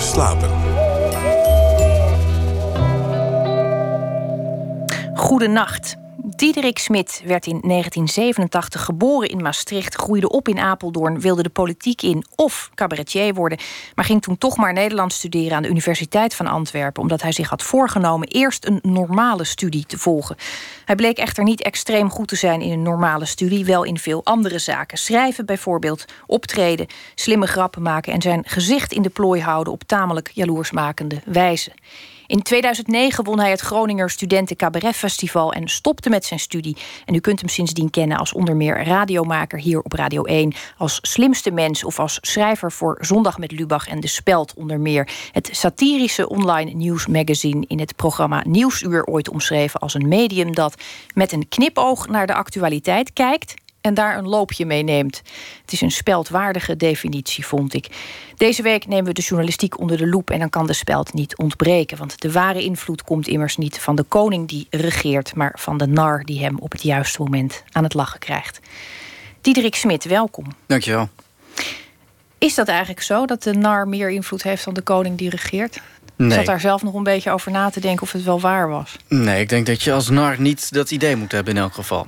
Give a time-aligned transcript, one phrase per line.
[0.00, 0.50] meer slapen.
[5.14, 5.96] Goedenacht.
[6.24, 12.02] Diederik Smit werd in 1987 geboren in Maastricht, groeide op in Apeldoorn, wilde de politiek
[12.02, 13.58] in of cabaretier worden,
[13.94, 17.48] maar ging toen toch maar Nederlands studeren aan de Universiteit van Antwerpen, omdat hij zich
[17.48, 20.36] had voorgenomen eerst een normale studie te volgen.
[20.84, 24.24] Hij bleek echter niet extreem goed te zijn in een normale studie, wel in veel
[24.24, 24.98] andere zaken.
[24.98, 30.30] Schrijven bijvoorbeeld, optreden, slimme grappen maken en zijn gezicht in de plooi houden op tamelijk
[30.34, 31.72] jaloersmakende wijze.
[32.30, 36.76] In 2009 won hij het Groninger Studenten Cabaret Festival en stopte met zijn studie.
[37.04, 40.98] En u kunt hem sindsdien kennen als onder meer radiomaker hier op Radio 1, als
[41.02, 45.08] slimste mens of als schrijver voor Zondag met Lubach en De Speld onder meer.
[45.32, 50.74] Het satirische online nieuwsmagazine in het programma Nieuwsuur ooit omschreven als een medium dat
[51.14, 55.22] met een knipoog naar de actualiteit kijkt en daar een loopje mee neemt.
[55.60, 57.86] Het is een speldwaardige definitie, vond ik.
[58.36, 61.36] Deze week nemen we de journalistiek onder de loep en dan kan de speld niet
[61.36, 61.98] ontbreken.
[61.98, 65.86] Want de ware invloed komt immers niet van de koning die regeert, maar van de
[65.86, 68.60] nar die hem op het juiste moment aan het lachen krijgt.
[69.40, 70.44] Diederik Smit, welkom.
[70.66, 71.08] Dankjewel.
[72.38, 75.80] Is dat eigenlijk zo dat de nar meer invloed heeft dan de koning die regeert?
[76.16, 76.28] Nee.
[76.28, 78.68] Ik zat daar zelf nog een beetje over na te denken of het wel waar
[78.68, 78.96] was.
[79.08, 82.06] Nee, ik denk dat je als nar niet dat idee moet hebben in elk geval.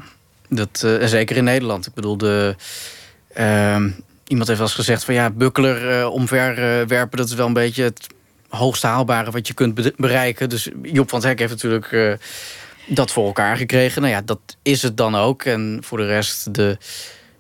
[0.55, 1.87] Dat, uh, zeker in Nederland.
[1.87, 2.55] Ik bedoel, de,
[3.39, 3.85] uh,
[4.27, 7.83] iemand heeft wel eens gezegd van ja, bukkler uh, omverwerpen, dat is wel een beetje
[7.83, 8.07] het
[8.49, 10.49] hoogst haalbare wat je kunt bereiken.
[10.49, 12.19] Dus Job van het Hek heeft natuurlijk
[12.87, 14.03] dat voor elkaar gekregen.
[14.03, 15.45] Nou ja, dat is het dan ook.
[15.45, 16.77] En voor de rest, de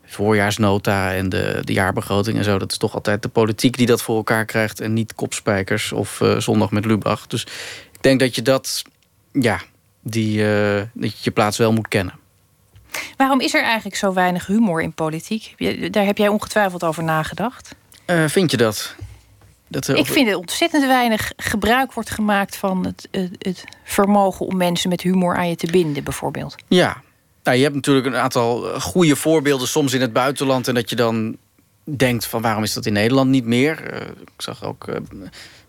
[0.06, 4.02] voorjaarsnota en de, de jaarbegroting en zo, dat is toch altijd de politiek die dat
[4.02, 7.27] voor elkaar krijgt en niet kopspijkers of zondag met Lubach.
[7.27, 7.42] Dus
[7.92, 8.83] ik denk dat je dat,
[9.33, 9.60] ja,
[10.02, 10.36] die,
[10.92, 12.20] dat je je plaats wel moet kennen.
[13.16, 15.54] Waarom is er eigenlijk zo weinig humor in politiek?
[15.92, 17.74] Daar heb jij ongetwijfeld over nagedacht.
[18.06, 18.94] Uh, vind je dat?
[19.68, 23.08] dat Ik vind dat ontzettend weinig gebruik wordt gemaakt van het,
[23.39, 26.55] het, vermogen om mensen met humor aan je te binden, bijvoorbeeld.
[26.68, 27.02] Ja,
[27.42, 30.68] nou, je hebt natuurlijk een aantal goede voorbeelden soms in het buitenland.
[30.68, 31.36] En dat je dan
[31.84, 33.92] denkt van waarom is dat in Nederland niet meer?
[33.92, 34.96] Uh, ik zag ook uh,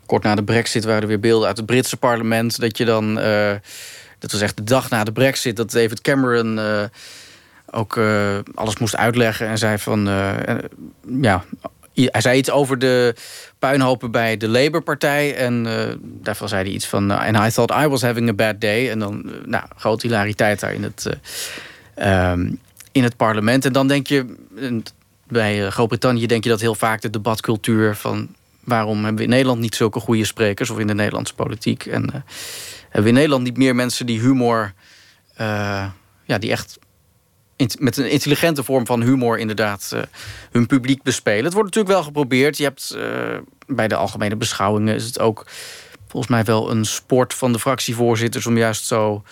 [0.05, 2.59] kort na de brexit waren er weer beelden uit het Britse parlement.
[2.59, 3.19] Dat je dan
[4.23, 5.55] dat was echt de dag na de brexit...
[5.55, 6.83] dat David Cameron uh,
[7.71, 10.07] ook uh, alles moest uitleggen en zei van...
[10.07, 10.33] Uh,
[11.21, 11.43] ja,
[11.93, 13.15] hij zei iets over de
[13.59, 15.35] puinhopen bij de Labour-partij.
[15.35, 15.67] En
[16.03, 17.11] daarvan zei hij iets van...
[17.11, 18.91] En I thought I was having a bad day.
[18.91, 21.09] En dan, nou, grote hilariteit daar in het,
[21.99, 22.59] um,
[22.91, 23.65] in het parlement.
[23.65, 24.35] En dan denk je...
[25.27, 28.35] Bij Groot-Brittannië denk je dat heel vaak de debatcultuur van...
[28.63, 30.69] waarom hebben we in Nederland niet zulke goede sprekers...
[30.69, 31.85] of in de Nederlandse politiek...
[31.85, 32.23] En,
[32.83, 34.73] hebben we in Nederland niet meer mensen die humor,
[35.41, 35.85] uh,
[36.23, 36.79] ja, die echt
[37.79, 40.01] met een intelligente vorm van humor inderdaad uh,
[40.51, 41.43] hun publiek bespelen.
[41.43, 42.57] Het wordt natuurlijk wel geprobeerd.
[42.57, 42.97] Je hebt
[43.67, 45.45] bij de algemene beschouwingen is het ook
[46.07, 49.23] volgens mij wel een sport van de fractievoorzitters om juist zo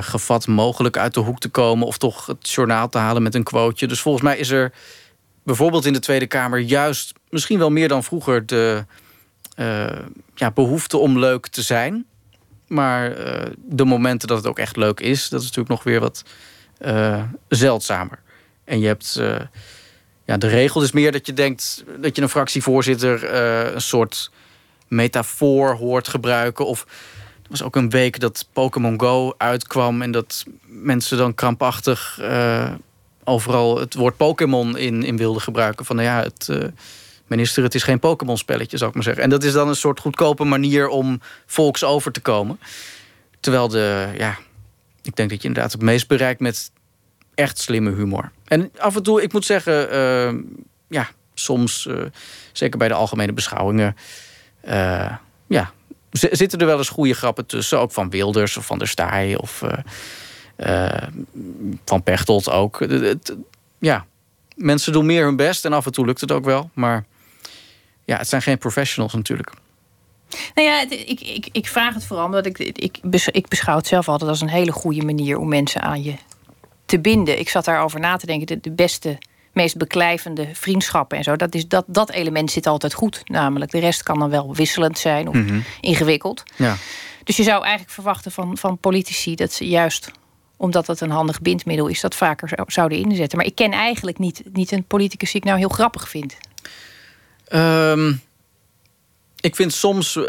[0.00, 3.42] gevat mogelijk uit de hoek te komen of toch het journaal te halen met een
[3.42, 3.86] quoteje.
[3.86, 4.72] Dus volgens mij is er
[5.46, 8.84] bijvoorbeeld in de Tweede Kamer juist misschien wel meer dan vroeger de
[10.34, 12.06] ja, behoefte om leuk te zijn.
[12.66, 16.00] Maar uh, de momenten dat het ook echt leuk is, dat is natuurlijk nog weer
[16.00, 16.24] wat
[16.80, 18.18] uh, zeldzamer.
[18.64, 19.20] En je hebt.
[20.24, 23.34] Ja, de regel is meer dat je denkt dat je een fractievoorzitter
[23.74, 24.30] een soort
[24.88, 26.66] metafoor hoort gebruiken.
[26.66, 26.86] Of
[27.42, 32.20] er was ook een week dat Pokémon Go uitkwam en dat mensen dan krampachtig
[33.26, 35.84] overal het woord Pokémon in, in wilden gebruiken.
[35.84, 36.48] Van nou ja, het
[37.26, 39.22] minister, het is geen Pokémon-spelletje, zou ik maar zeggen.
[39.22, 42.60] En dat is dan een soort goedkope manier om volks over te komen.
[43.40, 44.36] Terwijl de, ja,
[45.02, 46.70] ik denk dat je inderdaad het meest bereikt met
[47.34, 48.30] echt slimme humor.
[48.44, 50.40] En af en toe, ik moet zeggen, uh,
[50.88, 52.02] ja, soms, uh,
[52.52, 53.96] zeker bij de algemene beschouwingen,
[55.46, 55.72] ja,
[56.10, 57.80] zitten er wel eens goede grappen tussen.
[57.80, 59.62] Ook van Wilders of van der Staaij of
[61.84, 62.86] van Pechtold ook.
[63.78, 64.06] ja,
[64.56, 66.70] mensen doen meer hun best en af en toe lukt het ook wel.
[66.72, 67.04] Maar
[68.04, 69.52] ja, het zijn geen professionals natuurlijk.
[70.54, 72.98] Nou ja, ik, ik, ik vraag het vooral omdat ik, ik,
[73.30, 76.14] ik beschouw het zelf altijd als een hele goede manier om mensen aan je
[76.86, 77.38] te binden.
[77.38, 78.46] Ik zat daarover na te denken.
[78.46, 79.18] De, de beste,
[79.52, 81.36] meest beklijvende vriendschappen en zo.
[81.36, 83.22] Dat, is, dat, dat element zit altijd goed.
[83.24, 85.60] Namelijk, de rest kan dan wel wisselend zijn of mhm.
[85.80, 86.42] ingewikkeld.
[86.56, 86.76] Ja.
[87.24, 90.10] Dus je zou eigenlijk verwachten van, van politici dat ze juist
[90.56, 93.38] omdat het een handig bindmiddel is, dat vaker zouden inzetten.
[93.38, 96.36] Maar ik ken eigenlijk niet, niet een politicus die ik nou heel grappig vind.
[97.52, 98.20] Um,
[99.40, 100.24] ik vind soms, uh,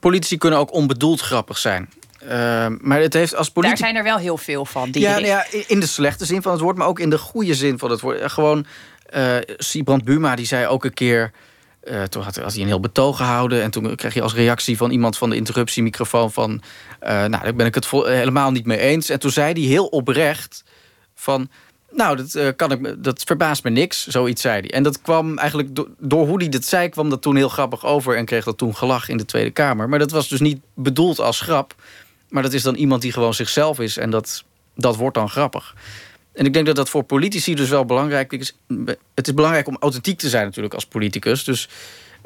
[0.00, 1.88] politici kunnen ook onbedoeld grappig zijn.
[2.22, 3.76] Uh, maar het heeft als politie.
[3.76, 4.90] Daar zijn er wel heel veel van.
[4.90, 7.18] Die ja, nou ja, in de slechte zin van het woord, maar ook in de
[7.18, 8.32] goede zin van het woord.
[8.32, 8.66] Gewoon,
[9.16, 11.32] uh, Sibrand Buma die zei ook een keer
[11.90, 13.62] Uh, toen had, hij een heel betoog gehouden.
[13.62, 16.62] En toen kreeg je als reactie van iemand van de interruptiemicrofoon van...
[17.02, 19.08] Uh, nou, daar ben ik het helemaal niet mee eens.
[19.08, 20.64] En toen zei hij heel oprecht
[21.14, 21.48] van...
[21.90, 24.70] Nou, dat, uh, kan ik, dat verbaast me niks, zoiets zei hij.
[24.70, 26.88] En dat kwam eigenlijk do door hoe hij dat zei...
[26.88, 29.88] kwam dat toen heel grappig over en kreeg dat toen gelach in de Tweede Kamer.
[29.88, 31.74] Maar dat was dus niet bedoeld als grap.
[32.28, 33.96] Maar dat is dan iemand die gewoon zichzelf is.
[33.96, 34.44] En dat,
[34.74, 35.74] dat wordt dan grappig.
[36.36, 38.56] En ik denk dat dat voor politici dus wel belangrijk is.
[39.14, 41.44] Het is belangrijk om authentiek te zijn natuurlijk als politicus.
[41.44, 41.68] Dus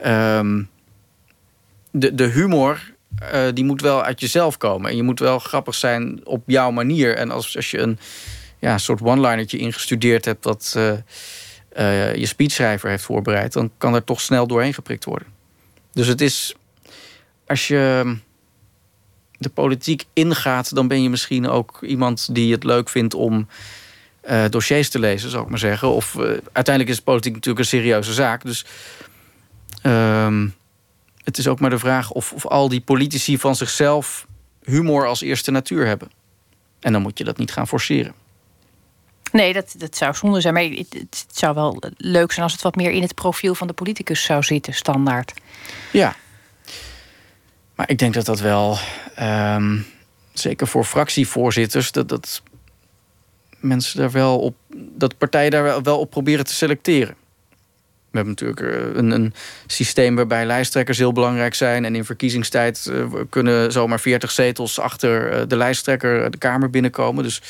[0.06, 0.68] um,
[1.90, 2.92] de, de humor
[3.22, 4.90] uh, die moet wel uit jezelf komen.
[4.90, 7.16] En je moet wel grappig zijn op jouw manier.
[7.16, 7.98] En als, als je een
[8.58, 10.44] ja, soort one-linertje ingestudeerd hebt...
[10.44, 10.92] wat uh,
[11.78, 13.52] uh, je speechschrijver heeft voorbereid...
[13.52, 15.28] dan kan er toch snel doorheen geprikt worden.
[15.92, 16.54] Dus het is...
[17.46, 18.16] Als je
[19.38, 20.74] de politiek ingaat...
[20.74, 23.48] dan ben je misschien ook iemand die het leuk vindt om
[24.28, 25.88] uh, dossiers te lezen, zou ik maar zeggen.
[25.88, 26.22] Of uh,
[26.52, 28.43] uiteindelijk is politiek natuurlijk een serieuze zaak.
[28.43, 28.64] Dus
[29.82, 30.44] uh,
[31.25, 34.26] het is ook maar de vraag of, of al die politici van zichzelf
[34.64, 36.11] humor als eerste natuur hebben.
[36.81, 38.14] En dan moet je dat niet gaan forceren.
[39.32, 40.55] Nee, dat, dat zou zonde zijn.
[40.55, 43.66] Maar het, het, zou wel leuk zijn als het wat meer in het profiel van
[43.66, 45.32] de politicus zou zitten, standaard.
[45.93, 46.16] Ja.
[47.75, 48.78] Maar ik denk dat dat wel,
[49.20, 49.87] um,
[50.32, 52.43] zeker voor fractievoorzitters, dat, dat
[53.60, 57.14] mensen daar wel op, dat partijen daar wel op proberen te selecteren.
[58.10, 59.34] We hebben natuurlijk eh, een, een,
[59.66, 61.84] systeem waarbij lijsttrekkers heel belangrijk zijn.
[61.84, 67.24] En in verkiezingstijd uh, kunnen zomaar 40 zetels achter uh, de lijsttrekker de Kamer binnenkomen.
[67.24, 67.42] Dus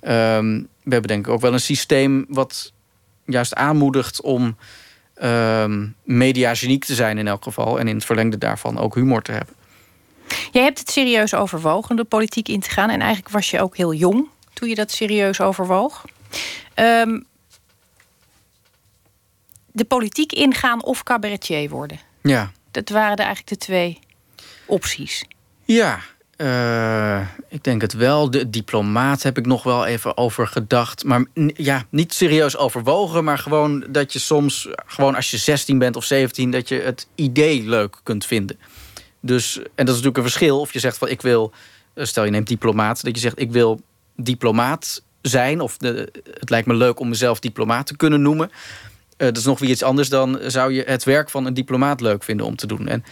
[0.00, 2.72] um, we hebben denk ik ook wel een systeem wat
[3.24, 4.56] juist aanmoedigt om
[5.22, 7.78] um, mediageniek te zijn in elk geval.
[7.78, 9.54] En in het verlengde daarvan ook humor te hebben.
[10.52, 12.90] Jij hebt het serieus overwogen de politiek in te gaan.
[12.90, 14.28] En eigenlijk was je ook heel jong
[14.58, 16.04] toen je dat serieus overwoog.
[16.74, 17.26] Um,
[19.72, 22.00] de politiek ingaan of cabaretier worden.
[22.22, 22.50] Ja.
[22.70, 23.98] Dat waren de, eigenlijk de twee
[24.66, 25.24] opties.
[25.64, 26.00] Ja,
[26.36, 28.30] uh, ik denk het wel.
[28.30, 31.04] De diplomaat heb ik nog wel even over gedacht.
[31.04, 33.24] Maar ja, niet serieus overwogen.
[33.24, 37.06] Maar gewoon dat je soms, gewoon als je 16 bent of 17, dat je het
[37.14, 38.58] idee leuk kunt vinden.
[39.20, 40.60] Dus, en dat is natuurlijk een verschil.
[40.60, 41.52] Of je zegt van ik wil,
[41.94, 43.80] eh, stel je neemt diplomaat, dat je zegt ik wil
[44.22, 45.60] diplomaat zijn.
[45.60, 48.50] Of het lijkt me leuk om mezelf diplomaat te kunnen noemen.
[48.50, 52.00] Uh, dat is nog weer iets anders dan zou je het werk van een diplomaat
[52.00, 52.88] leuk vinden om te doen.
[52.88, 53.04] En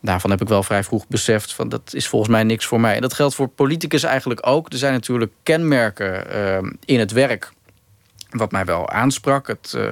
[0.00, 2.94] daarvan heb ik wel vrij vroeg beseft van dat is volgens mij niks voor mij.
[2.94, 4.72] En dat geldt voor politicus eigenlijk ook.
[4.72, 7.52] Er zijn natuurlijk kenmerken uh, in het werk
[8.30, 9.46] wat mij wel aansprak.
[9.46, 9.90] Het, uh,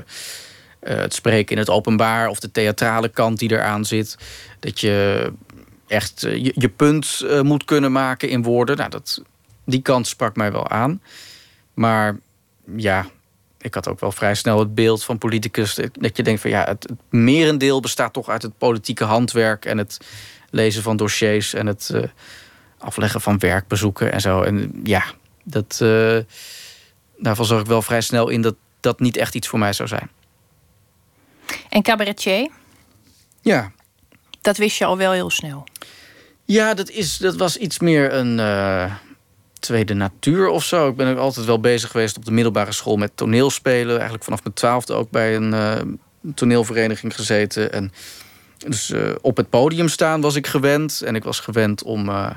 [0.80, 4.16] het spreken in het openbaar of de theatrale kant die eraan zit.
[4.60, 5.32] Dat je
[5.86, 8.76] echt je, je, punt moet kunnen maken in woorden.
[8.76, 9.22] Nou, dat
[9.70, 11.02] die kant sprak mij wel aan.
[11.74, 12.18] Maar
[12.76, 13.06] ja,
[13.58, 15.74] ik had ook wel vrij snel het beeld van politicus.
[15.92, 19.98] Dat je denkt van ja, het, merendeel bestaat toch uit het politieke handwerk en het
[20.50, 22.02] lezen van dossiers en het uh,
[22.78, 24.42] afleggen van werkbezoeken en zo.
[24.42, 25.04] En ja,
[25.42, 26.18] dat, uh,
[27.16, 29.88] daarvan zag ik wel vrij snel in dat dat niet echt iets voor mij zou
[29.88, 30.10] zijn.
[31.68, 32.50] En cabaretier?
[33.40, 33.72] Ja.
[34.40, 35.66] Dat wist je al wel heel snel.
[36.44, 38.38] Ja, dat, is, dat was iets meer een.
[38.38, 38.94] Uh,
[39.68, 40.88] tweede natuur of zo.
[40.88, 43.94] Ik ben ook altijd wel bezig geweest op de middelbare school met toneelspelen.
[43.94, 45.74] Eigenlijk vanaf mijn twaalfde ook bij een uh,
[46.34, 47.72] toneelvereniging gezeten.
[47.72, 47.92] En
[48.58, 51.02] dus uh, op het podium staan was ik gewend.
[51.02, 52.30] En ik was gewend om uh,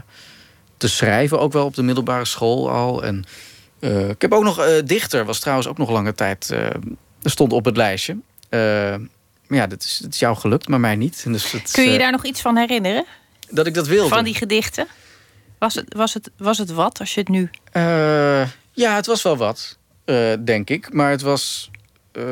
[0.78, 3.04] te schrijven, ook wel op de middelbare school al.
[3.04, 3.26] En
[4.10, 6.56] ik heb ook nog dichter, was trouwens ook nog lange tijd.
[7.24, 8.18] stond op het lijstje.
[8.50, 11.24] maar ja, dat is, dat is jou gelukt, maar mij niet.
[11.24, 13.06] Dus Kun je je daar nog iets van herinneren?
[13.50, 14.10] Dat ik dat wilde.
[14.10, 14.88] Van die gedichten?
[15.62, 17.50] Was het, was het, was het wat als je het nu.
[17.74, 20.94] Uh, ja, het was wel wat, uh, denk ik.
[20.94, 21.72] Maar het was
[22.14, 22.24] uh,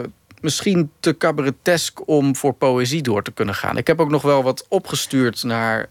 [0.42, 3.78] misschien te cabaretesk om voor poëzie door te kunnen gaan.
[3.78, 5.88] Ik heb ook nog wel wat opgestuurd naar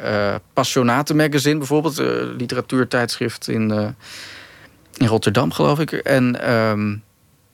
[0.52, 3.94] Passionate Magazine, bijvoorbeeld, een literatuurtijdschrift in,
[4.96, 5.92] in Rotterdam, geloof ik.
[5.92, 6.52] En.
[6.52, 7.02] Um,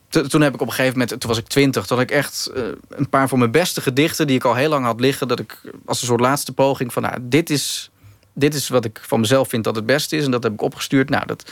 [0.09, 2.51] toen heb ik op een gegeven moment, toen was ik twintig, had ik echt
[2.89, 5.61] een paar van mijn beste gedichten die ik al heel lang had liggen, dat ik
[5.85, 7.89] als een soort laatste poging van, nou, dit is
[8.35, 10.25] dit is wat ik van mezelf vind dat het beste is.
[10.25, 11.09] En dat heb ik opgestuurd.
[11.09, 11.51] Nou, dat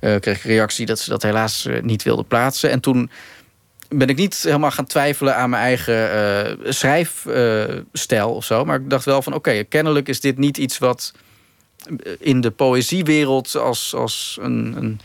[0.00, 2.70] uh, kreeg ik reactie dat ze dat helaas uh, niet wilden plaatsen.
[2.70, 3.10] En toen
[3.88, 8.64] ben ik niet helemaal gaan twijfelen aan mijn eigen uh, schrijfstijl of zo.
[8.64, 11.12] Maar ik dacht wel van oké, kennelijk is dit niet iets wat
[12.18, 15.00] in de poëziewereld als, als een, een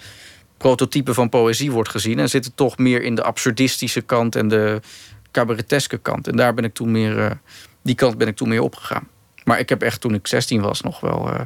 [0.57, 2.19] prototype van poëzie wordt gezien.
[2.19, 4.79] En zit het toch meer in de absurdistische kant en de
[5.31, 6.27] cabareteske kant.
[6.27, 7.39] En daar ben ik toen meer,
[7.81, 9.07] die kant ben ik toen meer opgegaan.
[9.47, 11.39] Maar ik heb echt toen ik 16 was nog wel uh,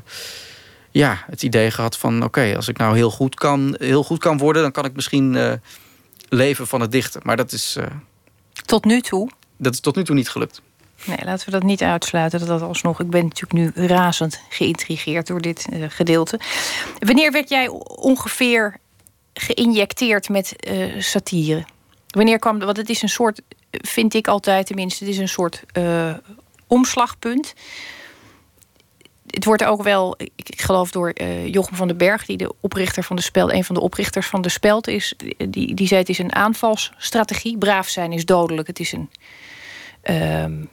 [0.91, 4.37] ja, het idee gehad van oké, als ik nou heel goed kan, heel goed kan
[4.37, 5.53] worden, dan kan ik misschien uh,
[6.29, 7.21] leven van het dichten.
[7.23, 7.75] Maar dat is.
[7.79, 7.85] Uh,
[8.65, 9.29] tot nu toe?
[9.57, 10.61] Dat is tot nu toe niet gelukt.
[11.05, 12.39] Nee, laten we dat niet uitsluiten.
[12.39, 12.99] Dat dat alsnog.
[12.99, 16.39] Ik ben natuurlijk nu razend geïntrigeerd door dit uh, gedeelte.
[16.99, 18.77] Wanneer werd jij ongeveer
[19.33, 20.55] geïnjecteerd met
[20.97, 21.65] satire?
[22.07, 22.59] Wanneer kwam.
[22.59, 23.41] Want het is een soort.
[23.71, 25.03] Vind ik altijd tenminste.
[25.03, 25.63] Het is een soort
[26.71, 27.53] omslagpunt
[29.31, 33.03] het wordt ook wel, ik geloof door uh, Jochem van den Berg, die de oprichter
[33.03, 35.13] van de speld, een van de oprichters van de speld is,
[35.49, 37.57] die, die zei het is een aanvalsstrategie.
[37.57, 38.67] Braaf zijn is dodelijk.
[38.67, 39.09] Het is een.
[40.43, 40.69] Um,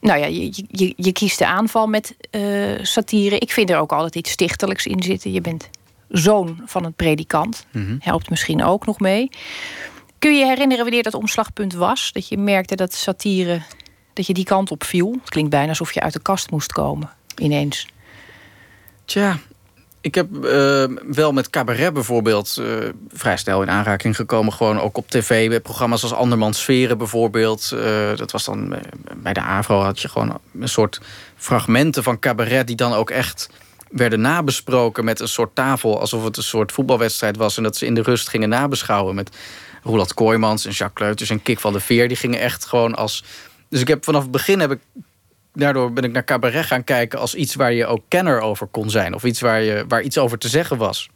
[0.00, 3.38] nou ja, je, je, je, kiest de aanval met uh, satire.
[3.38, 5.32] Ik vind er ook altijd iets stichtelijks in zitten.
[5.32, 5.70] Je bent
[6.08, 7.66] zoon van een predikant.
[7.72, 9.30] Mm Helpt misschien ook nog mee.
[10.18, 12.12] Kun je je herinneren wanneer dat omslagpunt was?
[12.12, 13.62] Dat je merkte dat satire,
[14.12, 15.16] dat je die kant op viel?
[15.20, 17.86] Het klinkt bijna alsof je uit de kast moest komen ineens?
[19.04, 19.38] Tja,
[20.02, 22.66] ik heb uh, wel met cabaret bijvoorbeeld uh,
[23.08, 24.52] vrij snel in aanraking gekomen.
[24.52, 27.70] Gewoon ook op tv, bij programma's als Andermans Sferen bijvoorbeeld.
[27.74, 28.74] Uh, dat was dan
[29.16, 31.00] bij de AVRO had je gewoon een soort
[31.36, 32.66] fragmenten van cabaret...
[32.66, 33.50] die dan ook echt
[33.90, 36.00] werden nabesproken met een soort tafel...
[36.00, 37.56] alsof het een soort voetbalwedstrijd was...
[37.56, 39.36] en dat ze in de rust gingen nabeschouwen met
[39.82, 42.08] Roland Kooijmans en Jacques Kleuters en Kik van de Veer.
[42.08, 43.24] Die gingen echt gewoon als...
[43.72, 44.80] Dus ik heb vanaf het begin heb ik
[45.52, 48.90] daardoor ben ik naar cabaret gaan kijken als iets waar je ook kenner over kon
[48.90, 49.14] zijn.
[49.14, 51.08] Of iets waar, je, waar iets over te zeggen was.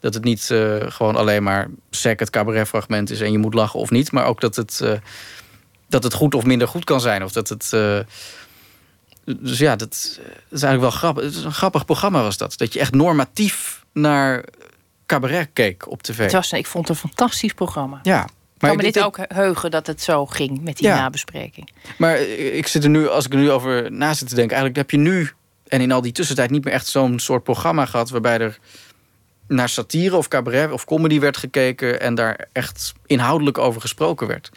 [0.00, 3.80] Dat het niet uh, gewoon alleen maar sec het cabaretfragment is en je moet lachen
[3.80, 4.12] of niet.
[4.12, 4.92] Maar ook dat het, uh,
[5.88, 7.24] dat het goed of minder goed kan zijn.
[7.24, 7.70] Of dat het.
[7.74, 7.98] Uh,
[9.24, 10.20] dus ja, dat, dat,
[10.50, 11.24] is eigenlijk wel grappig.
[11.24, 12.58] Het is een grappig programma was dat.
[12.58, 14.44] Dat je echt normatief naar
[15.06, 16.18] cabaret keek op tv.
[16.18, 17.98] Het was, ik vond het een fantastisch programma.
[18.02, 18.28] Ja,
[18.62, 21.70] maar kan me dit ook heugen dat het zo ging met die nabespreking.
[21.96, 24.76] Maar ik zit er nu, als ik er nu over na zit te denken, eigenlijk
[24.76, 25.30] heb je nu
[25.68, 28.58] en in al die tussentijd niet meer echt zo'n soort programma gehad waarbij er
[29.48, 34.50] naar satire of cabaret of comedy werd gekeken en daar echt inhoudelijk over gesproken werd.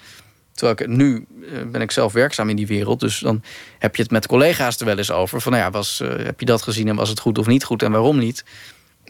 [0.51, 3.43] Terwijl ik nu eh, ben ik zelf werkzaam in die wereld, dus dan
[3.79, 5.41] heb je het met collega's er wel eens over.
[5.41, 7.63] Van nou ja, was, uh, heb je dat gezien en was het goed of niet
[7.63, 8.43] goed en waarom niet?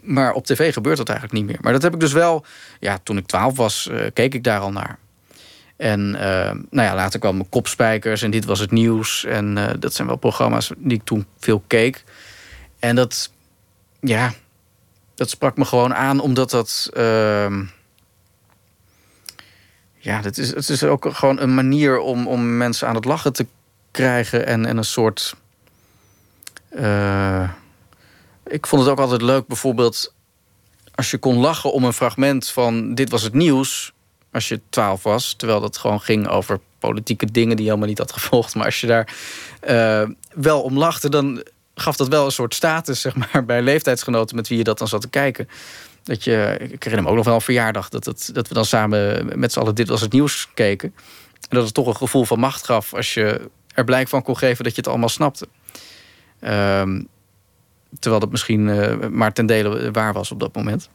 [0.02, 1.58] Maar op tv gebeurt dat eigenlijk niet meer.
[1.60, 2.44] Maar dat heb ik dus wel...
[2.80, 4.98] Ja, toen ik twaalf was, uh, keek ik daar al naar.
[5.76, 9.24] En uh, nou ja, later kwamen Kopspijkers en Dit Was Het Nieuws.
[9.24, 12.04] En uh, dat zijn wel programma's die ik toen veel keek.
[12.78, 13.32] En dat...
[14.00, 14.32] Ja,
[15.14, 16.90] dat sprak me gewoon aan omdat dat...
[16.96, 17.60] Uh,
[19.98, 23.32] ja, dat is, het is ook gewoon een manier om, om mensen aan het lachen
[23.32, 23.46] te
[23.90, 24.46] krijgen.
[24.46, 25.36] En, en een soort...
[26.70, 27.50] Uh,
[28.46, 30.14] ik vond het ook altijd leuk, bijvoorbeeld
[30.94, 33.92] als je kon lachen om een fragment van dit was het nieuws,
[34.32, 37.98] als je twaalf was, terwijl dat gewoon ging over politieke dingen die je helemaal niet
[37.98, 38.54] had gevolgd.
[38.54, 39.14] Maar als je daar
[39.68, 41.42] uh, wel om lachte, dan
[41.74, 44.88] gaf dat wel een soort status, zeg maar, bij leeftijdsgenoten met wie je dat dan
[44.88, 45.48] zat te kijken.
[46.02, 48.64] Dat je, ik herinner me ook nog wel een verjaardag dat, het, dat we dan
[48.64, 50.94] samen met z'n allen dit was het nieuws keken.
[51.48, 54.36] En dat het toch een gevoel van macht gaf als je er blijk van kon
[54.36, 55.48] geven dat je het allemaal snapte.
[56.40, 57.08] Um,
[57.98, 60.88] Terwijl dat misschien uh, maar ten dele waar was op dat moment.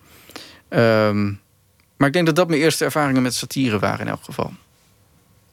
[0.70, 1.40] Um,
[1.98, 4.54] maar ik denk dat dat mijn eerste ervaringen met satire waren in elk geval.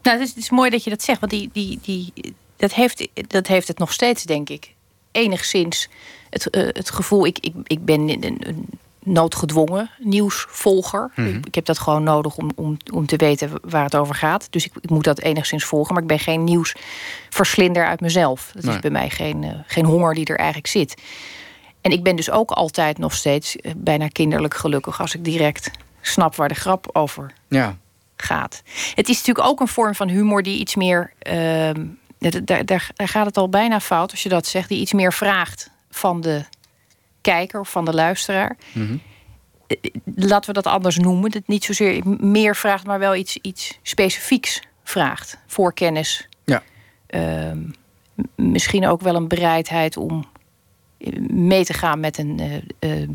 [0.03, 1.21] Nou, het is, het is mooi dat je dat zegt.
[1.21, 2.13] Want die, die, die,
[2.57, 4.75] dat, heeft, dat heeft het nog steeds, denk ik.
[5.13, 5.89] Enigszins
[6.31, 7.27] het, uh, het gevoel...
[7.27, 8.69] Ik, ik, ik ben een, een
[9.09, 11.11] noodgedwongen nieuwsvolger.
[11.15, 11.37] Mm -hmm.
[11.37, 14.47] ik, ik, heb dat gewoon nodig om, om, om te weten waar het over gaat.
[14.51, 15.95] Dus ik, ik, moet dat enigszins volgen.
[15.95, 18.51] Maar ik ben geen nieuwsverslinder uit mezelf.
[18.55, 18.75] Dat nee.
[18.75, 21.03] is bij mij geen, uh, geen honger die er eigenlijk zit.
[21.81, 25.01] En ik ben dus ook altijd nog steeds uh, bijna kinderlijk gelukkig...
[25.01, 27.77] als ik direct snap waar de grap over ja.
[28.17, 28.63] gaat.
[28.95, 31.13] Het is natuurlijk ook een vorm van humor die iets meer...
[31.33, 31.71] Uh,
[32.19, 34.69] daar, daar, daar gaat het al bijna fout als je dat zegt...
[34.69, 36.45] die iets meer vraagt van de
[37.31, 38.57] kijker of van de luisteraar.
[38.73, 39.01] Mm -hmm.
[40.15, 41.31] Laten we dat anders noemen.
[41.31, 45.39] Dat niet zozeer meer vraagt, maar wel iets, iets specifieks vraagt.
[45.47, 46.29] Voorkennis.
[46.45, 46.63] Ja.
[47.11, 47.53] Uh,
[48.35, 50.25] misschien ook wel een bereidheid om
[51.31, 52.41] mee te gaan met een.
[52.81, 53.09] Uh, uh,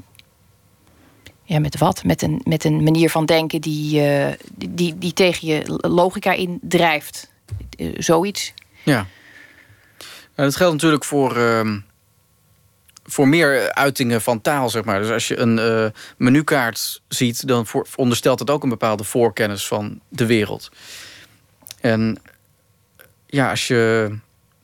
[1.43, 2.03] ja, met wat?
[2.03, 4.01] Met een, met een manier van denken die,
[4.55, 7.31] die, die, die, tegen je logica indrijft.
[7.97, 8.53] zoiets.
[8.83, 9.07] Ja.
[10.35, 11.79] Nou, dat geldt natuurlijk voor ehm,
[13.03, 14.99] voor meer uitingen van taal, zeg maar.
[14.99, 15.85] Dus als je een uh,
[16.17, 20.71] menukaart ziet, dan voor, onderstelt het ook een bepaalde voorkennis van de wereld.
[21.81, 22.17] En
[23.25, 24.11] ja, als je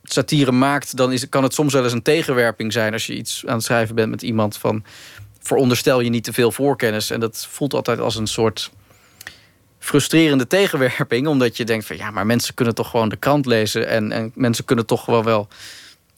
[0.03, 3.45] satire maakt, dan is, kan het soms wel eens een tegenwerping zijn als je iets
[3.45, 4.83] aan het schrijven bent met iemand van
[5.39, 7.09] veronderstel je niet te veel voorkennis.
[7.09, 8.71] En dat voelt altijd als een soort
[9.79, 13.87] frustrerende tegenwerping, omdat je denkt van ja, maar mensen kunnen toch gewoon de krant lezen
[13.87, 15.47] en, en mensen kunnen toch wel wel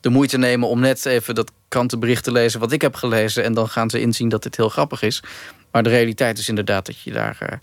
[0.01, 3.43] de moeite nemen om net even dat krantenbericht te lezen wat ik heb gelezen.
[3.43, 5.24] En dan gaan ze inzien dat dit heel grappig is.
[5.72, 7.58] Maar de realiteit is inderdaad dat je daar, uh,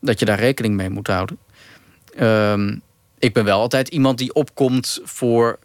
[0.00, 1.38] dat je daar rekening mee moet houden.
[2.20, 2.82] Um,
[3.18, 5.58] ik ben wel altijd iemand die opkomt voor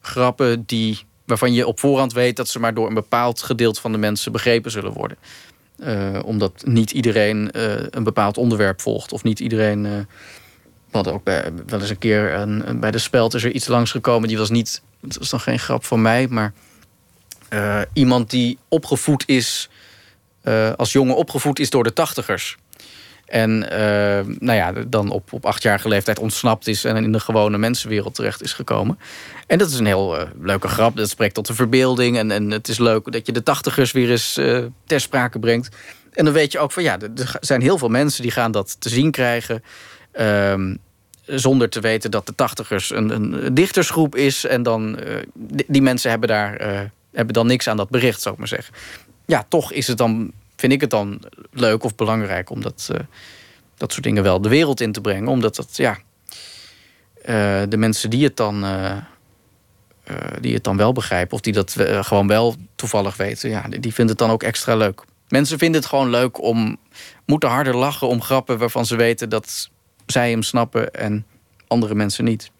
[0.00, 3.92] grappen die, waarvan je op voorhand weet dat ze maar door een bepaald gedeelte van
[3.92, 5.16] de mensen begrepen zullen worden.
[6.24, 7.48] omdat niet iedereen
[7.96, 10.06] een bepaald onderwerp volgt of niet iedereen
[10.96, 11.24] hadden ook
[11.66, 14.28] wel eens een keer een, bij de speld is er iets langsgekomen.
[14.28, 16.52] Die was niet, het was nog geen grap van mij, maar
[17.50, 19.68] uh, iemand die opgevoed is,
[20.44, 22.56] uh, als jongen opgevoed is door de tachtigers.
[23.26, 23.68] En uh,
[24.38, 28.42] nou ja, dan op, op achtjarige leeftijd ontsnapt is en in de gewone mensenwereld terecht
[28.42, 28.98] is gekomen.
[29.46, 30.96] En dat is een heel leuke grap.
[30.96, 32.18] Dat spreekt tot de verbeelding.
[32.18, 34.32] En, en het is leuk dat je de tachtigers weer eens
[34.84, 35.76] ter sprake brengt.
[36.12, 38.80] En dan weet je ook van ja, er zijn heel veel mensen die gaan dat
[38.80, 39.62] te zien krijgen.
[40.12, 40.74] Ehm,
[41.26, 44.44] zonder te weten dat de tachtigers een, een dichtersgroep is.
[44.44, 45.16] En dan, uh,
[45.66, 46.80] die, mensen hebben daar uh,
[47.12, 48.74] hebben dan niks aan dat bericht, zou ik maar zeggen.
[49.26, 52.98] Ja, toch is het dan, vind ik het dan leuk of belangrijk om dat, uh,
[53.76, 55.28] dat soort dingen wel de wereld in te brengen.
[55.28, 55.98] Omdat dat, ja,
[57.68, 58.64] de mensen die het dan.
[60.40, 64.16] die het dan wel begrijpen, of die dat gewoon wel toevallig weten, ja, die vinden
[64.16, 65.02] het dan ook extra leuk.
[65.28, 66.76] Mensen vinden het gewoon leuk om,
[67.24, 69.70] moeten harder lachen om grappen waarvan ze weten dat
[70.06, 71.26] zij hem snappen en
[71.68, 72.50] andere mensen niet.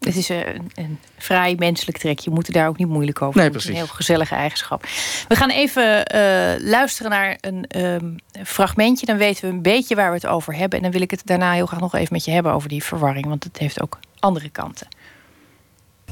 [0.00, 2.18] Het is een, een vrij menselijk trek.
[2.18, 3.50] Je moet er daar ook niet moeilijk over nee.
[3.50, 3.70] Precies.
[3.70, 4.86] Een heel gezellige eigenschap.
[5.28, 9.06] We gaan even uh, luisteren naar een um, fragmentje.
[9.06, 10.78] Dan weten we een beetje waar we het over hebben.
[10.78, 12.84] En dan wil ik het daarna heel graag nog even met je hebben over die
[12.84, 13.26] verwarring.
[13.26, 14.88] Want het heeft ook andere kanten.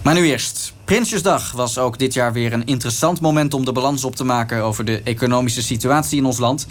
[0.02, 0.74] Maar nu eerst.
[0.84, 4.62] Prinsjesdag was ook dit jaar weer een interessant moment om de balans op te maken
[4.62, 6.66] over de economische situatie in ons land.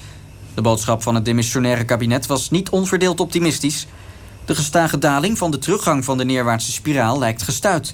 [0.57, 3.87] De boodschap van het demissionaire kabinet was niet onverdeeld optimistisch.
[4.45, 7.93] De gestage daling van de teruggang van de neerwaartse spiraal lijkt gestuit.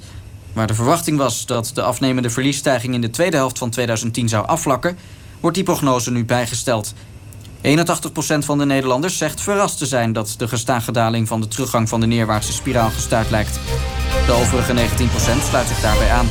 [0.54, 4.48] Waar de verwachting was dat de afnemende verliesstijging in de tweede helft van 2010 zou
[4.48, 4.98] afvlakken,
[5.40, 6.94] wordt die prognose nu bijgesteld.
[6.94, 6.96] 81%
[8.40, 12.00] van de Nederlanders zegt verrast te zijn dat de gestage daling van de teruggang van
[12.00, 13.60] de neerwaartse spiraal gestuit lijkt.
[14.26, 14.78] De overige 19%
[15.50, 16.28] sluit zich daarbij aan.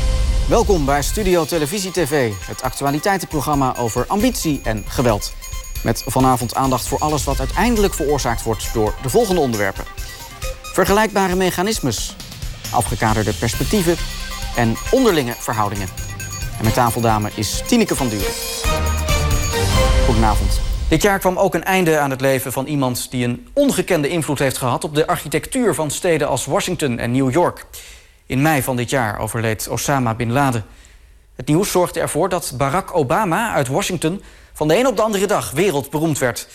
[0.48, 5.32] Welkom bij Studio Televisie TV, het actualiteitenprogramma over ambitie en geweld.
[5.82, 9.84] Met vanavond aandacht voor alles wat uiteindelijk veroorzaakt wordt door de volgende onderwerpen:
[10.62, 12.16] vergelijkbare mechanismes,
[12.70, 13.96] afgekaderde perspectieven
[14.56, 15.88] en onderlinge verhoudingen.
[16.56, 18.32] En mijn tafeldame is Tineke van Duren.
[20.04, 20.60] Goedenavond.
[20.88, 24.38] Dit jaar kwam ook een einde aan het leven van iemand die een ongekende invloed
[24.38, 27.66] heeft gehad op de architectuur van steden als Washington en New York.
[28.26, 30.64] In mei van dit jaar overleed Osama bin Laden.
[31.36, 34.22] Het nieuws zorgde ervoor dat Barack Obama uit Washington
[34.62, 36.48] van de een op de andere dag wereldberoemd werd.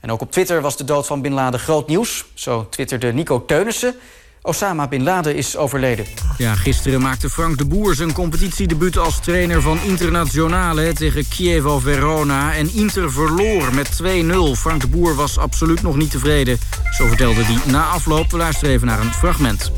[0.00, 2.24] En ook op Twitter was de dood van Bin Laden groot nieuws.
[2.34, 3.94] Zo twitterde Nico Teunissen.
[4.42, 6.06] Osama Bin Laden is overleden.
[6.38, 12.54] Ja, gisteren maakte Frank de Boer zijn competitiedebuut als trainer van Internationale tegen Chievo Verona.
[12.54, 14.58] En Inter verloor met 2-0.
[14.58, 16.58] Frank de Boer was absoluut nog niet tevreden.
[16.90, 18.30] Zo vertelde hij na afloop.
[18.30, 19.72] We luisteren even naar een fragment.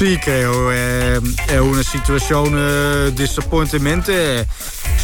[0.00, 4.12] Sì, creo è, è una situazione disappuntamento.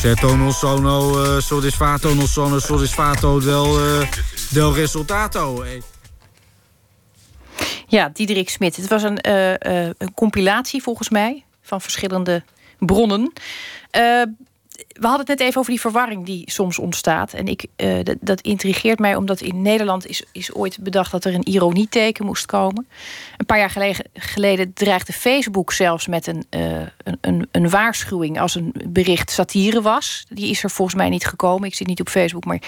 [0.01, 4.09] Certo non sono soddisfatto, non sono soddisfatto del,
[4.49, 5.65] del risultato.
[7.89, 8.77] Ja, Diederik Smit.
[8.77, 9.19] Het was een,
[9.99, 12.45] een compilatie volgens mij van verschillende
[12.79, 13.33] bronnen
[14.99, 17.33] we hadden het net even over die verwarring die soms ontstaat.
[17.33, 21.35] En ik, uh, dat intrigeert mij omdat in Nederland is, is ooit bedacht dat er
[21.35, 22.87] een ironieteken moest komen.
[23.37, 28.55] Een paar jaar geleden, dreigde Facebook zelfs met een, uh, een, een, een, waarschuwing als
[28.55, 30.27] een bericht satire was.
[30.29, 31.69] Die is er volgens mij niet gekomen.
[31.69, 32.63] Ik zit niet op Facebook, maar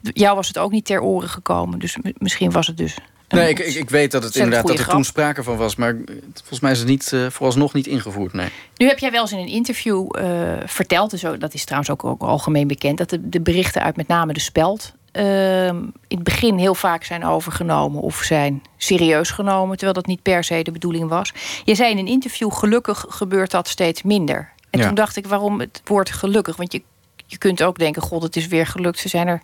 [0.00, 1.78] jou was het ook niet ter oren gekomen.
[1.78, 2.96] Dus misschien was het dus
[3.28, 5.76] Nee, ik, ik, ik, weet dat het inderdaad dat er toen sprake van was.
[5.76, 5.96] Maar
[6.34, 8.32] volgens mij is het niet, uh, vooralsnog niet ingevoerd.
[8.32, 8.48] Nee.
[8.76, 12.04] Nu heb jij wel eens in een interview uh, verteld, dus dat is trouwens ook,
[12.04, 16.22] ook, algemeen bekend, dat de, de, berichten uit met name de speld uh, in het
[16.22, 20.72] begin heel vaak zijn overgenomen of zijn serieus genomen, terwijl dat niet per se de
[20.72, 21.32] bedoeling was.
[21.64, 24.52] Je zei in een interview, gelukkig gebeurt dat steeds minder.
[24.70, 24.86] En ja.
[24.86, 26.56] toen dacht ik, waarom het woord gelukkig?
[26.56, 26.82] Want je,
[27.26, 28.98] je kunt ook denken, god, het is weer gelukt.
[28.98, 29.42] Ze zijn er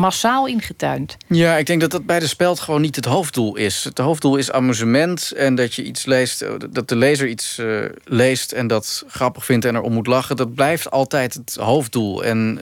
[0.00, 1.16] massaal ingetuind.
[1.26, 3.84] Ja, ik denk dat dat bij de speld gewoon niet het hoofddoel is.
[3.84, 7.84] Het hoofddoel is amusement en dat je iets leest, eh, dat de lezer iets uh,
[8.04, 10.36] leest en dat grappig vindt en erom moet lachen.
[10.36, 12.24] Dat blijft altijd het hoofddoel.
[12.24, 12.60] En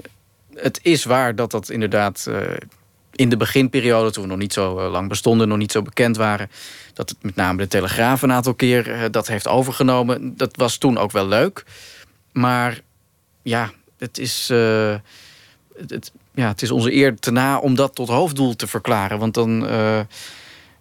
[0.54, 2.40] het is waar dat dat inderdaad uh,
[3.12, 6.50] in de beginperiode, toen we nog niet zo lang bestonden, nog niet zo bekend waren,
[6.94, 10.36] dat het met name de Telegraaf een aantal keer dat heeft overgenomen.
[10.36, 11.64] Dat was toen ook wel leuk.
[12.32, 12.80] Maar
[13.42, 14.50] ja, het is.
[15.86, 19.18] Het, ja, het is onze eer te na om dat tot hoofddoel te verklaren.
[19.18, 20.00] Want dan, uh,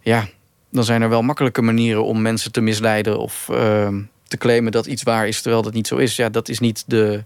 [0.01, 0.27] ja,
[0.69, 3.87] dan zijn er wel makkelijke manieren om mensen te misleiden of uh,
[4.27, 6.15] te claimen dat iets waar is terwijl dat niet zo is.
[6.15, 7.23] Ja, dat is niet de,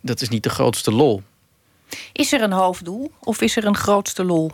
[0.00, 1.22] dat is niet de grootste lol.
[2.12, 4.50] Is er een hoofddoel of is er een grootste lol?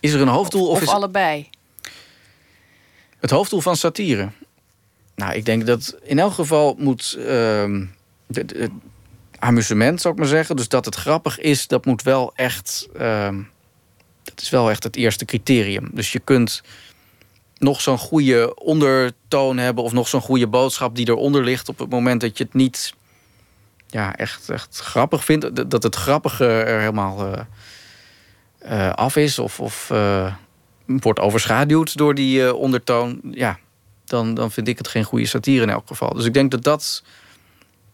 [0.00, 1.48] Is er een hoofddoel of, of is allebei?
[3.20, 4.28] het hoofddoel van satire?
[5.14, 7.84] Nou, ik denk dat in elk geval moet ehm,
[8.26, 8.70] de, de-
[9.38, 10.56] amusement, zou ik maar zeggen.
[10.56, 12.88] Dus dat het grappig is, dat moet wel echt.
[12.98, 13.42] ehm,
[14.22, 15.88] dat is wel echt het eerste criterium.
[15.92, 16.62] Dus je kunt
[17.58, 21.90] nog zo'n goede ondertoon hebben of nog zo'n goede boodschap die eronder ligt op het
[21.90, 22.94] moment dat je het niet
[23.88, 25.70] ja, echt, echt grappig vindt.
[25.70, 27.40] Dat- het grappige er helemaal eh,
[28.58, 30.34] eh, af is of, of eh,
[30.86, 33.20] wordt overschaduwd door die ondertoon.
[33.30, 33.58] Ja,
[34.04, 36.08] dan, dan vind ik het geen goede satire in elk geval.
[36.14, 37.02] Dus ik denk dat dat,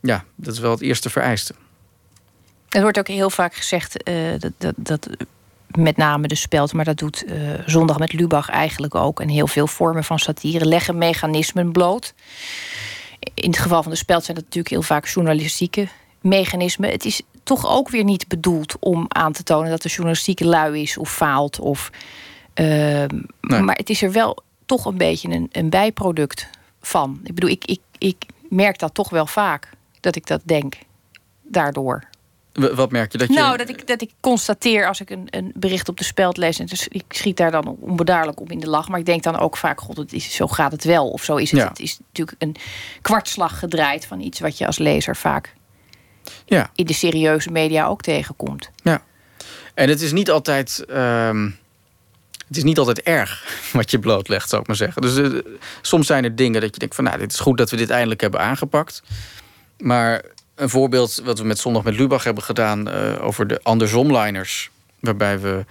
[0.03, 1.55] ja, dat is wel het eerste vereiste.
[2.69, 5.09] Er wordt ook heel vaak gezegd eh, dat, dat, dat
[5.77, 7.37] met name de speld, maar dat doet eh,
[7.67, 9.21] Zondag met Lubach eigenlijk ook.
[9.21, 12.15] En heel veel vormen van satire leggen mechanismen bloot.
[13.35, 15.89] In het geval van de speld zijn dat natuurlijk heel vaak journalistieke
[16.21, 16.91] mechanismen.
[16.91, 20.83] Het is toch ook weer niet bedoeld om aan te tonen dat de journalistiek lui
[20.83, 21.59] is of faalt.
[21.59, 21.91] Of,
[22.55, 26.49] ehm, Maar het is er wel toch een beetje een, een bijproduct
[26.81, 27.21] van.
[27.25, 29.69] Ik bedoel, ik, ik, ik merk dat toch wel vaak
[30.03, 30.75] dat ik dat denk.
[31.43, 32.05] Daardoor.
[32.53, 33.19] Wat merk je?
[33.19, 36.05] Dat je Nou, dat ik, dat ik constateer als ik een, een bericht op de
[36.05, 36.59] speld lees.
[36.59, 38.89] En dus ik schiet daar dan onbedaarlijk om in de lach.
[38.89, 41.11] Maar ik denk dan ook vaak: God, het is, zo gaat het wel.
[41.11, 41.61] Of zo is het.
[41.61, 41.69] Ja.
[41.69, 42.57] Het is natuurlijk een
[43.03, 45.55] kwartslag gedraaid van iets wat je als lezer vaak
[46.45, 46.71] Ja.
[46.75, 48.71] in de serieuze media ook tegenkomt.
[48.83, 49.03] Ja.
[49.75, 50.85] En het is niet altijd.
[50.89, 51.51] ehm,
[52.49, 55.03] het is niet altijd erg wat je blootlegt, zou ik maar zeggen.
[55.03, 55.39] Dus eh,
[55.83, 57.91] soms zijn er dingen dat je denkt van, nou, dit is goed dat we dit
[57.91, 59.03] eindelijk hebben aangepakt.
[59.83, 64.71] Maar een voorbeeld wat we met Zondag met Lubach hebben gedaan eh, over de andersomliners,
[65.01, 65.65] waarbij we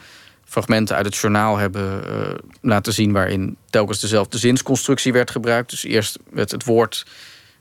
[0.45, 5.69] fragmenten uit het journaal hebben eh, laten zien waarin telkens dezelfde zinsconstructie werd gebruikt.
[5.69, 7.06] Dus eerst werd het woord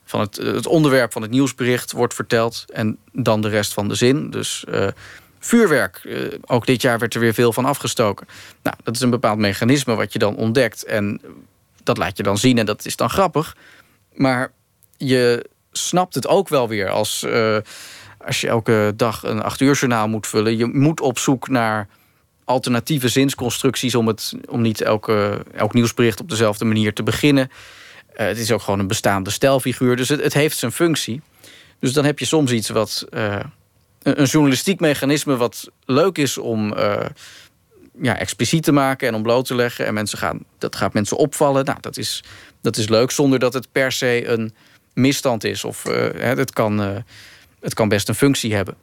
[0.04, 3.94] van het, het onderwerp van het nieuwsbericht wordt verteld en dan de rest van de
[3.94, 4.30] zin.
[4.30, 4.88] Dus eh,
[5.38, 8.26] vuurwerk, eh, ook dit jaar werd er weer veel van afgestoken.
[8.62, 11.20] Nou, dat is een bepaald mechanisme wat je dan ontdekt en
[11.82, 13.56] dat laat je dan zien en dat is dan grappig.
[14.12, 14.52] Maar
[14.96, 17.56] je snapt het ook wel weer als, eh,
[18.18, 20.56] als je elke dag een acht uur journaal moet vullen.
[20.56, 21.88] Je moet op zoek naar
[22.44, 27.50] alternatieve zinsconstructies om, het, om niet elke, elk nieuwsbericht op dezelfde manier te beginnen.
[28.14, 31.20] Eh, het is ook gewoon een bestaande stijlfiguur, dus het, het heeft zijn functie.
[31.78, 33.06] Dus dan heb je soms iets wat.
[33.10, 33.40] eh,
[34.02, 36.74] een, journalistiek mechanisme wat leuk is om
[38.02, 39.86] ja, expliciet te maken en om bloot te leggen.
[39.86, 41.64] En mensen gaan, dat gaat mensen opvallen.
[41.64, 42.24] Nou, dat is,
[42.60, 44.54] dat is leuk zonder dat het per se een
[45.00, 45.64] misstand is.
[45.64, 46.96] Of eh, het, kan, eh,
[47.60, 48.74] het kan best een functie hebben.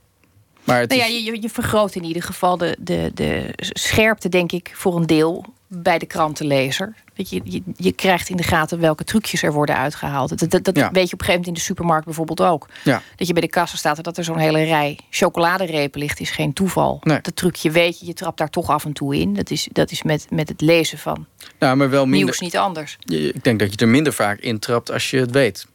[0.63, 4.51] Maar het Nou ja, je, je- vergroot in ieder geval de, de, de scherpte, denk
[4.51, 6.93] ik, voor een deel bij de krantenlezer.
[7.15, 10.39] Dat je, je, je krijgt in de gaten welke trucjes er worden uitgehaald.
[10.39, 10.91] Dat, dat, dat Ja.
[10.91, 12.67] weet je op een gegeven moment in de supermarkt bijvoorbeeld ook.
[12.83, 13.01] ja.
[13.15, 16.29] Dat je bij de kassa staat en dat er zo'n hele rij chocoladerepen ligt, is
[16.31, 16.97] geen toeval.
[17.03, 17.19] Nee.
[17.21, 19.33] Dat trucje weet je, je trapt daar toch af en toe in.
[19.33, 21.25] Dat is, dat is met, met het lezen van
[21.59, 22.23] nou, maar wel minder.
[22.23, 22.97] nieuws niet anders.
[23.05, 25.67] Ik denk dat je er minder vaak intrapt als je het weet.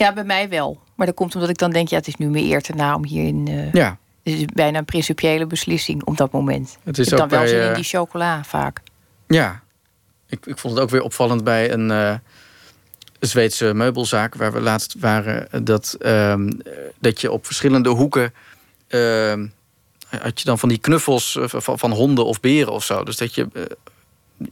[0.00, 0.80] Ja, bij mij wel.
[0.94, 2.94] Maar dat komt omdat ik dan denk, ja, het is nu mijn eer te na
[2.94, 3.48] om hierin...
[3.48, 6.78] eh Ja, Het is bijna een principiële beslissing op dat moment.
[6.82, 8.80] het is ik dan wel zin in eh, die chocola vaak.
[9.26, 9.62] Ja,
[10.26, 12.14] ik, ik vond het ook weer opvallend bij een eh,
[13.18, 15.64] Zweedse meubelzaak waar we laatst waren.
[15.64, 18.34] Dat, ehm, eh, dat je op verschillende hoeken.
[18.88, 19.46] ehm,
[20.08, 23.04] had je dan van die knuffels van, van honden of beren of zo.
[23.04, 23.48] Dus dat je.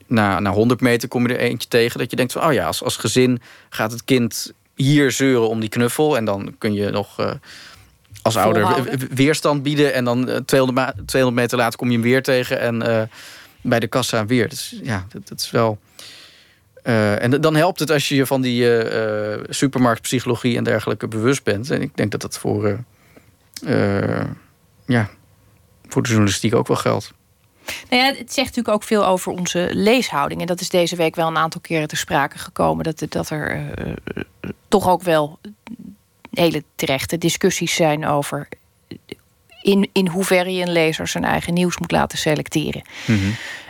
[0.06, 1.98] na, na 100 meter kom je er eentje tegen.
[1.98, 5.60] Dat je denkt van, oh ja, als, als gezin gaat het kind hier zeuren om
[5.60, 6.16] die knuffel.
[6.16, 7.30] En dan kun je nog eh,
[8.22, 8.62] als ouder
[9.10, 9.94] weerstand bieden.
[9.94, 12.60] En dan eh, 200, ma- 200 meter later kom je hem weer tegen.
[12.60, 13.02] En eh,
[13.60, 14.48] bij de kassa weer.
[14.48, 15.78] Dus ja, dat, dat is wel.
[16.82, 21.08] eh, en dan helpt het als je je van die eh, eh, supermarktpsychologie en dergelijke
[21.08, 21.70] bewust bent.
[21.70, 22.78] En ik denk dat dat voor,
[23.66, 24.26] eh, eh,
[24.86, 25.08] ja,
[25.88, 27.12] voor de journalistiek ook wel geldt.
[27.90, 30.40] Nou ja, het zegt natuurlijk ook veel over onze leeshouding.
[30.40, 32.85] En dat is deze week wel een aantal keren ter sprake gekomen.
[32.85, 33.92] Dat, dat er eh,
[34.68, 35.38] toch ook wel
[36.31, 38.48] hele terechte discussies zijn over...
[39.62, 42.83] in, in hoeverre je een lezer zijn eigen nieuws moet laten selecteren.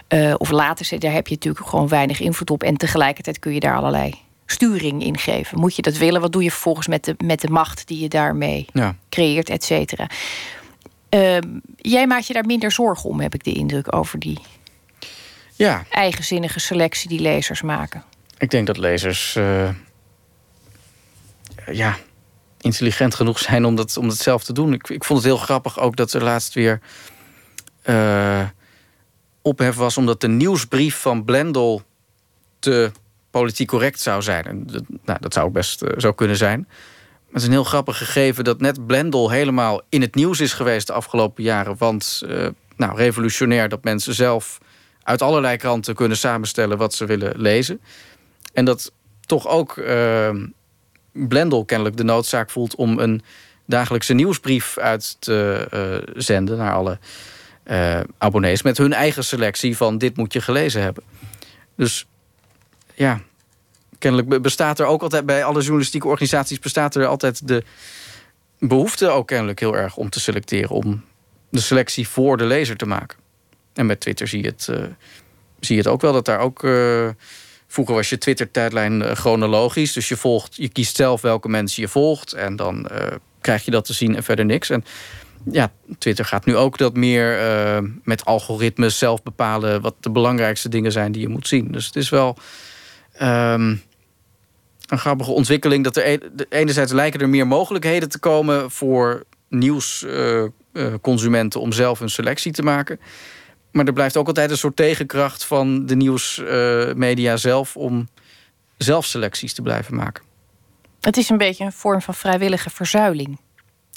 [0.09, 2.63] Eh, of laten ze, daar heb je natuurlijk gewoon weinig invloed op.
[2.63, 4.15] En tegelijkertijd kun je daar allerlei
[4.47, 5.59] sturing in geven.
[5.59, 6.21] Moet je dat willen?
[6.21, 8.95] Wat doe je vervolgens met de, met de macht die je daarmee Ja.
[9.09, 10.09] creëert, et cetera?
[11.09, 14.39] Ehm, jij maakt je daar minder zorgen om, heb ik de indruk, over die
[15.55, 18.05] ja, eigenzinnige selectie die lezers maken.
[18.39, 19.69] ik denk dat lezers eh,
[21.67, 21.97] ja,
[22.61, 24.73] intelligent genoeg zijn om dat, om dat zelf te doen.
[24.73, 26.81] Ik, ik vond het heel grappig ook dat er laatst weer
[27.83, 28.45] eh,
[29.43, 29.97] ophef was...
[29.97, 31.83] omdat de nieuwsbrief van Blendel
[32.59, 32.93] te
[33.31, 34.45] politiek correct zou zijn.
[34.45, 36.69] En dat, nou, dat zou ook best eh, zo kunnen zijn.
[37.29, 40.87] Het is een heel grappig gegeven dat net Blendel helemaal in het nieuws is geweest
[40.87, 41.77] de afgelopen jaren.
[41.79, 44.59] Want, eh, nou, revolutionair dat mensen zelf
[45.03, 47.81] uit allerlei kranten kunnen samenstellen wat ze willen lezen.
[48.53, 50.31] En dat toch ook uh,
[51.13, 53.23] Blendel kennelijk de noodzaak voelt om een
[53.67, 55.69] dagelijkse nieuwsbrief uit te
[56.07, 56.99] uh, zenden naar alle
[58.19, 61.03] abonnees met hun eigen selectie van dit moet je gelezen hebben.
[61.77, 62.07] Dus
[62.95, 63.21] ja,
[63.99, 67.63] kennelijk bestaat er ook altijd bij alle journalistieke organisaties bestaat er altijd de
[68.59, 71.05] behoefte ook kennelijk heel erg om te selecteren, om
[71.49, 73.19] de selectie voor de lezer te maken.
[73.75, 74.77] En met Twitter zie je het, uh,
[75.61, 76.63] zie je het ook wel dat daar ook.
[76.63, 77.09] Uh,
[77.67, 79.93] vroeger was je Twitter-tijdlijn uh, chronologisch.
[79.93, 82.33] Dus je, volgt, je kiest zelf welke mensen je volgt.
[82.33, 82.89] En dan
[83.41, 84.71] krijg je dat te zien en verder niks.
[84.71, 84.85] En
[85.51, 87.39] ja, Twitter gaat nu ook dat meer
[88.03, 91.73] met algoritmes zelf bepalen wat de belangrijkste dingen zijn die je moet zien.
[91.73, 92.37] Dus het is wel.
[93.23, 93.83] Um,
[94.89, 95.85] een grappige ontwikkeling.
[95.85, 102.11] Dat er e-, enerzijds lijken er meer mogelijkheden te komen voor nieuwsconsumenten om zelf een
[102.11, 103.01] selectie te maken.
[103.73, 108.09] Maar er blijft ook altijd een soort tegenkracht van de nieuwsmedia zelf om
[108.77, 110.25] zelf selecties te blijven maken.
[111.01, 113.39] Het is een beetje een vorm van vrijwillige verzuiling.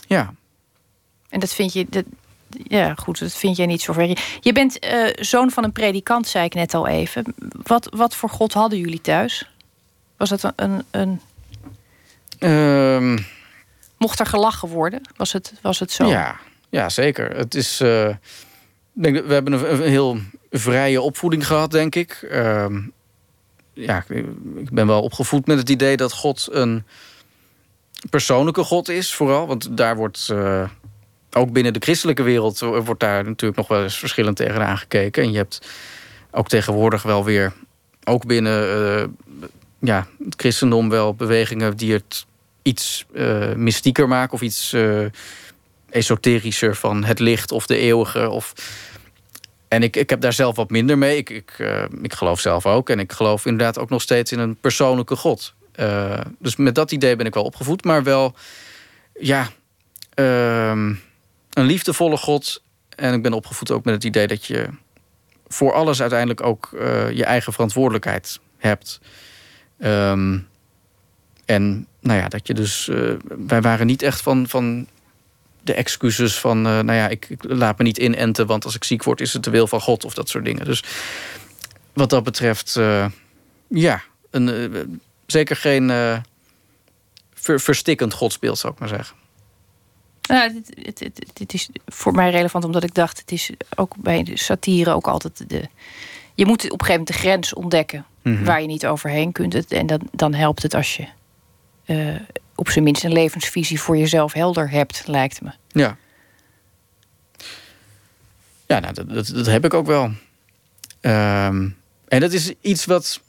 [0.08, 0.34] Ja.
[1.30, 1.86] En dat vind je.
[1.90, 2.04] Dat,
[2.64, 4.18] ja, goed, dat vind jij niet zo ver.
[4.40, 7.36] Je bent uh, zoon van een predikant, zei ik net al even.
[7.64, 9.51] Wat, wat voor God hadden jullie thuis?
[10.22, 10.84] Was het een.
[10.92, 11.22] een.
[12.50, 13.26] Um...
[13.98, 15.02] Mocht er gelachen worden?
[15.16, 16.08] Was het, was het zo?
[16.08, 17.36] Ja, ja zeker.
[17.36, 17.82] Het is.
[17.82, 18.10] Uh,
[18.92, 20.18] denk, we hebben een, een, heel
[20.52, 22.28] vrije opvoeding gehad, denk ik.
[22.32, 22.66] Uh,
[23.74, 24.04] ja,
[24.56, 26.84] ik ben wel opgevoed met het idee dat God een
[28.10, 29.48] persoonlijke God is, vooral.
[29.48, 30.28] Want daar wordt.
[30.32, 30.70] Uh,
[31.32, 35.24] ook binnen de christelijke wereld wordt daar natuurlijk nog wel eens verschillend tegenaan gekeken.
[35.24, 35.68] En je hebt
[36.32, 37.54] ook tegenwoordig wel weer,
[38.04, 39.18] ook binnen
[39.82, 42.26] ja, het christendom wel bewegingen die het
[42.62, 45.06] iets uh, mystieker maken of iets uh,
[45.90, 48.30] esoterischer van het licht of de eeuwige.
[48.30, 48.54] Of...
[49.68, 51.18] En ik, ik heb daar zelf wat minder mee.
[51.18, 52.90] Ik, ik, uh, ik geloof zelf ook.
[52.90, 55.54] En ik geloof inderdaad ook nog steeds in een persoonlijke God.
[56.40, 57.84] dus met dat idee ben ik wel opgevoed.
[57.84, 58.36] Maar wel,
[59.14, 59.50] ja,
[60.14, 60.88] ehm,
[61.54, 62.64] een liefdevolle God.
[62.96, 64.70] En ik ben opgevoed ook met het idee dat je
[65.48, 66.70] voor alles uiteindelijk ook
[67.14, 69.00] je eigen verantwoordelijkheid hebt.
[69.84, 70.48] Um,
[71.46, 72.88] en nou ja, dat je dus.
[72.88, 73.14] Uh,
[73.48, 74.88] wij waren niet echt van, van
[75.62, 76.58] de excuses van.
[76.58, 79.34] Uh, nou ja, ik, ik, laat me niet inenten, want als ik ziek word, is
[79.34, 80.66] het de wil van God of dat soort dingen.
[80.66, 80.84] Dus
[81.94, 83.06] wat dat betreft, uh,
[83.68, 85.88] ja, een, zeker geen
[87.34, 89.16] ver, verstikkend godsbeeld, zou ik maar zeggen.
[90.22, 94.24] Nou, dit, het, het, is voor mij relevant omdat ik dacht, het is ook bij
[94.24, 95.68] de satire ook altijd de.
[96.42, 98.44] Je moet op een gegeven moment de grens ontdekken Mhm.
[98.44, 99.68] waar je niet overheen kunt.
[99.74, 101.08] En dan, dan helpt het als je
[101.86, 102.16] uh,
[102.56, 105.50] op zijn minst een levensvisie voor jezelf helder hebt, lijkt me.
[105.68, 105.98] Ja.
[108.66, 110.04] Ja, nou, dat, dat, dat heb ik ook wel.
[110.04, 111.78] Um,
[112.08, 113.22] en dat is iets wat.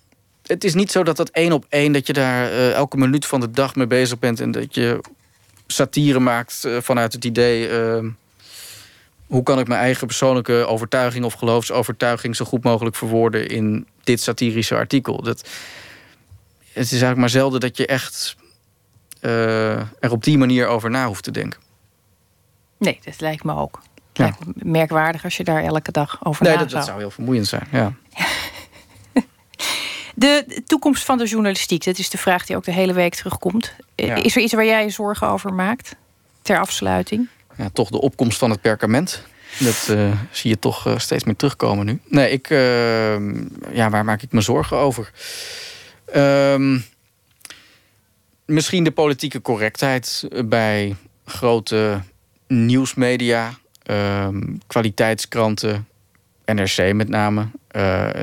[0.46, 3.26] Het is niet zo dat dat één op één, dat je daar uh, elke minuut
[3.26, 5.00] van de dag mee bezig bent en dat je
[5.66, 7.68] satire maakt uh, vanuit het idee.
[7.68, 8.08] Uh,
[9.32, 14.20] hoe kan ik mijn eigen persoonlijke overtuiging of geloofsovertuiging zo goed mogelijk verwoorden in dit
[14.20, 15.22] satirische artikel?
[15.22, 15.48] Dat,
[16.72, 18.36] het is eigenlijk maar zelden dat je echt
[19.20, 21.60] uh, er op die manier over na hoeft te denken.
[22.78, 23.82] Nee, dat lijkt me ook.
[23.94, 24.24] Het ja.
[24.24, 27.10] lijkt me merkwaardig als je daar elke dag over nee, na dat, dat zou heel
[27.10, 27.68] vermoeiend zijn.
[27.70, 27.92] Ja.
[30.14, 33.74] De toekomst van de journalistiek, dat is de vraag die ook de hele week terugkomt.
[33.94, 34.14] Ja.
[34.14, 35.96] Is er iets waar jij je zorgen over maakt?
[36.42, 37.28] Ter afsluiting?
[37.62, 39.22] Ja, toch de opkomst van het perkament.
[39.58, 42.00] Dat uh, zie je toch uh, steeds meer terugkomen nu.
[42.08, 43.14] Nee, ik, uh,
[43.72, 45.10] ja, waar maak ik me zorgen over?
[46.12, 46.78] Ehm,
[48.44, 52.00] misschien de politieke correctheid bij grote
[52.46, 55.86] nieuwsmedia, ehm, kwaliteitskranten,
[56.44, 57.46] NRC met name.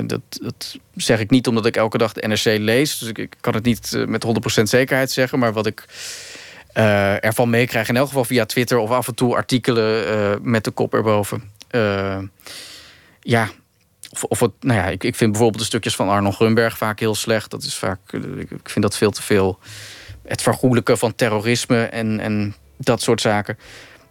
[0.06, 2.98] dat, dat zeg ik niet omdat ik elke dag de NRC lees.
[2.98, 5.40] Dus ik kan het niet met 100% zekerheid zeggen.
[5.40, 5.86] Maar wat ik
[6.74, 7.94] uh, ervan meekrijgen.
[7.94, 11.52] In elk geval via Twitter of af en toe artikelen uh, met de kop erboven.
[11.72, 12.18] Uh,
[13.22, 13.50] ja,
[14.12, 17.00] of, of het, nou ja, ik, ik vind bijvoorbeeld de stukjes van Arnold Grunberg vaak
[17.00, 17.52] heel slecht.
[17.52, 18.00] Dat is vaak,
[18.38, 19.60] ik vind dat veel te veel.
[20.26, 23.58] Het vergoelijken van terrorisme en, en dat soort zaken.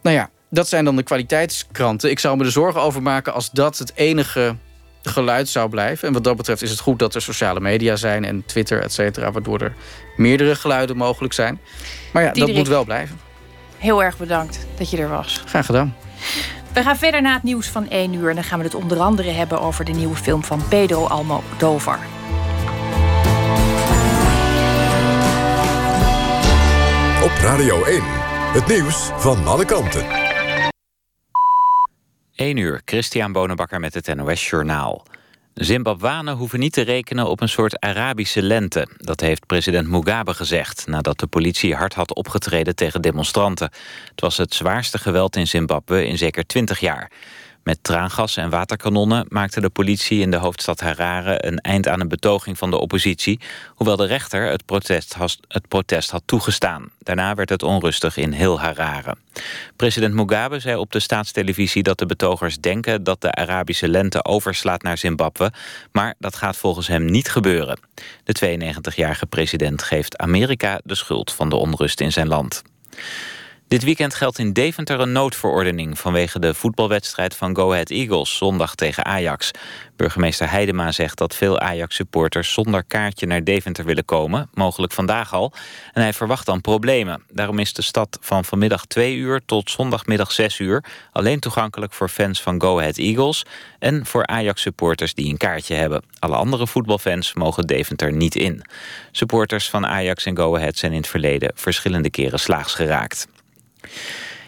[0.01, 2.09] Nou ja, dat zijn dan de kwaliteitskranten.
[2.09, 4.55] Ik zou me er zorgen over maken als dat het enige
[5.03, 6.07] geluid zou blijven.
[6.07, 8.93] En wat dat betreft is het goed dat er sociale media zijn en Twitter, et
[8.93, 9.73] cetera, waardoor er
[10.15, 11.59] meerdere geluiden mogelijk zijn.
[12.13, 13.19] Maar ja, dat moet wel blijven.
[13.77, 15.43] Heel erg bedankt dat je er was.
[15.45, 15.95] Graag gedaan.
[16.73, 18.29] We gaan verder na het nieuws van 1 uur.
[18.29, 21.99] En dan gaan we het onder andere hebben over de nieuwe film van Pedro Almodovar.
[27.23, 28.01] Op Radio 1,
[28.53, 30.18] het nieuws van alle kanten.
[32.39, 35.05] 1 uur, Christian Bonenbakker met het NOS Journaal.
[35.53, 38.87] Zimbabwanen hoeven niet te rekenen op een soort Arabische lente.
[38.97, 40.87] Dat heeft president Mugabe gezegd...
[40.87, 43.71] nadat de politie hard had opgetreden tegen demonstranten.
[44.09, 47.11] Het was het zwaarste geweld in Zimbabwe in zeker twintig jaar.
[47.69, 51.45] Met traangas en waterkanonnen maakte de politie in de hoofdstad Harare...
[51.45, 53.39] een eind aan een betoging van de oppositie...
[53.67, 55.15] hoewel de rechter het protest,
[55.47, 56.89] het protest had toegestaan.
[56.99, 59.15] Daarna werd het onrustig in heel Harare.
[59.75, 63.03] President Mugabe zei op de staatstelevisie dat de betogers denken...
[63.03, 65.51] dat de Arabische lente overslaat naar Zimbabwe...
[65.91, 67.79] maar dat gaat volgens hem niet gebeuren.
[68.23, 72.61] De 92-jarige president geeft Amerika de schuld van de onrust in zijn land.
[73.69, 75.99] Dit weekend geldt in Deventer een noodverordening...
[75.99, 79.51] vanwege de voetbalwedstrijd van Go Ahead Eagles zondag tegen Ajax.
[79.95, 82.53] Burgemeester Heidema zegt dat veel Ajax-supporters...
[82.53, 85.53] zonder kaartje naar Deventer willen komen, mogelijk vandaag al.
[85.93, 87.23] En hij verwacht dan problemen.
[87.31, 90.83] Daarom is de stad van vanmiddag 2 uur tot zondagmiddag 6 uur...
[91.11, 93.45] alleen toegankelijk voor fans van Go Ahead Eagles...
[93.79, 96.03] en voor Ajax-supporters die een kaartje hebben.
[96.19, 98.61] Alle andere voetbalfans mogen Deventer niet in.
[99.11, 101.51] Supporters van Ajax en Go Ahead zijn in het verleden...
[101.55, 103.27] verschillende keren slaags geraakt.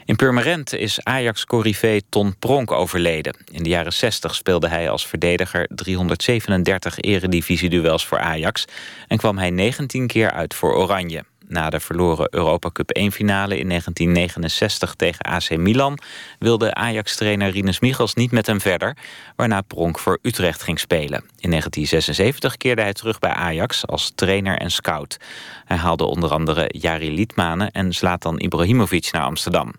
[0.06, 3.36] In Purmerend is Ajax-corrivé Ton Pronk overleden.
[3.52, 8.66] In de jaren 60 speelde hij als verdediger 337 eredivisie-duels voor Ajax...
[9.08, 11.24] en kwam hij 19 keer uit voor Oranje.
[11.52, 15.98] Na de verloren Europa Cup 1-finale in 1969 tegen AC Milan...
[16.40, 18.98] wilde Ajax-trainer Rinus Michels niet met hem verder...
[19.36, 21.24] waarna Pronk voor Utrecht ging spelen.
[21.38, 25.18] In 1976 keerde hij terug bij Ajax als trainer en scout.
[25.66, 29.74] Hij haalde onder andere Jari Liedmanen en Zlatan Ibrahimovic naar Amsterdam.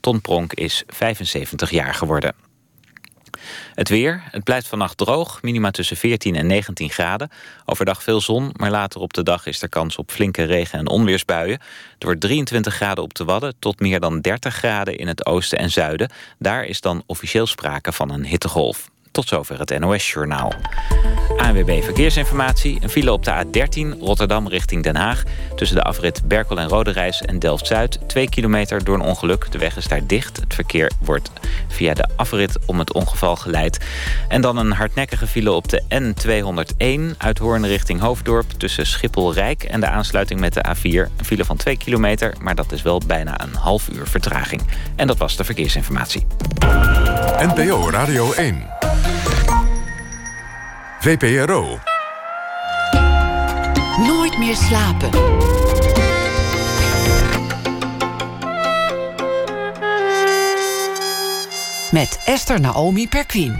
[0.00, 2.47] Ton Pronk is 75 jaar geworden.
[3.74, 4.22] Het weer.
[4.30, 5.42] Het blijft vannacht droog.
[5.42, 7.30] Minima tussen 14 en 19 graden.
[7.64, 10.88] Overdag veel zon, maar later op de dag is er kans op flinke regen- en
[10.88, 11.60] onweersbuien.
[11.94, 15.58] Het wordt 23 graden op de Wadden tot meer dan 30 graden in het oosten
[15.58, 16.10] en zuiden.
[16.38, 18.90] Daar is dan officieel sprake van een hittegolf.
[19.10, 20.52] Tot zover het NOS-journaal.
[21.36, 22.78] ANWB Verkeersinformatie.
[22.80, 25.22] Een file op de A13 Rotterdam richting Den Haag.
[25.56, 27.98] Tussen de afrit Berkel en Roderijs en Delft-Zuid.
[28.06, 29.52] Twee kilometer door een ongeluk.
[29.52, 30.36] De weg is daar dicht.
[30.36, 31.30] Het verkeer wordt
[31.68, 33.84] via de afrit om het ongeval geleid.
[34.28, 38.50] En dan een hardnekkige file op de N201 uit Hoorn richting Hoofddorp.
[38.50, 41.10] Tussen Schiphol-Rijk en de aansluiting met de A4.
[41.16, 44.62] Een file van 2 kilometer, maar dat is wel bijna een half uur vertraging.
[44.96, 46.26] En dat was de verkeersinformatie.
[47.38, 48.66] NPO Radio 1.
[51.00, 51.78] VPRO.
[54.06, 55.10] Nooit meer slapen.
[61.90, 63.56] Met Esther Naomi Perquin.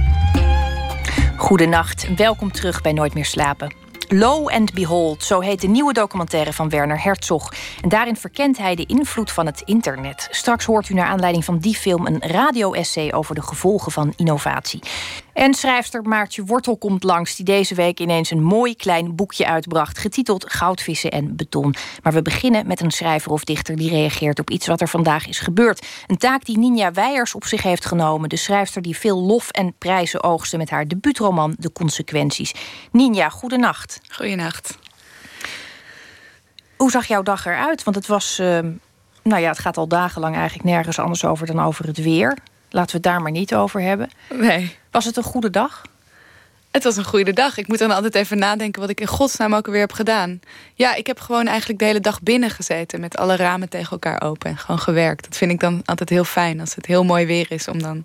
[1.37, 3.88] Goedenacht, welkom terug bij Nooit meer slapen.
[4.11, 7.53] Low and Behold, zo heet de nieuwe documentaire van Werner Herzog.
[7.83, 10.29] En daarin verkent hij de invloed van het internet.
[10.31, 14.81] Straks hoort u naar aanleiding van die film een radio-essay over de gevolgen van innovatie.
[15.33, 19.99] En schrijfster Maartje Wortel komt langs, die deze week ineens een mooi klein boekje uitbracht,
[19.99, 21.75] getiteld Goudvissen en beton.
[22.03, 25.27] Maar we beginnen met een schrijver of dichter die reageert op iets wat er vandaag
[25.27, 25.87] is gebeurd.
[26.07, 29.75] Een taak die Ninja Weijers op zich heeft genomen, de schrijfster die veel lof en
[29.79, 32.55] prijzen oogste met haar debuutroman De Consequenties.
[32.93, 33.98] Ninja, goedenacht.
[34.09, 34.79] Goedenacht.
[36.77, 37.83] Hoe zag jouw dag eruit?
[37.85, 38.59] Want het was, uh,
[39.23, 42.37] nou ja, het gaat al dagenlang eigenlijk nergens anders over dan over het weer.
[42.71, 44.11] Laten we het daar maar niet over hebben.
[44.35, 44.77] Nee.
[44.91, 45.83] Was het een goede dag?
[46.71, 47.57] Het was een goede dag.
[47.57, 50.41] Ik moet dan altijd even nadenken wat ik in godsnaam ook alweer heb gedaan.
[50.75, 54.23] Ja, ik heb gewoon eigenlijk de hele dag binnen gezeten met alle ramen tegen elkaar
[54.23, 55.25] open en gewoon gewerkt.
[55.25, 58.05] Dat vind ik dan altijd heel fijn als het heel mooi weer is om dan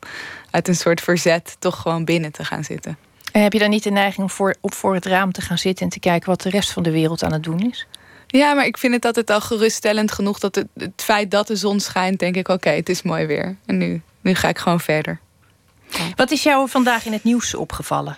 [0.52, 2.98] uit een soort verzet toch gewoon binnen te gaan zitten.
[3.34, 5.58] En heb je dan niet de neiging om voor, op voor het raam te gaan
[5.58, 7.88] zitten en te kijken wat de rest van de wereld aan het doen is?
[8.28, 11.56] Ja, maar ik vind het altijd al geruststellend genoeg dat het, het feit dat de
[11.56, 13.56] zon schijnt, denk ik: oké, het is mooi weer.
[13.66, 15.20] En nu, nu ga ik gewoon verder.
[16.16, 18.16] Wat is jou vandaag in het nieuws opgevallen?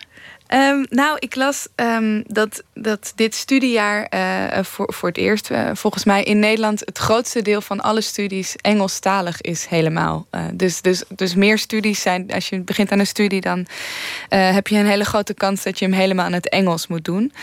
[0.54, 5.70] Um, nou, ik las um, dat, dat dit studiejaar uh, voor, voor het eerst, uh,
[5.74, 10.28] volgens mij in Nederland, het grootste deel van alle studies Engelstalig is helemaal.
[10.54, 13.66] Dus, dus, dus meer studies zijn, als je begint aan een studie, dan
[14.30, 17.34] heb je een hele grote kans dat je hem helemaal in het Engels moet doen.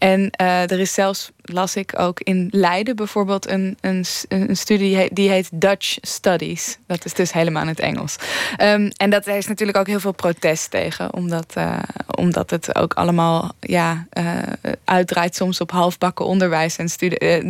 [0.00, 5.30] En er is zelfs las ik ook in Leiden bijvoorbeeld een, een, een studie die
[5.30, 6.78] heet Dutch Studies.
[6.86, 8.16] Dat is dus helemaal in het Engels.
[8.62, 12.74] Um, en dat, er is natuurlijk ook heel veel protest tegen, omdat, uh, omdat het
[12.74, 14.38] ook allemaal ja, uh,
[14.84, 16.88] uitdraait soms op halfbakken onderwijs en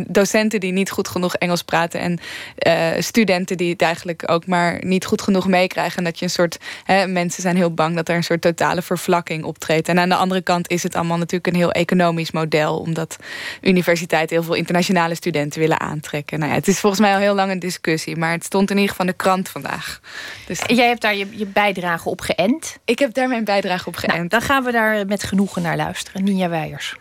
[0.07, 2.19] docenten die niet goed genoeg Engels praten en
[3.03, 5.97] studenten die het eigenlijk ook maar niet goed genoeg meekrijgen.
[5.97, 8.81] En dat je een soort, hè, mensen zijn heel bang dat er een soort totale
[8.81, 9.87] vervlakking optreedt.
[9.87, 13.17] En aan de andere kant is het allemaal natuurlijk een heel economisch model, omdat
[13.61, 16.39] universiteiten universiteit heel veel internationale studenten willen aantrekken.
[16.39, 18.75] Nou ja, het is volgens mij al heel lang een discussie, maar het stond in
[18.75, 19.99] ieder geval in de krant vandaag.
[20.47, 20.59] Dus...
[20.65, 22.77] Jij hebt daar je, je bijdrage op geënt?
[22.85, 24.13] Ik heb daar mijn bijdrage op geënt.
[24.13, 26.23] Nou, dan gaan we daar daar met genoegen naar luisteren.
[26.23, 26.95] Ninja Weijers.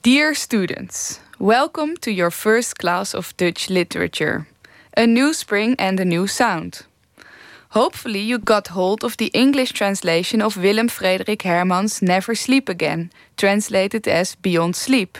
[0.00, 4.44] Dear students, welcome to your first class of Dutch literature.
[4.98, 6.88] A new spring and a new sound.
[7.78, 13.12] Hopefully, you got hold of the English translation of Willem Frederik Hermans' Never Sleep Again,
[13.36, 15.16] translated as Beyond Sleep.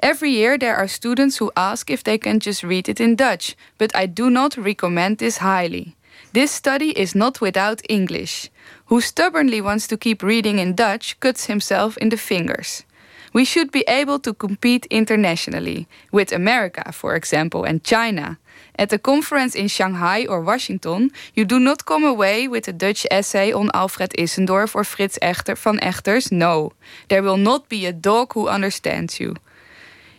[0.00, 3.56] Every year, there are students who ask if they can just read it in Dutch,
[3.78, 5.96] but I do not recommend this highly.
[6.34, 8.50] This study is not without English.
[8.88, 12.84] Who stubbornly wants to keep reading in Dutch cuts himself in the fingers.
[13.32, 18.36] We should be able to compete internationally, with America, for example, and China.
[18.78, 23.04] At a conference in Shanghai or Washington, you do not come away with a Dutch
[23.10, 26.30] essay on Alfred Issendorf or Fritz Echter van Echters.
[26.30, 26.72] No,
[27.08, 29.34] there will not be a dog who understands you.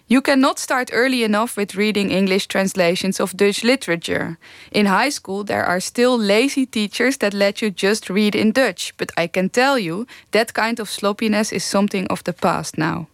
[0.07, 4.37] You cannot start early enough with reading English translations of Dutch literature.
[4.71, 8.93] In high school, there are still lazy teachers that let you just read in Dutch,
[8.97, 13.07] but I can tell you that kind of sloppiness is something of the past now.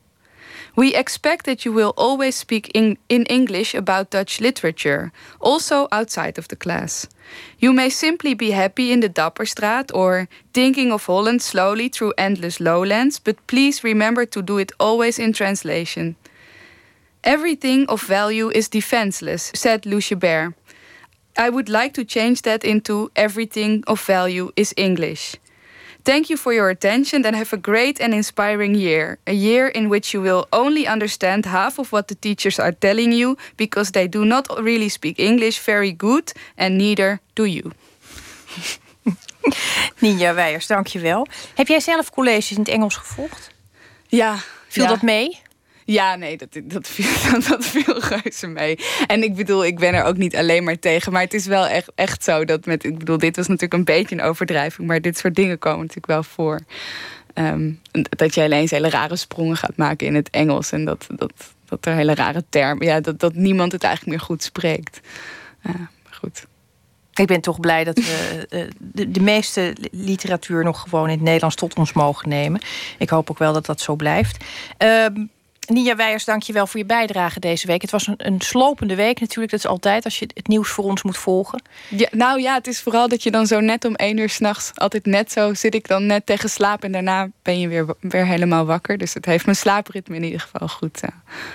[0.75, 6.37] We expect that you will always speak in, in English about Dutch literature, also outside
[6.37, 7.07] of the class.
[7.59, 12.59] You may simply be happy in the Dapperstraat or thinking of Holland slowly through endless
[12.59, 16.17] lowlands, but please remember to do it always in translation.
[17.23, 20.53] Everything of value is defenseless, said Lucia Bear.
[21.37, 25.37] I would like to change that into everything of value is English.
[26.05, 29.17] Thank you for your attention and have a great and inspiring year.
[29.25, 33.11] A year in which you will only understand half of what the teachers are telling
[33.11, 37.71] you because they do not really speak English very good and neither do you.
[40.01, 41.27] Ninja Weijers, dankjewel.
[41.55, 43.49] Heb jij zelf colleges in het Engels gevolgd?
[44.07, 44.37] Ja.
[44.67, 44.89] Viel ja.
[44.89, 45.39] dat mee?
[45.85, 48.79] Ja, nee, dat, dat, viel, dat viel reuze mee.
[49.07, 51.11] En ik bedoel, ik ben er ook niet alleen maar tegen.
[51.11, 52.83] Maar het is wel echt, echt zo dat met.
[52.83, 54.87] Ik bedoel, dit was natuurlijk een beetje een overdrijving.
[54.87, 56.59] Maar dit soort dingen komen natuurlijk wel voor.
[57.33, 57.71] Ehm,
[58.09, 60.71] dat je alleen hele rare sprongen gaat maken in het Engels.
[60.71, 61.33] En dat, dat,
[61.65, 62.87] dat er hele rare termen.
[62.87, 64.99] Ja, dat, dat niemand het eigenlijk meer goed spreekt.
[65.65, 65.73] Uh,
[66.11, 66.45] goed.
[67.13, 68.63] Ik ben toch blij dat we uh,
[68.93, 72.61] de, de, meeste literatuur nog gewoon in het Nederlands tot ons mogen nemen.
[72.97, 74.43] Ik hoop ook wel dat dat zo blijft.
[74.83, 75.05] Uh,
[75.67, 77.81] Nia Weijers, dank je wel voor je bijdrage deze week.
[77.81, 79.51] Het was een, een, slopende week natuurlijk.
[79.51, 81.61] Dat is altijd als je het nieuws voor ons moet volgen.
[81.89, 84.71] Ja, nou ja, het is vooral dat je dan zo net om één uur s'nachts...
[84.73, 86.83] altijd net zo zit ik dan net tegen slaap...
[86.83, 88.97] en daarna ben je weer, weer helemaal wakker.
[88.97, 91.09] Dus het heeft mijn slaapritme in ieder geval goed, uh,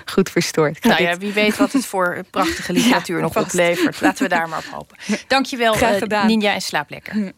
[0.05, 0.83] goed verstoord.
[0.83, 3.45] Nou ja, wie weet wat het voor prachtige literatuur ja, nog vast.
[3.45, 4.01] oplevert.
[4.01, 4.97] Laten we daar maar op hopen.
[5.27, 7.13] Dank je wel, uh, Ninja, en slaap lekker.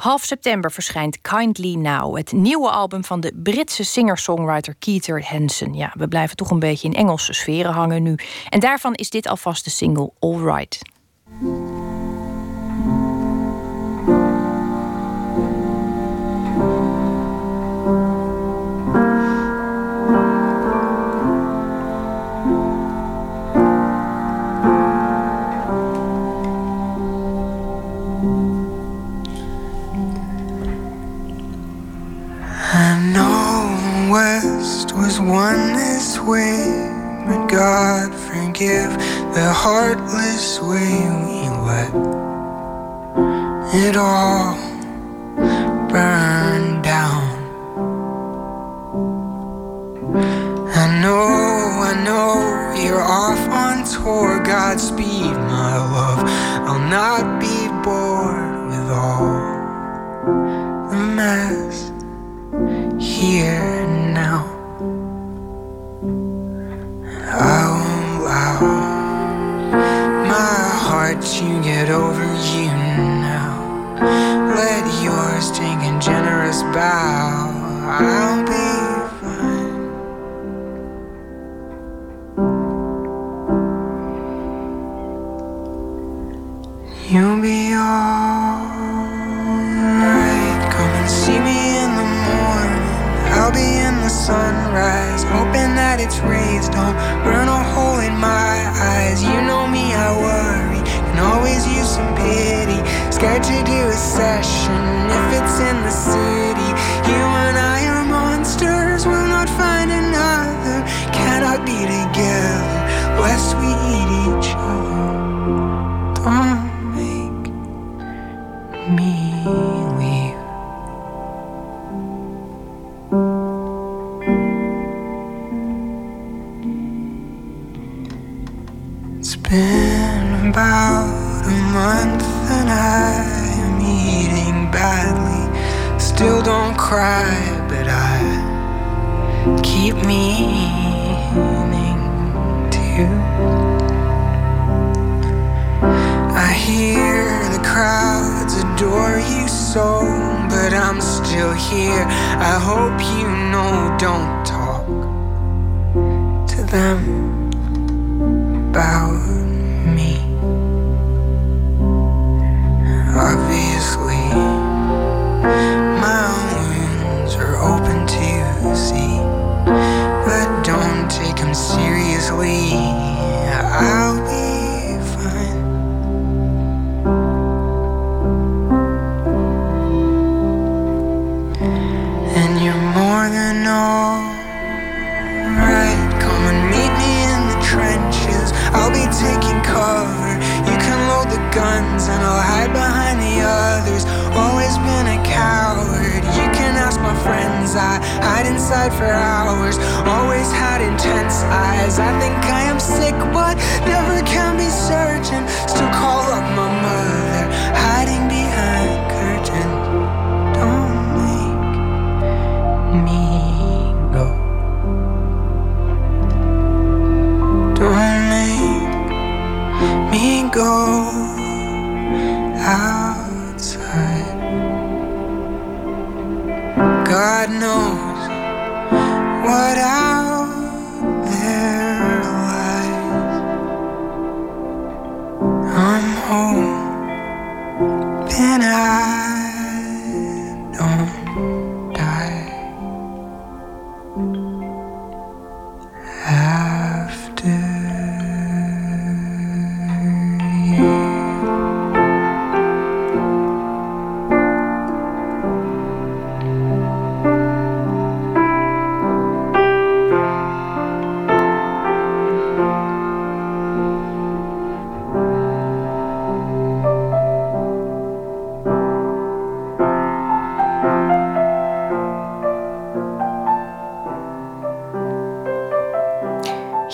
[0.00, 5.74] Half september verschijnt Kindly Now, het nieuwe album van de Britse singer-songwriter Keith Hansen.
[5.74, 8.14] Ja, we blijven toch een beetje in Engelse sferen hangen nu.
[8.48, 10.38] En daarvan is dit alvast de single All
[34.92, 36.88] West was one this way,
[37.26, 38.90] but God forgive
[39.34, 41.94] the heartless way we let
[43.72, 44.56] it all
[45.88, 47.22] burn down.
[50.74, 51.26] I know,
[51.90, 54.42] I know you're off on tour.
[54.42, 56.24] Godspeed, my love.
[56.66, 59.30] I'll not be bored with all
[60.90, 61.92] the mess
[63.00, 64.59] here now.
[67.32, 68.60] I won't allow
[70.26, 72.66] my heart to get over you
[73.22, 73.54] now.
[74.54, 77.50] Let yours take a generous bow.
[77.86, 78.68] I'll be
[79.20, 79.78] fine.
[87.08, 88.20] You'll be alright.
[90.74, 92.84] Come and see me in the morning.
[93.34, 95.09] I'll be in the sunrise,
[96.10, 99.22] its rays don't burn a hole in my eyes.
[99.22, 102.80] You know me, I worry, can always use some pity.
[103.12, 104.82] Scared to do a session
[105.18, 106.49] if it's in the city.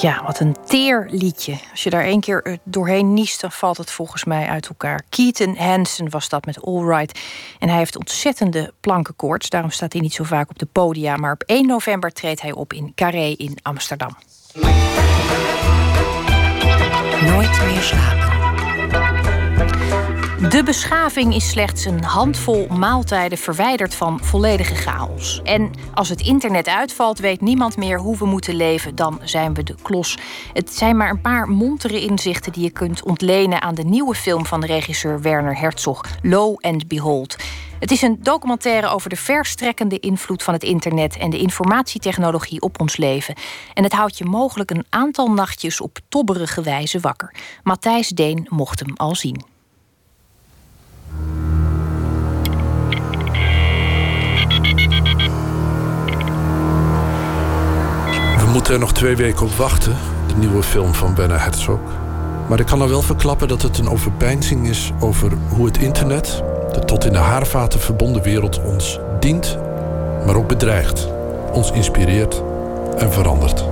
[0.01, 1.59] Ja, wat een teer liedje.
[1.71, 5.03] Als je daar één keer eh, doorheen niest, dan valt het volgens mij uit elkaar.
[5.09, 7.21] Keaton Hansen was dat met All Right.
[7.59, 9.49] En hij heeft ontzettende plankenkoorts.
[9.49, 11.17] Daarom staat hij niet zo vaak op de podia.
[11.17, 14.17] Maar op 1 november treedt hij op in Carré in Amsterdam.
[17.21, 18.36] Nooit meer slapen.
[20.49, 25.41] De beschaving is slechts een handvol maaltijden verwijderd van volledige chaos.
[25.43, 28.95] En als het internet uitvalt, weet niemand meer hoe we moeten leven.
[28.95, 30.19] Dan zijn we de klos.
[30.53, 34.47] Het zijn maar een paar montere inzichten die je kunt ontlenen aan de nieuwe film
[34.47, 37.37] van de regisseur Werner Herzog, Lo and Behold.
[37.81, 42.81] Het is een documentaire over de verstrekkende invloed van het internet en de informatietechnologie op
[42.81, 43.35] ons leven.
[43.75, 47.35] En het houdt je mogelijk een aantal nachtjes op tobberige wijze wakker.
[47.63, 49.55] Matthijs Deen mocht hem al zien.
[58.57, 59.97] Moeten er nog twee weken op wachten,
[60.27, 61.79] de nieuwe film van Werner Herzog.
[62.49, 66.43] Maar ik kan al wel verklappen dat het een overpeinzing is over hoe het internet,
[66.73, 69.59] de tot in de haarvaten verbonden wereld, ons dient,
[70.27, 71.09] maar ook bedreigt,
[71.53, 72.43] ons inspireert
[72.99, 73.65] en verandert.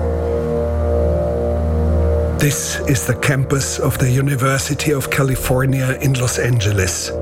[2.36, 7.12] This is the campus of the University of California in Los Angeles.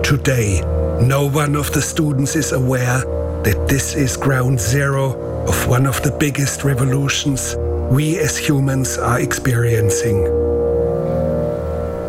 [0.00, 0.62] Today,
[1.00, 3.06] no one of the students is aware
[3.42, 7.56] that this is ground zero of one of the biggest revolutions
[7.90, 10.24] we as humans are experiencing.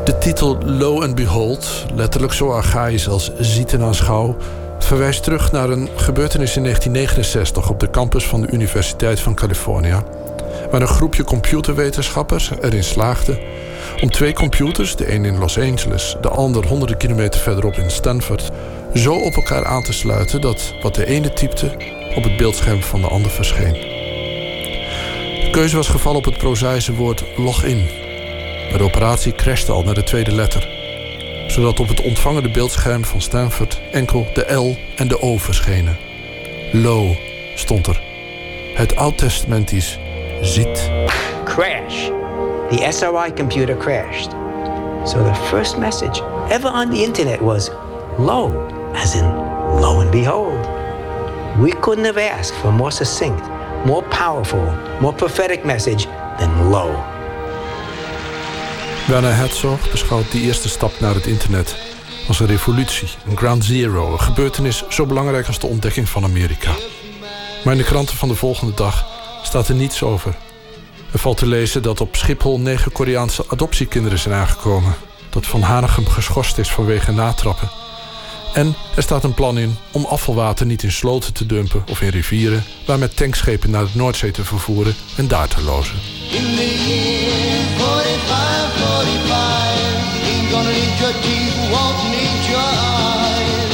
[0.03, 4.35] De titel Lo and Behold, letterlijk zo archaïs als ziet en aanschouw,
[4.79, 10.03] verwijst terug naar een gebeurtenis in 1969 op de campus van de Universiteit van California,
[10.71, 13.39] waar een groepje computerwetenschappers erin slaagde
[14.01, 18.51] om twee computers, de een in Los Angeles, de ander honderden kilometer verderop in Stanford,
[18.93, 21.71] zo op elkaar aan te sluiten dat wat de ene typte
[22.15, 23.73] op het beeldscherm van de ander verscheen.
[25.43, 27.85] De keuze was gevallen op het prozaïsche woord login.
[28.69, 30.67] Maar de operatie crashte al naar de tweede letter,
[31.47, 35.97] zodat op het ontvangende beeldscherm van Stanford enkel de L en de O verschenen.
[36.71, 37.15] Lo
[37.55, 38.01] stond er.
[38.75, 39.99] Het oud-testamentisch
[40.41, 40.91] ziet.
[41.45, 42.09] Crash.
[42.69, 44.31] The SRI computer crashed.
[45.05, 47.69] So the first message ever on the internet was
[48.17, 49.25] lo, as in
[49.79, 50.82] lo and behold.
[51.59, 53.41] We couldn't have asked for a more succinct,
[53.85, 57.03] more powerful, more prophetic message than lo.
[59.07, 61.75] Werner Herzog beschouwt die eerste stap naar het internet
[62.27, 66.71] was een revolutie, een ground zero, een gebeurtenis zo belangrijk als de ontdekking van Amerika.
[67.63, 69.05] Maar in de kranten van de volgende dag
[69.43, 70.35] staat er niets over.
[71.11, 74.95] Er valt te lezen dat op Schiphol negen Koreaanse adoptiekinderen zijn aangekomen.
[75.29, 77.82] Dat Van Hanegem geschorst is vanwege natrappen.
[78.53, 82.09] En er staat een plan in om afvalwater niet in sloten te dumpen of in
[82.09, 85.95] rivieren, maar met tankschepen naar de Noordzee te vervoeren en daar te lozen.
[86.29, 87.33] In the year
[87.77, 89.53] 45, 45,
[90.29, 93.73] ain't gonna need your teeth, won't need your eyes.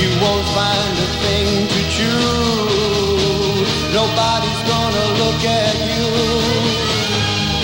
[0.00, 2.46] You won't find a thing to chew.
[3.92, 6.08] Nobody's gonna look at you.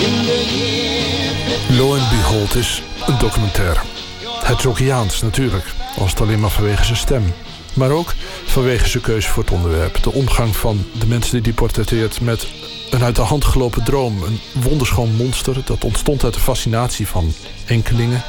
[0.05, 1.77] In the year...
[1.77, 4.02] Lo and Behold is een documentaire.
[4.43, 5.65] Het Zokiaans natuurlijk,
[5.97, 7.33] als het alleen maar vanwege zijn stem.
[7.73, 8.13] Maar ook
[8.45, 10.03] vanwege zijn keuze voor het onderwerp.
[10.03, 12.47] De omgang van de mensen die die portretteert met
[12.91, 14.23] een uit de hand gelopen droom.
[14.23, 17.33] Een wonderschoon monster dat ontstond uit de fascinatie van
[17.65, 18.23] enkelingen.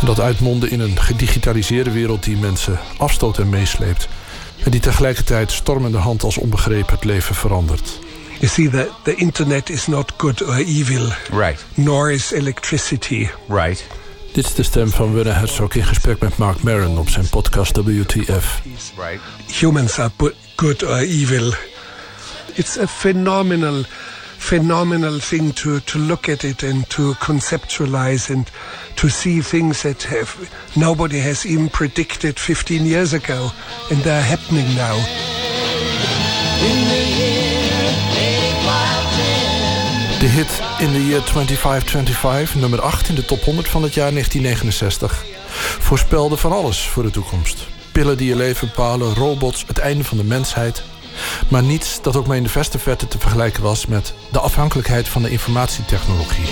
[0.00, 4.08] En dat uitmondde in een gedigitaliseerde wereld die mensen afstoot en meesleept.
[4.64, 7.98] En die tegelijkertijd stormende hand als onbegrepen het leven verandert.
[8.38, 11.08] You see that the internet is not good or evil.
[11.30, 11.64] Right.
[11.74, 13.28] Nor is electricity.
[13.48, 13.84] Right.
[14.34, 17.76] Dit is de stem van Werner Herzog in gesprek met Mark Maron op zijn podcast
[17.76, 18.62] WTF.
[18.96, 19.20] Right.
[19.60, 20.10] Humans are
[20.56, 21.52] good or evil.
[22.54, 23.84] It's a phenomenal,
[24.36, 28.50] phenomenal thing to, to look at it and to conceptualize and
[28.94, 30.36] to see things that have
[30.72, 33.50] nobody has even predicted 15 years ago
[33.90, 35.04] and they're happening now.
[40.24, 44.10] De hit In the Year 2525, nummer 8 in de top 100 van het jaar
[44.10, 45.24] 1969,
[45.78, 47.66] voorspelde van alles voor de toekomst.
[47.92, 50.82] Pillen die je leven bepalen, robots, het einde van de mensheid.
[51.48, 55.08] Maar niets dat ook maar in de verste verte te vergelijken was met de afhankelijkheid
[55.08, 56.46] van de informatietechnologie.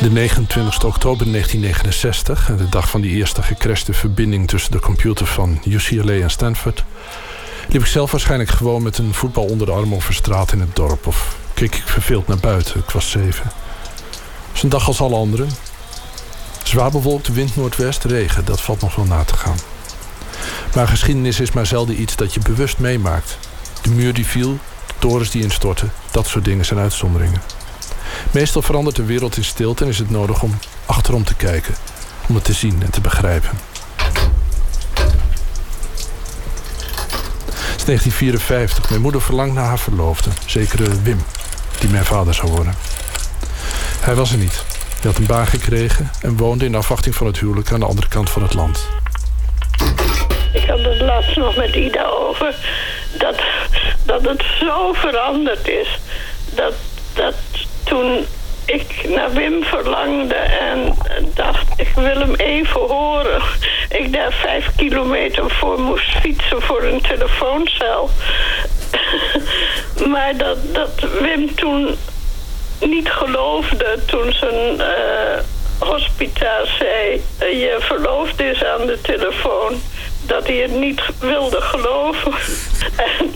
[0.00, 5.62] De 29 oktober 1969, de dag van die eerste gecrashte verbinding tussen de computer van
[5.64, 6.84] UCLA en Stanford,
[7.68, 10.76] liep ik zelf waarschijnlijk gewoon met een voetbal onder de arm over straat in het
[10.76, 11.06] dorp.
[11.06, 13.44] Of keek ik verveeld naar buiten, ik was zeven.
[13.44, 15.48] Het was een dag als alle anderen.
[16.62, 19.58] Zwaar bewolkt, wind noordwest, regen, dat valt nog wel na te gaan.
[20.74, 23.38] Maar geschiedenis is maar zelden iets dat je bewust meemaakt.
[23.82, 27.61] De muur die viel, de torens die instortten, dat soort dingen zijn uitzonderingen.
[28.30, 31.74] Meestal verandert de wereld in stilte en is het nodig om achterom te kijken.
[32.28, 33.50] Om het te zien en te begrijpen.
[37.72, 38.90] Het is 1954.
[38.90, 40.30] Mijn moeder verlangt naar haar verloofde.
[40.46, 41.22] Zekere Wim,
[41.80, 42.74] die mijn vader zou worden.
[44.00, 44.64] Hij was er niet.
[45.00, 48.08] Hij had een baan gekregen en woonde in afwachting van het huwelijk aan de andere
[48.08, 48.88] kant van het land.
[50.52, 52.54] Ik had het laatst nog met Ida over
[53.18, 53.42] dat,
[54.04, 55.98] dat het zo veranderd is.
[56.54, 56.74] Dat,
[57.14, 57.34] dat
[57.84, 58.26] toen
[58.64, 60.96] ik naar Wim verlangde en
[61.34, 63.42] dacht, ik wil hem even horen.
[63.88, 68.10] Ik daar vijf kilometer voor moest fietsen voor een telefooncel.
[70.12, 71.96] maar dat, dat Wim toen
[72.80, 75.38] niet geloofde toen zijn uh,
[75.78, 77.22] hospita zei...
[77.38, 79.80] je verloofd is aan de telefoon
[80.26, 82.32] dat hij het niet wilde geloven.
[83.18, 83.30] en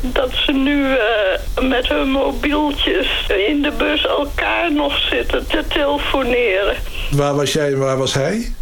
[0.00, 6.74] dat ze nu uh, met hun mobieltjes in de bus elkaar nog zitten te telefoneren.
[7.10, 8.54] Waar was jij en waar was hij?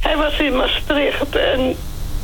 [0.00, 1.76] Hij was in Maastricht en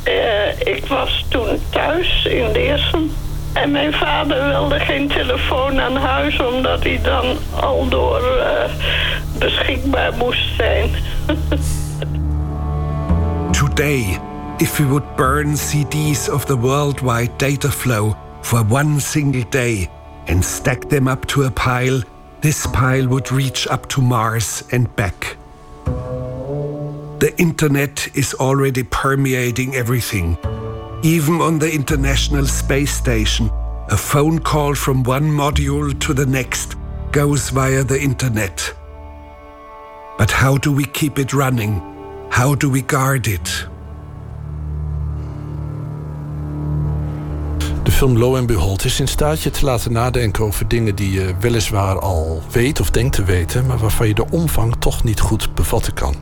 [0.07, 3.11] uh, ik was toen thuis in Leersum.
[3.53, 8.71] En mijn vader wilde geen telefoon aan huis omdat hij dan al door uh,
[9.39, 10.91] beschikbaar moest zijn.
[13.51, 14.19] Today
[14.59, 19.89] if we would burn CDs of the worldwide data flow for one single day
[20.27, 22.01] and stack them up to a pile,
[22.41, 25.37] this pile would reach up to Mars and back.
[25.85, 30.37] The internet is already permeating everything.
[31.03, 33.49] Even on the International Space Station,
[33.89, 36.75] a phone call from one module to the next
[37.11, 38.73] goes via the internet.
[40.17, 41.81] But how do we keep it running?
[42.29, 43.67] How do we guard it?
[47.83, 51.11] De film Low and Behold is in staat je te laten nadenken over dingen die
[51.11, 55.19] je weliswaar al weet of denkt te weten, maar waarvan je de omvang toch niet
[55.19, 56.15] goed bevatten kan.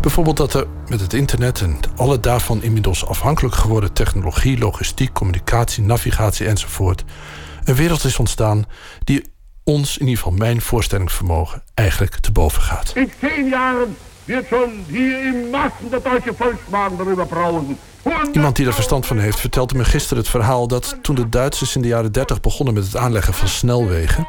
[0.00, 5.82] Bijvoorbeeld dat er met het internet en alle daarvan inmiddels afhankelijk geworden technologie, logistiek, communicatie,
[5.82, 7.04] navigatie enzovoort,
[7.64, 8.64] een wereld is ontstaan
[9.04, 9.24] die
[9.64, 12.92] ons, in ieder geval mijn voorstellingsvermogen, eigenlijk te boven gaat.
[12.94, 17.78] In geen jaren wird schon hier in Massen der deutsche Volkswagen darüber brausen.
[18.32, 21.76] Iemand die er verstand van heeft vertelde me gisteren het verhaal dat toen de Duitsers
[21.76, 24.28] in de jaren 30 begonnen met het aanleggen van snelwegen,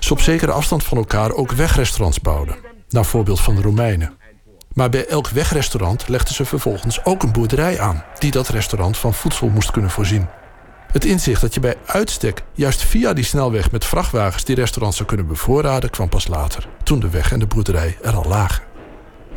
[0.00, 2.56] ze op zekere afstand van elkaar ook wegrestaurants bouwden,
[2.88, 4.16] naar voorbeeld van de Romeinen.
[4.72, 9.14] Maar bij elk wegrestaurant legden ze vervolgens ook een boerderij aan, die dat restaurant van
[9.14, 10.26] voedsel moest kunnen voorzien.
[10.92, 15.08] Het inzicht dat je bij uitstek juist via die snelweg met vrachtwagens die restaurants zou
[15.08, 18.67] kunnen bevoorraden, kwam pas later, toen de weg en de boerderij er al lagen.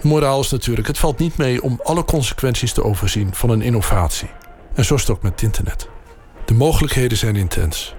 [0.03, 4.29] Moraal is natuurlijk, het valt niet mee om alle consequenties te overzien van een innovatie.
[4.73, 5.87] En zo is het ook met internet.
[6.45, 7.95] De mogelijkheden zijn intens,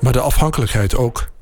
[0.00, 1.32] maar de afhankelijkheid ook.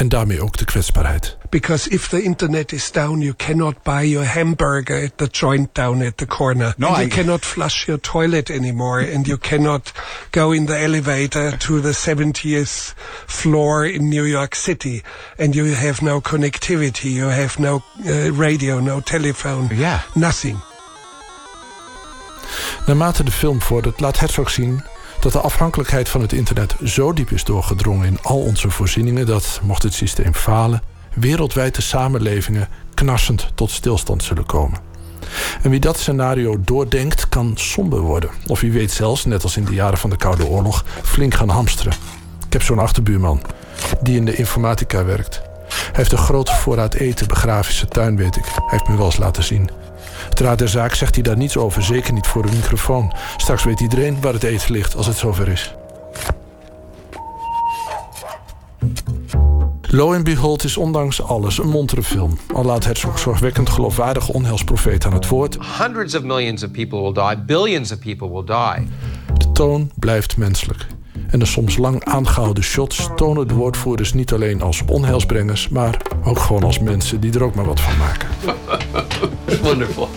[0.00, 1.36] En daarmee ook de kwetsbaarheid.
[1.50, 6.02] Because if the internet is down, you cannot buy your hamburger at the joint down
[6.02, 6.74] at the corner.
[6.76, 9.14] No, and you I- cannot flush your toilet anymore.
[9.14, 9.92] and you cannot
[10.30, 12.94] go in the elevator to the 70th
[13.26, 15.02] floor in New York City.
[15.38, 17.08] And you have no connectivity.
[17.10, 19.68] You have no uh, radio, no telephone.
[19.74, 19.98] Yeah.
[20.14, 20.58] Nothing.
[22.86, 24.82] Naarmate de film vordert, laat Herzog zien
[25.20, 29.60] dat de afhankelijkheid van het internet zo diep is doorgedrongen in al onze voorzieningen dat,
[29.62, 30.82] mocht het systeem falen,
[31.14, 34.78] wereldwijd de samenlevingen knarsend tot stilstand zullen komen.
[35.62, 38.30] En wie dat scenario doordenkt, kan somber worden.
[38.46, 41.48] Of wie weet zelfs, net als in de jaren van de Koude Oorlog, flink gaan
[41.48, 41.92] hamsteren.
[42.46, 43.42] Ik heb zo'n achterbuurman
[44.00, 45.42] die in de informatica werkt.
[45.68, 48.44] Hij heeft een grote voorraad eten begraven in zijn tuin, weet ik.
[48.44, 49.70] Hij heeft me wel eens laten zien.
[50.40, 53.12] Het raad der zaak zegt hij daar niets over, zeker niet voor een microfoon.
[53.36, 55.74] Straks weet iedereen waar het eten ligt als het zover is.
[59.82, 62.38] Lo and Behold is ondanks alles een montere film.
[62.54, 65.58] Al laat Herzog zorgwekkend geloofwaardige onheilsprofeet aan het woord.
[65.78, 68.88] Hundreds of millions of people will die, billions of people will die.
[69.38, 70.86] De toon blijft menselijk.
[71.30, 76.38] En de soms lang aangehouden shots tonen de woordvoerders niet alleen als onheilsbrengers, maar ook
[76.38, 78.28] gewoon als mensen die er ook maar wat van maken.
[79.62, 80.08] Wonderful.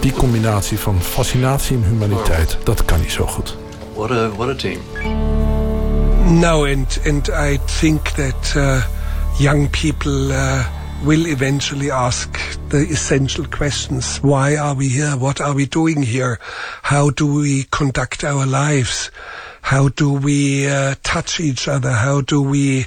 [0.00, 3.56] Die combinatie van fascinatie en humaniteit, dat kan niet zo goed.
[3.94, 4.78] What a what a team.
[6.40, 8.84] No, and and I think that uh,
[9.38, 10.64] young people uh,
[11.04, 12.38] will eventually ask
[12.68, 15.16] the essential questions: Why are we here?
[15.16, 16.38] What are we doing here?
[16.82, 19.10] How do we conduct our lives?
[19.62, 21.92] How do we uh, touch each other?
[21.92, 22.86] How do we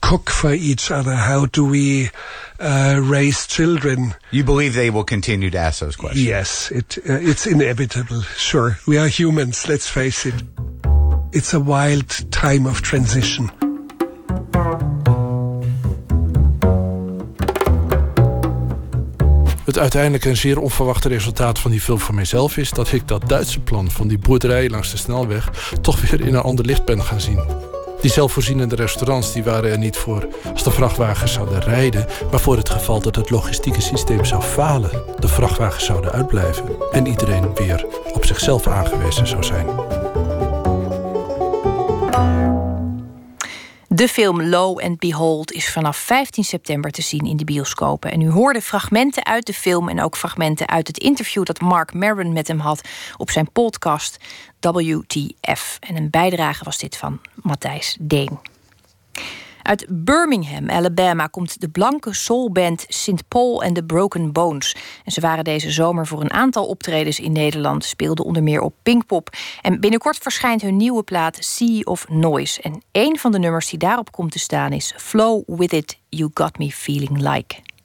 [0.00, 1.14] cook for each other?
[1.14, 2.10] How do we
[2.58, 4.14] uh, raise children?
[4.30, 6.24] You believe they will continue to ask those questions?
[6.24, 8.22] Yes, it uh, it's inevitable.
[8.36, 9.68] Sure, we are humans.
[9.68, 10.34] Let's face it.
[11.32, 13.50] It's a wild time of transition.
[19.66, 23.28] Het uiteindelijke en zeer onverwachte resultaat van die film voor mijzelf is dat ik dat
[23.28, 25.50] Duitse plan van die boerderij langs de snelweg
[25.80, 27.40] toch weer in een ander licht ben gaan zien.
[28.00, 32.56] Die zelfvoorzienende restaurants die waren er niet voor als de vrachtwagens zouden rijden, maar voor
[32.56, 37.86] het geval dat het logistieke systeem zou falen, de vrachtwagens zouden uitblijven en iedereen weer
[38.12, 39.66] op zichzelf aangewezen zou zijn.
[43.96, 48.10] De film Lo and Behold is vanaf 15 september te zien in de bioscopen.
[48.10, 51.94] En u hoorde fragmenten uit de film en ook fragmenten uit het interview dat Mark
[51.94, 52.80] Maron met hem had
[53.16, 54.16] op zijn podcast
[54.60, 55.78] WTF.
[55.80, 58.38] En een bijdrage was dit van Matthijs Deen.
[59.66, 63.28] Uit Birmingham, Alabama, komt de blanke soulband St.
[63.28, 64.76] Paul and the Broken Bones.
[65.04, 68.74] En ze waren deze zomer voor een aantal optredens in Nederland, speelden onder meer op
[68.82, 69.28] Pinkpop.
[69.62, 72.62] En binnenkort verschijnt hun nieuwe plaat Sea of Noise.
[72.62, 76.30] En een van de nummers die daarop komt te staan is Flow With It, You
[76.34, 77.75] Got Me Feeling Like.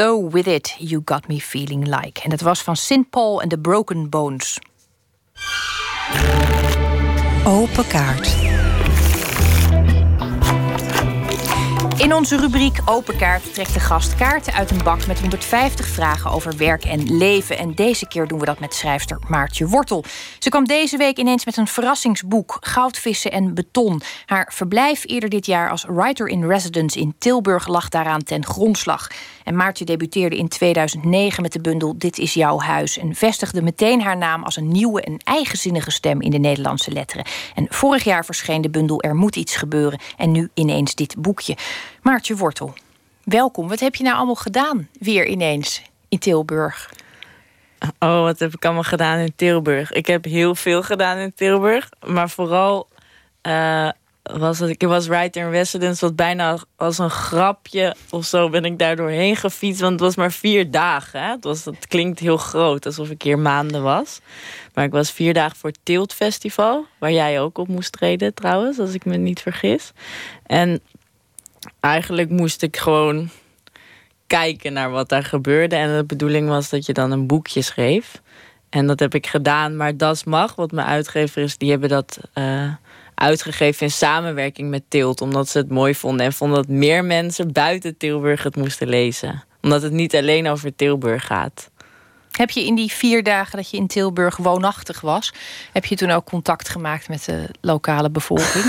[0.00, 2.20] Flow With It, You Got Me Feeling Like.
[2.22, 3.10] En dat was van St.
[3.10, 4.58] Paul and the Broken Bones.
[7.44, 8.36] Open kaart.
[12.00, 16.30] In onze rubriek Open Kaart trekt de gast kaarten uit een bak met 150 vragen
[16.30, 17.58] over werk en leven.
[17.58, 20.04] En deze keer doen we dat met schrijfster Maartje Wortel.
[20.38, 24.02] Ze kwam deze week ineens met een verrassingsboek: Goudvissen en beton.
[24.26, 29.10] Haar verblijf eerder dit jaar als writer in residence in Tilburg lag daaraan ten grondslag.
[29.50, 34.02] En Maartje debuteerde in 2009 met de bundel Dit is jouw huis en vestigde meteen
[34.02, 37.24] haar naam als een nieuwe en eigenzinnige stem in de Nederlandse letteren.
[37.54, 41.56] En vorig jaar verscheen de bundel Er moet iets gebeuren en nu ineens dit boekje.
[42.02, 42.74] Maartje Wortel,
[43.24, 43.68] welkom.
[43.68, 46.92] Wat heb je nou allemaal gedaan weer ineens in Tilburg?
[47.98, 49.92] Oh, wat heb ik allemaal gedaan in Tilburg?
[49.92, 51.88] Ik heb heel veel gedaan in Tilburg.
[52.06, 52.88] Maar vooral
[53.40, 53.88] eh,
[54.38, 58.78] was ik was writer in residence, wat bijna als een grapje of zo ben ik
[58.78, 59.80] daar doorheen gefietst.
[59.80, 61.22] Want het was maar vier dagen.
[61.22, 61.30] Hè?
[61.30, 64.20] Het, was, het klinkt heel groot, alsof ik hier maanden was.
[64.74, 68.34] Maar ik was vier dagen voor het Tilt Festival, waar jij ook op moest treden
[68.34, 69.92] trouwens, als ik me niet vergis.
[70.46, 70.80] En
[71.80, 73.30] eigenlijk moest ik gewoon
[74.26, 75.76] kijken naar wat daar gebeurde.
[75.76, 78.20] En de bedoeling was dat je dan een boekje schreef.
[78.68, 79.76] En dat heb ik gedaan.
[79.76, 82.72] Maar Das Mag, wat mijn uitgever is, die hebben dat eh,
[83.20, 85.20] uitgegeven in samenwerking met Tilt.
[85.20, 86.26] Omdat ze het mooi vonden.
[86.26, 89.44] En vonden dat meer mensen buiten Tilburg het moesten lezen.
[89.62, 91.70] Omdat het niet alleen over Tilburg gaat.
[92.30, 95.32] Heb je in die vier dagen dat je in Tilburg woonachtig was,
[95.72, 98.64] heb je toen ook contact gemaakt met de lokale bevolking?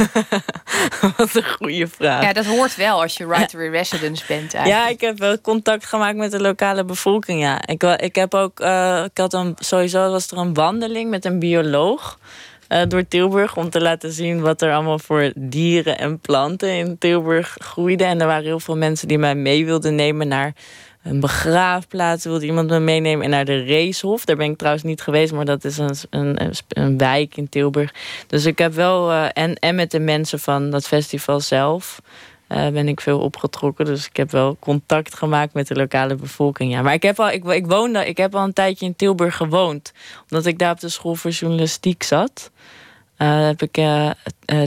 [1.17, 2.23] Wat een goede vraag.
[2.23, 4.53] Ja, dat hoort wel als je writer in residence bent.
[4.53, 4.67] Eigenlijk.
[4.67, 7.41] Ja, ik heb wel contact gemaakt met de lokale bevolking.
[7.41, 11.25] Ja, ik, ik heb ook, eh, ik had een, sowieso was er een wandeling met
[11.25, 12.19] een bioloog
[12.71, 16.97] eh, door Tilburg om te laten zien wat er allemaal voor dieren en planten in
[16.97, 18.07] Tilburg groeiden.
[18.07, 20.53] En er waren heel veel mensen die mij mee wilden nemen naar
[21.03, 23.23] een begraafplaats, wilde iemand me meenemen.
[23.25, 26.43] En naar de Racehof, daar ben ik trouwens niet geweest, maar dat is een, een,
[26.43, 27.93] een, een wijk in Tilburg.
[28.27, 32.01] Dus ik heb wel, eh, en, en met de mensen van dat festival zelf,
[32.51, 33.85] eh, ben ik veel opgetrokken.
[33.85, 36.71] Dus ik heb wel contact gemaakt met de lokale bevolking.
[36.71, 36.81] Ja.
[36.81, 39.91] Maar ik heb, al, ik, ik, woonde, ik heb al een tijdje in Tilburg gewoond.
[40.29, 42.51] Omdat ik daar op de school voor journalistiek zat.
[43.17, 44.09] eh, heb ik eh,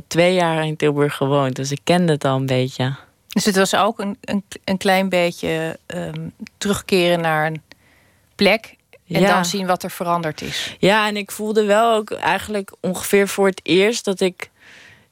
[0.06, 1.56] twee jaar in Tilburg gewoond.
[1.56, 2.94] Dus ik kende het al een beetje.
[3.28, 6.28] Dus het was ook een, een, een klein beetje ehm,
[6.58, 7.62] terugkeren naar een
[8.34, 8.76] plek.
[9.08, 9.34] En Ja.
[9.34, 10.76] dan zien wat er veranderd is.
[10.78, 14.50] Ja, en ik voelde wel ook eigenlijk ongeveer voor het eerst dat ik.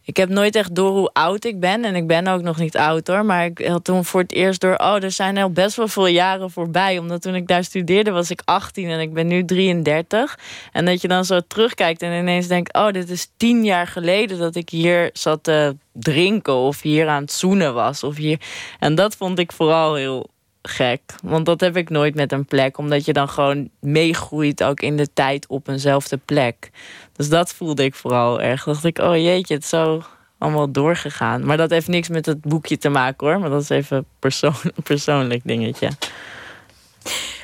[0.04, 1.84] Ik heb nooit echt door hoe oud ik ben.
[1.84, 3.24] En ik ben ook nog niet oud hoor.
[3.24, 4.76] Maar ik had toen voor het eerst door.
[4.76, 6.98] Oh, er zijn al best wel veel jaren voorbij.
[6.98, 10.38] Omdat toen ik daar studeerde was ik 18 en ik ben nu 33.
[10.72, 14.38] En dat je dan zo terugkijkt en ineens denkt: Oh, dit is tien jaar geleden
[14.38, 16.54] dat ik hier zat te drinken.
[16.54, 18.04] Of hier aan het zoenen was.
[18.04, 18.40] Of hier.
[18.78, 20.30] En dat vond ik vooral heel
[20.62, 21.00] gek.
[21.22, 22.78] Want dat heb ik nooit met een plek.
[22.78, 26.70] Omdat je dan gewoon meegroeit ook in de tijd op eenzelfde plek.
[27.16, 28.64] Dus dat voelde ik vooral erg.
[28.64, 30.02] dacht ik, oh jeetje, het is zo
[30.38, 31.44] allemaal doorgegaan.
[31.46, 33.40] Maar dat heeft niks met het boekje te maken hoor.
[33.40, 35.88] Maar dat is even een persoon, persoonlijk dingetje.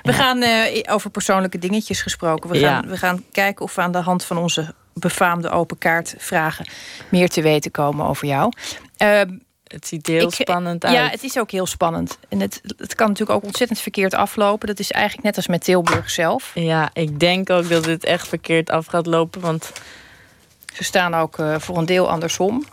[0.03, 2.51] We gaan eh, over persoonlijke dingetjes gesproken.
[2.51, 2.69] We Ja.
[2.81, 6.67] gaan, we gaan kijken of we aan de hand van onze befaamde open kaart vragen
[7.11, 8.53] meer te weten komen over jou.
[8.97, 9.31] Ehm,
[9.69, 10.95] het ziet er heel spannend uit.
[10.95, 12.19] Ja, het is ook heel spannend.
[12.29, 14.69] En het, het kan natuurlijk ook ontzettend verkeerd aflopen.
[14.69, 16.51] Dat is eigenlijk net als met Tilburg zelf.
[16.55, 19.41] Ja, ik denk ook dat dit echt verkeerd af gaat lopen.
[19.41, 19.73] Want
[20.75, 22.65] ze staan ook eh, voor een deel andersom.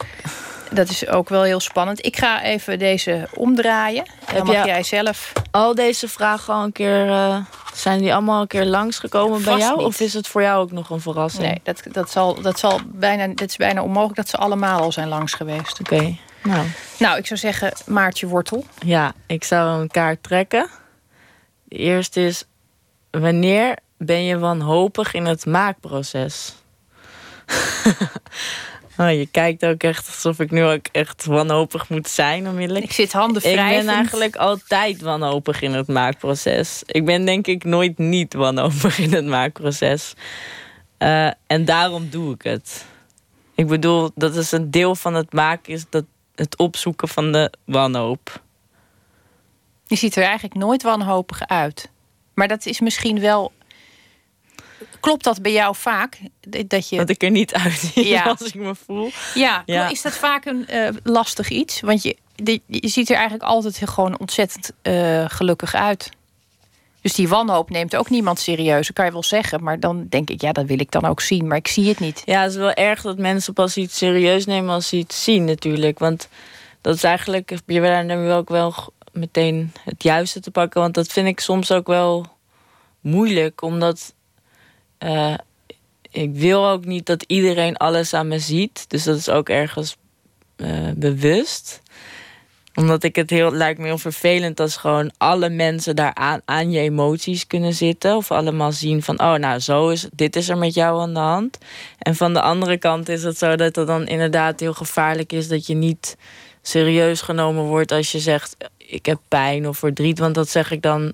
[0.71, 2.05] Dat is ook wel heel spannend.
[2.05, 4.05] Ik ga even deze omdraaien.
[4.25, 5.31] En dan mag jij zelf.
[5.51, 7.09] Al deze vragen al een keer.
[7.09, 7.37] eh,
[7.73, 9.77] zijn die allemaal een keer langsgekomen bij jou?
[9.77, 9.85] niet.
[9.85, 11.43] Of is het voor jou ook nog een verrassing?
[11.43, 14.91] Nee, dat, dat, zal, dat, zal bijna, dat is bijna onmogelijk dat ze allemaal al
[14.91, 15.79] zijn langs geweest.
[15.79, 16.15] Oké,
[16.45, 16.67] nou.
[16.99, 18.65] Nou, ik zou zeggen Maartje Wortel.
[18.85, 20.69] Ja, ik zou een kaart trekken.
[21.63, 22.43] De eerste is:
[23.11, 26.55] wanneer ben je wanhopig in het maakproces?
[28.97, 32.85] oh, je kijkt ook echt alsof ik nu ook echt wanhopig moet zijn, onmiddellijk.
[32.85, 33.85] Ik zit handen Ik wrijvend.
[33.85, 36.83] ben eigenlijk altijd wanhopig in het maakproces.
[36.85, 40.13] Ik ben denk ik nooit niet wanhopig in het maakproces.
[40.97, 42.85] Eh, en daarom doe ik het.
[43.55, 46.05] Ik bedoel, dat is een deel van het maken, is dat
[46.35, 48.41] het opzoeken van de wanhoop.
[49.87, 51.89] Je ziet er eigenlijk nooit wanhopig uit.
[52.33, 53.51] Maar dat is misschien wel.
[54.99, 56.19] Klopt dat bij jou vaak?
[56.67, 56.97] Dat, je...
[56.97, 58.23] Dat ik er niet uitzie Ja.
[58.39, 59.11] als ik me voel.
[59.33, 59.89] Ja, Ja.
[59.89, 61.81] is dat vaak een eh, lastig iets?
[61.81, 62.17] Want je,
[62.65, 66.09] je ziet er eigenlijk altijd gewoon ontzettend eh, gelukkig uit.
[67.05, 69.63] Dus die wanhoop neemt ook niemand serieus, dat kan je wel zeggen.
[69.63, 71.47] Maar dan denk ik, ja, dat wil ik dan ook zien.
[71.47, 72.21] Maar ik zie het niet.
[72.25, 75.43] Ja, het is wel erg dat mensen pas iets serieus nemen als ze iets zien
[75.43, 75.99] natuurlijk.
[75.99, 76.27] Want
[76.81, 78.73] dat is eigenlijk, je wil dan ook wel
[79.11, 80.81] meteen het juiste te pakken.
[80.81, 82.25] Want dat vind ik soms ook wel
[82.99, 83.61] moeilijk.
[83.61, 84.13] Omdat
[84.97, 85.33] eh,
[86.09, 88.85] ik wil ook niet dat iedereen alles aan me ziet.
[88.87, 89.97] Dus dat is ook ergens
[90.55, 91.81] eh, bewust
[92.75, 96.71] omdat ik het heel, lijkt me heel vervelend als gewoon alle mensen daar aan, aan
[96.71, 98.15] je emoties kunnen zitten.
[98.15, 101.19] Of allemaal zien van, oh nou, zo is, dit is er met jou aan de
[101.19, 101.57] hand.
[101.97, 105.47] En van de andere kant is het zo dat het dan inderdaad heel gevaarlijk is
[105.47, 106.17] dat je niet
[106.61, 110.19] serieus genomen wordt als je zegt, ik heb pijn of verdriet.
[110.19, 111.13] Want dat zeg ik dan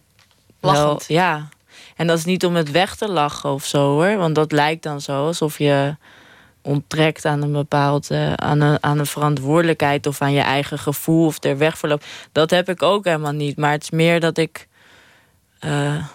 [0.59, 1.05] wel, Lachend.
[1.07, 1.49] ja.
[1.95, 4.17] En dat is niet om het weg te lachen of zo hoor.
[4.17, 5.95] Want dat lijkt dan zo alsof je
[6.61, 11.25] onttrekt aan een bepaald eh, aan, een, aan een verantwoordelijkheid of aan je eigen gevoel
[11.25, 12.05] of er weg verloopt.
[12.31, 13.57] Dat heb ik ook helemaal niet.
[13.57, 14.67] Maar het is meer dat ik.
[15.59, 16.05] eh,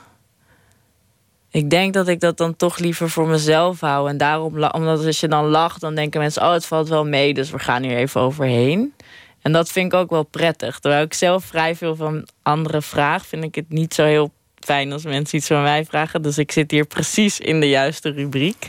[1.51, 4.09] ik denk dat ik dat dan toch liever voor mezelf hou.
[4.09, 7.34] En daarom, omdat als je dan lacht, dan denken mensen: oh, het valt wel mee,
[7.34, 8.94] dus we gaan hier even overheen.
[9.42, 10.78] En dat vind ik ook wel prettig.
[10.78, 14.32] Terwijl ik zelf vrij veel van anderen vraag, vind ik het niet zo heel
[14.66, 16.22] fijn als mensen iets van mij vragen.
[16.22, 18.68] Dus ik zit hier precies in de juiste rubriek.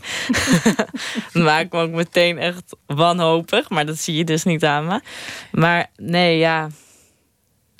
[1.33, 3.69] Maak ik me ook meteen echt wanhopig.
[3.69, 5.01] Maar dat zie je dus niet aan me.
[5.51, 6.69] Maar nee, ja.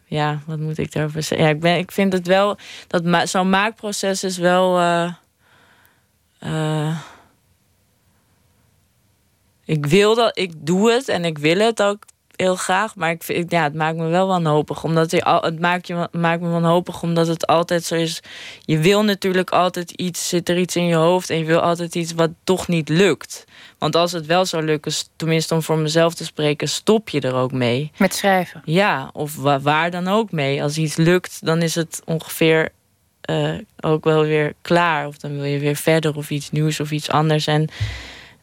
[0.05, 1.47] Ja, wat moet ik daarover zeggen?
[1.47, 2.57] Ja, ik, ben, ik vind het wel...
[2.87, 4.77] dat Zo'n maakproces is wel...
[4.77, 5.13] eh,
[6.39, 6.97] eh,
[9.65, 10.37] ik wil dat...
[10.37, 12.03] Ik doe het en ik wil het ook
[12.37, 12.95] heel graag.
[12.95, 14.83] Maar ik vind, ja, het maakt me wel wanhopig.
[14.83, 18.19] Omdat je al, het maakt, je, maakt me wanhopig omdat het altijd zo is.
[18.65, 21.29] Je wil natuurlijk altijd iets, zit er iets in je hoofd.
[21.29, 23.45] En je wil altijd iets wat toch niet lukt.
[23.77, 27.35] Want als het wel zou lukken, tenminste om voor mezelf te spreken, stop je er
[27.35, 27.91] ook mee.
[27.97, 28.61] Met schrijven.
[28.65, 30.63] Ja, of wa- waar dan ook mee.
[30.63, 32.69] Als iets lukt, dan is het ongeveer
[33.21, 35.07] eh, ook wel weer klaar.
[35.07, 37.47] Of dan wil je weer verder of iets nieuws of iets anders.
[37.47, 37.67] En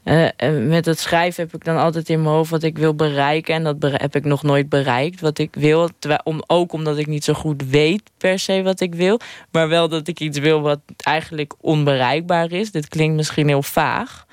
[0.05, 0.29] eh,
[0.67, 3.55] met het schrijven heb ik dan altijd in mijn hoofd wat ik wil bereiken.
[3.55, 5.21] En dat heb ik nog nooit bereikt.
[5.21, 5.89] Wat ik wil.
[6.25, 9.21] Om, ook omdat ik niet zo goed weet per se wat ik wil.
[9.51, 12.71] Maar wel dat ik iets wil wat eigenlijk onbereikbaar is.
[12.71, 14.27] Dit klinkt misschien heel vaag.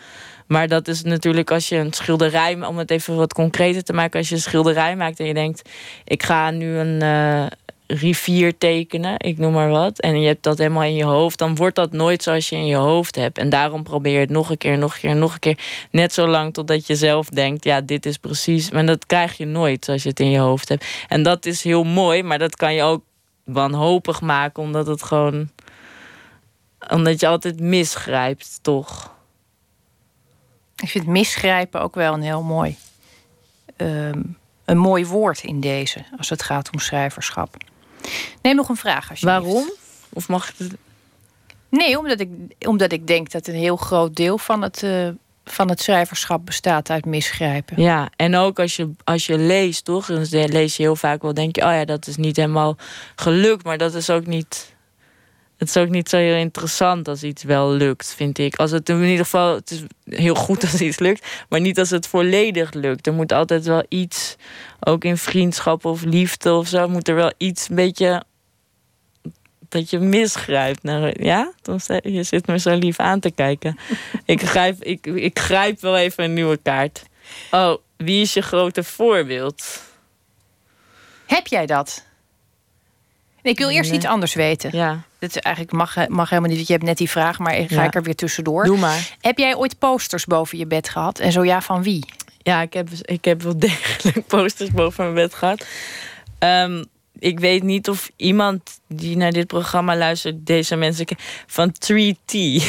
[0.51, 4.19] Maar dat is natuurlijk als je een schilderij, om het even wat concreter te maken,
[4.19, 5.69] als je een schilderij maakt en je denkt,
[6.03, 7.45] ik ga nu een eh,
[7.93, 11.55] rivier tekenen, ik noem maar wat, en je hebt dat helemaal in je hoofd, dan
[11.55, 13.37] wordt dat nooit zoals je in je hoofd hebt.
[13.37, 15.59] En daarom probeer je het nog een keer, nog een keer, nog een keer,
[15.91, 19.45] net zo lang totdat je zelf denkt, ja, dit is precies, maar dat krijg je
[19.45, 20.85] nooit zoals je het in je hoofd hebt.
[21.07, 23.03] En dat is heel mooi, maar dat kan je ook
[23.43, 25.49] wanhopig maken, omdat het gewoon,
[26.89, 29.15] omdat je altijd misgrijpt, toch?
[30.75, 32.77] Ik vind misgrijpen ook wel een heel mooi,
[33.75, 34.21] ehm,
[34.65, 37.55] een mooi woord in deze, als het gaat om schrijverschap.
[38.41, 39.25] Neem nog een vraag als je.
[39.25, 39.71] Waarom?
[40.09, 40.73] Of mag ik het...
[41.69, 42.29] Nee, omdat ik,
[42.59, 45.07] omdat ik denk dat een heel groot deel van het, eh,
[45.45, 47.81] van het schrijverschap bestaat uit misgrijpen.
[47.81, 50.05] Ja, en ook als je, als je leest, toch?
[50.05, 52.77] Dan lees je heel vaak wel, denk je, oh ja, dat is niet helemaal
[53.15, 54.70] gelukt, maar dat is ook niet.
[55.61, 58.55] Het is ook niet zo heel interessant als iets wel lukt, vind ik.
[58.55, 61.89] Als het in ieder geval, het is heel goed als iets lukt, maar niet als
[61.89, 63.07] het volledig lukt.
[63.07, 64.35] Er moet altijd wel iets,
[64.79, 68.23] ook in vriendschap of liefde of zo, moet er wel iets een beetje
[69.69, 70.83] dat je misgrijpt.
[70.83, 71.53] Naar, ja,
[72.01, 73.77] je zit me zo lief aan te kijken.
[74.25, 77.03] ik, grijp, ik, ik grijp wel even een nieuwe kaart.
[77.51, 79.83] Oh, wie is je grote voorbeeld?
[81.25, 82.09] Heb jij dat?
[83.41, 84.69] Ik wil eerst iets anders weten.
[84.77, 85.01] Ja.
[85.19, 86.67] Dat eigenlijk mag, mag helemaal niet.
[86.67, 87.83] Je hebt net die vraag, maar ga Ja.
[87.83, 88.63] ik er weer tussendoor.
[88.65, 89.15] Doe maar.
[89.21, 91.19] Heb jij ooit posters boven je bed gehad?
[91.19, 92.05] En zo ja, van wie?
[92.37, 95.65] Ja, ik heb, ik heb wel degelijk posters boven mijn bed gehad.
[96.39, 96.83] Ehm,
[97.19, 101.17] ik weet niet of iemand die naar dit programma luistert, deze mensen ken-
[101.47, 102.31] van 3T.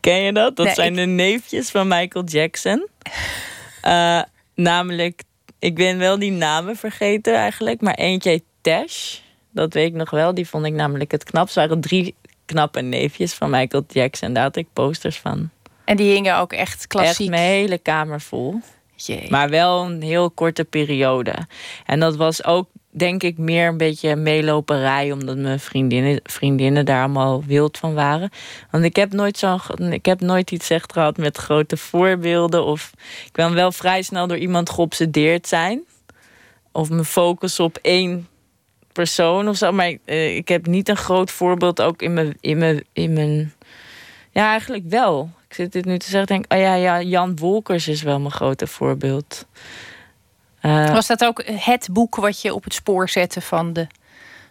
[0.00, 0.56] ken je dat?
[0.56, 2.88] Dat Nee, zijn ik- de neefjes van Michael Jackson.
[3.80, 4.22] Eh,
[4.54, 5.22] namelijk,
[5.58, 9.18] ik ben wel die namen vergeten eigenlijk, maar eentje heet Tash.
[9.50, 10.34] Dat weet ik nog wel.
[10.34, 11.54] Die vond ik namelijk het knapst.
[11.54, 14.32] Waren drie knappe neefjes van Michael Jackson.
[14.32, 15.50] Daar had ik posters van.
[15.84, 17.18] En die hingen ook echt klassiek.
[17.18, 18.60] Echt mijn hele kamer vol.
[18.96, 19.30] Jee.
[19.30, 21.34] Maar wel een heel korte periode.
[21.86, 27.02] En dat was ook, denk ik, meer een beetje meeloperij, omdat mijn vriendinnen, vriendinnen daar
[27.02, 28.30] allemaal wild van waren.
[28.70, 29.60] Want ik heb nooit zo'n,
[29.92, 32.64] ik heb nooit iets echt gehad met grote voorbeelden.
[32.64, 32.92] Of
[33.24, 35.82] ik kan wel vrij snel door iemand geobsedeerd zijn.
[36.72, 38.28] Of me focussen op één
[38.92, 39.72] persoon of zo.
[39.72, 43.52] Maar eh, ik heb niet een groot voorbeeld ook in mijn, in mijn, in mijn.
[44.30, 45.30] Ja, eigenlijk wel.
[45.48, 48.32] Ik zit dit nu te zeggen, denk, oh ja, ja, Jan Wolkers is wel mijn
[48.32, 49.46] grote voorbeeld.
[50.60, 53.86] Eh, Was dat ook het boek wat je op het spoor zette van de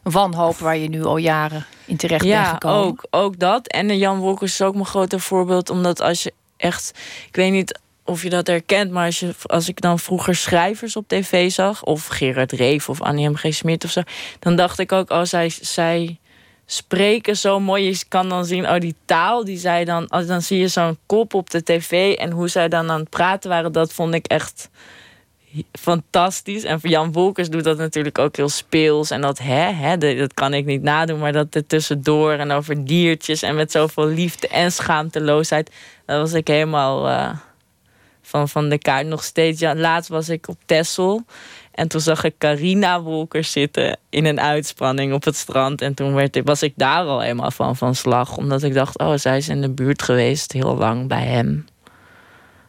[0.04, 2.88] wanhoop waar je nu al jaren in terecht bent ja, gekomen?
[2.88, 3.68] ook, ook dat.
[3.68, 5.70] En de Jan Wolkers is ook mijn grote voorbeeld.
[5.70, 6.92] Omdat als je echt...
[7.28, 10.96] Ik weet niet of je dat herkent, maar als, je, als ik dan vroeger schrijvers
[10.96, 11.84] op tv zag...
[11.84, 13.36] of Gerard Reef of Annie M.
[13.36, 13.54] G.
[13.54, 14.02] Smit of zo...
[14.40, 16.20] dan dacht ik ook, oh, zij, zij
[16.66, 17.84] spreken zo mooi.
[17.84, 20.08] Je kan dan zien, oh, die taal die zij dan...
[20.08, 23.10] Als, dan zie je zo'n kop op de tv en hoe zij dan aan het
[23.10, 23.72] praten waren...
[23.72, 24.70] dat vond ik echt
[25.72, 26.64] fantastisch.
[26.64, 29.12] En Jan Wolkers doet dat natuurlijk ook heel speels.
[29.12, 31.20] En dat, hè, hè, dat kan ik niet nadoen.
[31.20, 33.42] Maar dat er tussendoor en over diertjes...
[33.42, 35.72] en met zoveel liefde en schaamteloosheid...
[36.06, 37.30] dat was ik helemaal eh,
[38.22, 39.60] van, van de kaart nog steeds.
[39.60, 41.26] Ja, laatst was ik op Texel...
[41.72, 45.82] En toen zag ik Carina Wolkers zitten in een uitspanning op het strand.
[45.82, 48.38] En toen werd ik, was ik daar al helemaal van van slag.
[48.38, 51.66] Omdat ik dacht, oh, zij is in de buurt geweest heel lang bij hem.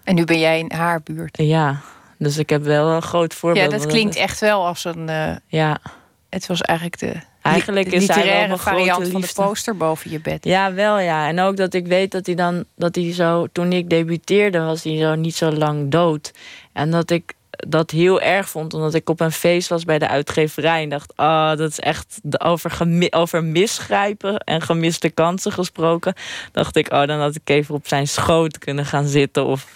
[0.04, 1.36] En nu ben jij in haar buurt.
[1.42, 1.80] Ja,
[2.18, 3.70] dus ik heb wel een groot voorbeeld.
[3.72, 5.08] Ja, dat klinkt echt wel als een.
[5.08, 5.78] eh, Ja.
[6.30, 9.42] Het was eigenlijk de, Eigenlijk de is hij grote variant van de liefde.
[9.42, 10.44] poster boven je bed.
[10.44, 11.28] Ja, wel ja.
[11.28, 14.82] En ook dat ik weet dat hij dan, dat hij zo, toen ik debuteerde, was
[14.84, 16.32] hij zo niet zo lang dood.
[16.72, 17.32] En dat ik
[17.68, 21.12] dat heel erg vond, omdat ik op een feest was bij de uitgeverij en dacht,
[21.16, 22.78] ah, dat is echt de- over,
[23.10, 26.14] over misgrijpen en gemiste kansen gesproken.
[26.52, 29.66] Dacht ik, oh, dan had ik even op zijn schoot kunnen gaan zitten of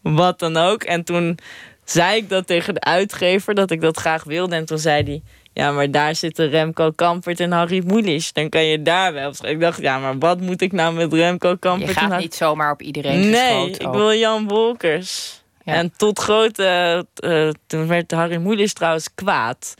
[0.00, 0.82] wat dan ook.
[0.82, 1.38] En toen
[1.84, 4.54] zei ik dat tegen de uitgever, dat ik dat graag wilde.
[4.56, 5.22] En toen zei hij,
[5.52, 8.32] ja, maar daar zitten Remco Kampert en Harry Mulisch.
[8.32, 9.32] Dan kan je daar wel.
[9.42, 11.94] Ik dacht, ja, maar wat moet ik nou met Remco Kampert?
[11.94, 13.94] Je en gaat niet zomaar op iedereen Nee, ik ook.
[13.94, 15.38] wil Jan Wolkers.
[15.64, 17.06] En tot grote...
[17.14, 19.74] eh, toen werd Harry Mulisch trouwens kwaad.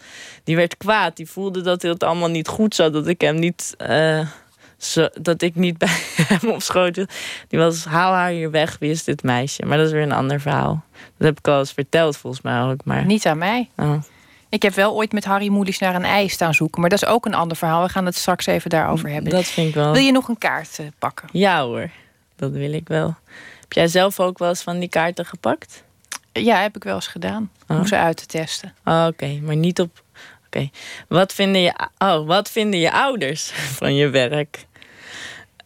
[0.44, 1.16] Die werd kwaad.
[1.16, 2.92] Die voelde dat het allemaal niet goed zat.
[2.92, 3.74] Dat ik hem niet...
[3.78, 4.26] eh,
[4.76, 5.88] zo, dat ik niet bij
[6.26, 6.94] hem op schoot.
[7.48, 8.76] Die was, haal haar hier weg.
[8.80, 9.66] Wie is dit meisje?
[9.66, 10.84] Maar dat is weer een ander verhaal.
[11.16, 12.84] Dat heb ik al eens verteld volgens mij ook.
[12.84, 13.04] Maar...
[13.06, 13.70] Niet aan mij.
[13.76, 13.94] Oh.
[14.50, 16.80] Ik heb wel ooit met Harry Moelis naar een ei staan zoeken.
[16.80, 17.82] Maar dat is ook een ander verhaal.
[17.82, 19.32] We gaan het straks even daarover hebben.
[19.32, 19.92] Dat vind ik wel...
[19.92, 21.28] Wil je nog een kaart eh, pakken?
[21.32, 21.90] Ja hoor,
[22.36, 23.16] dat wil ik wel.
[23.60, 25.82] Heb jij zelf ook wel eens van die kaarten gepakt?
[26.32, 27.50] Ja, heb ik wel eens gedaan.
[27.68, 27.84] Om Oh.
[27.84, 28.74] ze uit te testen.
[28.84, 30.02] Oh, Oké, maar niet op.
[30.46, 30.70] Oké.
[31.08, 31.74] Wat, vinden je...
[31.98, 34.66] oh, wat vinden je ouders van je werk?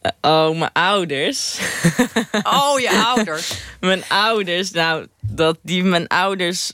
[0.01, 1.59] Eh, oh, mijn ouders.
[2.43, 3.55] Oh, je ouders.
[3.81, 6.73] mijn ouders, nou, dat die mijn ouders.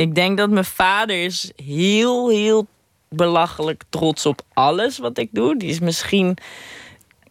[0.00, 2.66] Ik denk dat mijn vader is heel, heel
[3.08, 5.56] belachelijk trots op alles wat ik doe.
[5.58, 6.36] Die is misschien.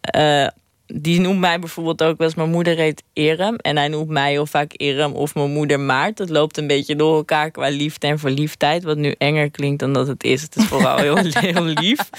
[0.00, 0.46] eh,
[0.86, 2.36] die noemt mij bijvoorbeeld ook wel eens...
[2.36, 3.56] Mijn moeder heet Erem.
[3.56, 6.16] En hij noemt mij heel vaak Erem of mijn moeder Maart.
[6.16, 8.82] Dat loopt een beetje door elkaar qua liefde en verliefdheid.
[8.82, 10.42] Wat nu enger klinkt dan dat het is.
[10.42, 11.16] Het is vooral heel,
[11.50, 12.10] heel lief.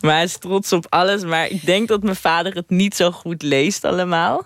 [0.00, 1.24] Maar hij is trots op alles.
[1.24, 4.44] Maar ik denk dat mijn vader het niet zo goed leest allemaal.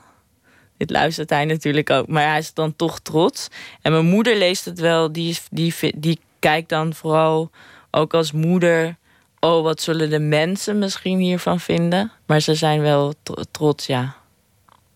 [0.80, 2.06] Dit luistert hij natuurlijk ook.
[2.08, 3.48] Maar hij is dan toch trots.
[3.82, 5.12] En mijn moeder leest het wel.
[5.12, 7.50] Die, is, die, die kijkt dan vooral
[7.90, 8.96] ook als moeder...
[9.40, 12.12] Oh, wat zullen de mensen misschien hiervan vinden?
[12.26, 14.14] Maar ze zijn wel tro- trots, ja.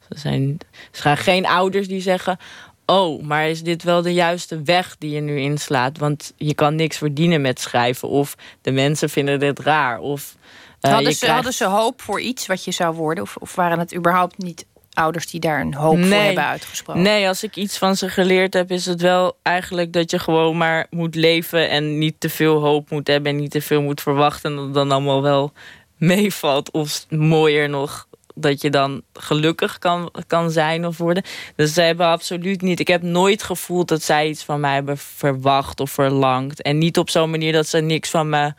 [0.09, 0.59] Ze zijn,
[0.93, 2.39] er zijn geen ouders die zeggen...
[2.87, 5.99] oh, maar is dit wel de juiste weg die je nu inslaat?
[5.99, 8.09] Want je kan niks verdienen met schrijven.
[8.09, 9.99] Of de mensen vinden dit raar.
[9.99, 10.37] Of,
[10.81, 13.25] uh, hadden, ze, krijgt- hadden ze hoop voor iets wat je zou worden?
[13.25, 17.03] Of, of waren het überhaupt niet ouders die daar een hoop voor hebben uitgesproken?
[17.03, 20.57] Nee, als ik iets van ze geleerd heb, is het wel eigenlijk dat je gewoon
[20.57, 24.01] maar moet leven en niet te veel hoop moet hebben en niet te veel moet
[24.01, 24.51] verwachten.
[24.51, 25.53] En dat het dan allemaal wel
[25.97, 26.71] meevalt.
[26.71, 31.23] Of mooier nog, dat je dan gelukkig kan, kan zijn of worden.
[31.57, 32.81] Dus ze hebben absoluut niet.
[32.81, 36.63] Ik heb nooit gevoeld dat zij iets van mij hebben verwacht of verlangd.
[36.63, 38.53] En niet op zo'n manier dat ze niks van me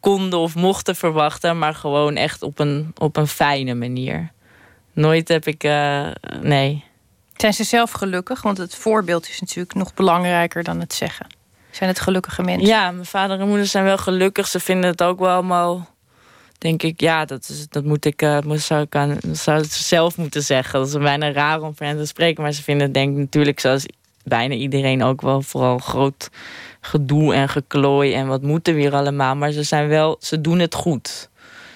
[0.00, 4.32] konden of mochten verwachten, maar gewoon echt op een, op een fijne manier.
[4.92, 5.64] Nooit heb ik.
[5.64, 6.06] eh,
[6.42, 6.84] nee.
[7.36, 8.42] Zijn ze zelf gelukkig?
[8.42, 11.26] Want het voorbeeld is natuurlijk nog belangrijker dan het zeggen.
[11.70, 12.68] Zijn het gelukkige mensen?
[12.68, 14.46] Ja, mijn vader en moeder zijn wel gelukkig.
[14.48, 15.88] Ze vinden het ook wel allemaal.
[16.58, 20.16] Denk ik, ja, dat, is, dat moet ik, moet- zou ik aan, zou het zelf
[20.16, 20.78] moeten zeggen.
[20.80, 22.42] Dat is bijna raar om voor hen te spreken.
[22.42, 23.86] Maar ze vinden het, denk ik, natuurlijk zoals
[24.24, 26.28] bijna iedereen ook wel vooral groot
[26.80, 28.14] gedoe en geklooi.
[28.14, 29.36] En wat moeten we hier allemaal?
[29.36, 31.29] Maar ze zijn wel, ze doen het goed.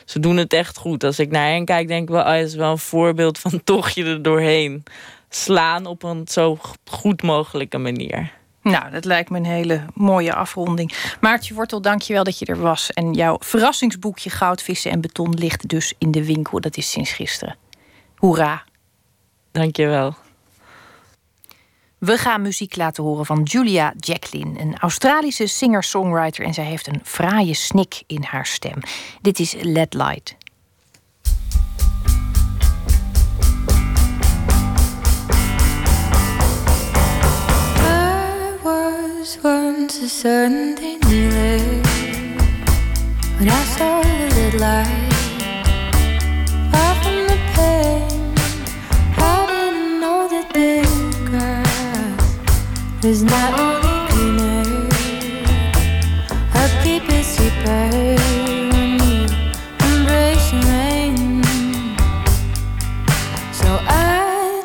[0.04, 1.04] Ze doen het echt goed.
[1.04, 3.60] Als ik naar hen kijk, denk ik wel, oh, dat is wel een voorbeeld van
[3.64, 4.82] toch je er doorheen
[5.28, 8.32] slaan op een zo goed mogelijke manier.
[8.62, 10.92] Nou, dat lijkt me een hele mooie afronding.
[11.20, 12.90] Maartje Wortel, dank je wel dat je er was.
[12.90, 16.60] En jouw verrassingsboekje Goudvissen en Beton ligt dus in de winkel.
[16.60, 17.56] Dat is sinds gisteren.
[18.14, 18.64] Hoera.
[19.52, 20.23] Dank je wel.
[22.04, 26.44] We gaan muziek laten horen van Julia Jacqueline, een Australische singer-songwriter.
[26.44, 28.78] En zij heeft een fraaie snik in haar stem.
[29.20, 30.36] Dit is Let Light.
[43.46, 44.02] I saw
[44.58, 45.13] light.
[53.04, 53.52] Was not
[56.82, 57.90] deeper, deeper
[58.72, 59.26] when you
[59.84, 61.44] embrace rain.
[63.52, 64.64] So I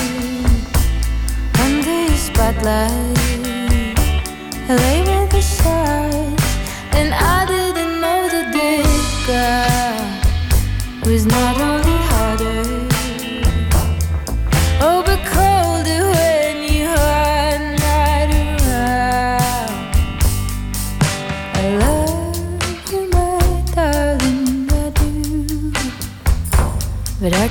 [1.60, 3.36] under spotlight.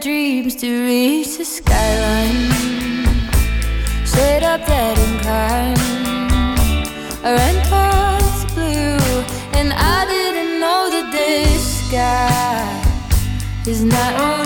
[0.00, 2.50] dreams to reach the skyline.
[4.04, 5.78] Straight up that incline.
[7.22, 12.68] I ran the blue, and I didn't know that this sky
[13.66, 14.43] is not only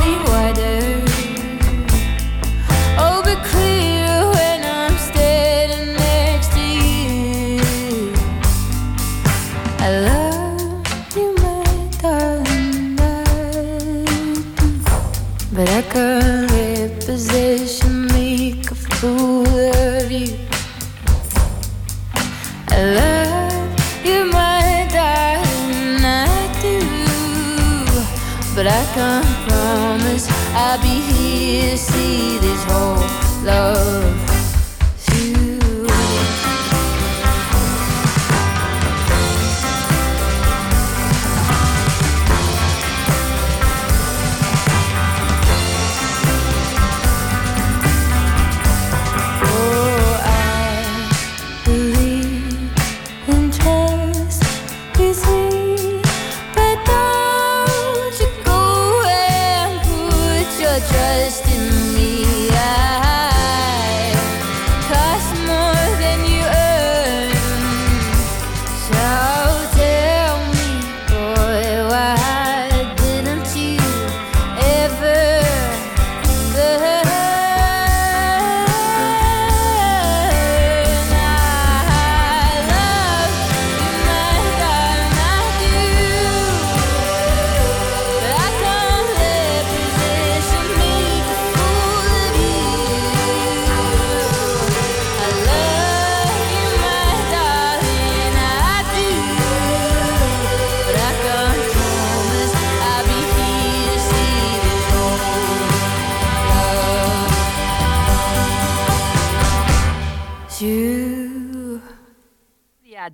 [33.49, 33.78] love.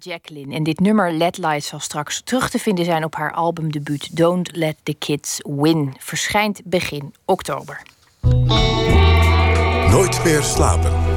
[0.05, 0.55] Jacqueline.
[0.55, 4.57] En dit nummer Let Light zal straks terug te vinden zijn op haar albumdebuut Don't
[4.57, 5.95] Let the Kids Win.
[5.99, 7.83] Verschijnt begin oktober.
[9.91, 11.14] Nooit meer slapen.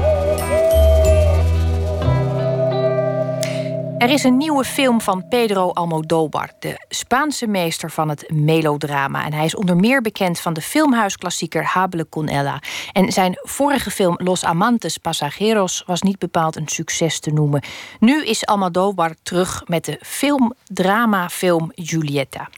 [3.98, 9.24] Er is een nieuwe film van Pedro Almodóvar, de Spaanse meester van het melodrama.
[9.24, 12.62] En hij is onder meer bekend van de filmhuisklassieker Habla con Ella.
[12.92, 17.62] En zijn vorige film Los Amantes Pasajeros was niet bepaald een succes te noemen.
[18.00, 22.48] Nu is Almodóvar terug met de film-drama-film Julieta.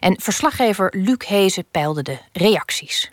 [0.00, 3.10] En verslaggever Luc Hezen peilde de reacties.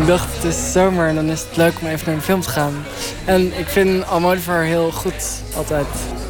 [0.00, 2.40] Ik dacht, het is zomer en dan is het leuk om even naar een film
[2.40, 2.84] te gaan.
[3.24, 5.86] En ik vind Almodovar heel goed, altijd.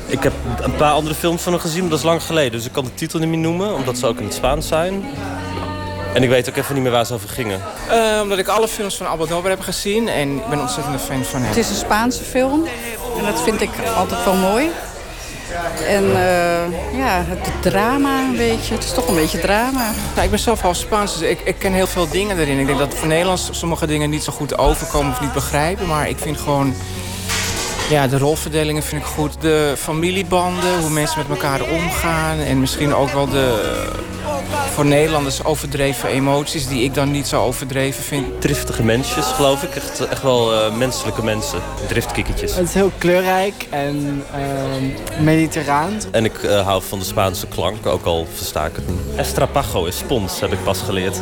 [0.06, 2.52] Ik heb een paar andere films van hem gezien, maar dat is lang geleden.
[2.52, 5.05] Dus ik kan de titel niet meer noemen, omdat ze ook in het Spaans zijn.
[6.14, 7.60] En ik weet ook even niet meer waar ze over gingen.
[7.90, 11.40] Uh, omdat ik alle films van Almodovar heb gezien en ik ben ontzettend fan van
[11.40, 11.48] hem.
[11.48, 12.64] Het is een Spaanse film
[13.18, 14.70] en dat vind ik altijd wel mooi.
[15.89, 18.74] En uh, ja, het drama een beetje.
[18.74, 19.90] Het is toch een beetje drama.
[20.23, 22.59] Ik ben zelf half Spaans, dus ik, ik ken heel veel dingen erin.
[22.59, 25.86] Ik denk dat voor Nederlands sommige dingen niet zo goed overkomen of niet begrijpen.
[25.86, 26.74] Maar ik vind gewoon...
[27.90, 29.40] Ja, de rolverdelingen vind ik goed.
[29.40, 32.39] De familiebanden, hoe mensen met elkaar omgaan.
[32.39, 33.89] En misschien ook wel de
[34.77, 36.69] voor Nederlanders overdreven emoties...
[36.69, 38.40] die ik dan niet zo overdreven vind.
[38.40, 39.74] Driftige mensjes, geloof ik.
[39.74, 41.61] Echt, echt wel uh, menselijke mensen.
[41.89, 42.55] Driftkikkertjes.
[42.55, 45.93] Het is heel kleurrijk en uh, mediterraan.
[46.11, 48.98] En ik uh, hou van de Spaanse klank, ook al versta ik het niet.
[49.16, 51.20] Estrapago is spons, heb ik pas geleerd.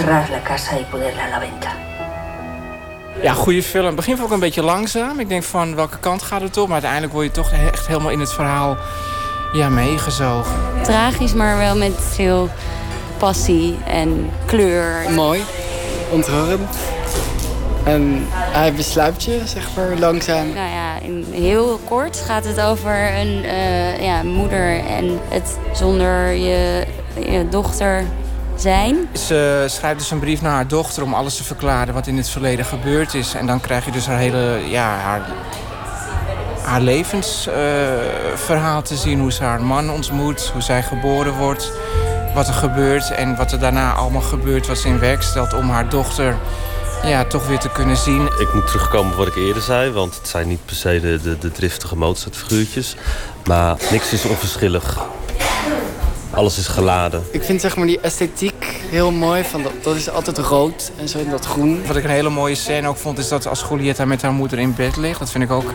[0.00, 1.72] Cerrar la casa y ponerla a la venta.
[3.22, 3.86] Ja, goede film.
[3.86, 5.20] Het begint ook een beetje langzaam.
[5.20, 6.64] Ik denk van welke kant gaat het op?
[6.64, 8.76] Maar uiteindelijk word je toch echt helemaal in het verhaal
[9.52, 10.54] ja, meegezogen.
[10.82, 12.48] Tragisch, maar wel met veel
[13.18, 15.10] passie en kleur.
[15.10, 15.42] Mooi,
[16.10, 16.76] ontroerend.
[17.84, 20.46] En hij besluit je, zeg maar, langzaam.
[20.54, 26.32] Nou ja, in heel kort gaat het over een uh, ja, moeder en het zonder
[26.32, 26.86] je,
[27.18, 28.04] je dochter
[28.60, 29.08] zijn.
[29.12, 32.28] Ze schrijft dus een brief naar haar dochter om alles te verklaren wat in het
[32.28, 33.34] verleden gebeurd is.
[33.34, 35.22] En dan krijg je dus haar hele, ja, haar,
[36.62, 39.20] haar levensverhaal uh, te zien.
[39.20, 41.72] Hoe ze haar man ontmoet, hoe zij geboren wordt,
[42.34, 44.66] wat er gebeurt en wat er daarna allemaal gebeurt.
[44.66, 46.36] Wat ze in werk stelt om haar dochter
[47.02, 48.26] ja, toch weer te kunnen zien.
[48.26, 51.20] Ik moet terugkomen op wat ik eerder zei, want het zijn niet per se de,
[51.22, 52.96] de, de driftige Mozart-figuurtjes.
[53.44, 54.98] Maar niks is onverschillig.
[56.40, 57.22] Alles is geladen.
[57.30, 59.44] Ik vind zeg maar die esthetiek heel mooi.
[59.44, 61.86] Van dat, dat is altijd rood en zo in dat groen.
[61.86, 64.58] Wat ik een hele mooie scène ook vond, is dat als Julieta met haar moeder
[64.58, 65.18] in bed ligt.
[65.18, 65.72] Dat vind ik ook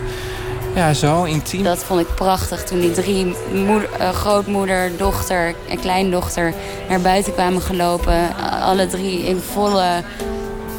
[0.74, 1.62] ja, zo intiem.
[1.62, 6.54] Dat vond ik prachtig toen die drie moeder, uh, grootmoeder, dochter en kleindochter
[6.88, 8.36] naar buiten kwamen gelopen.
[8.60, 10.02] Alle drie in volle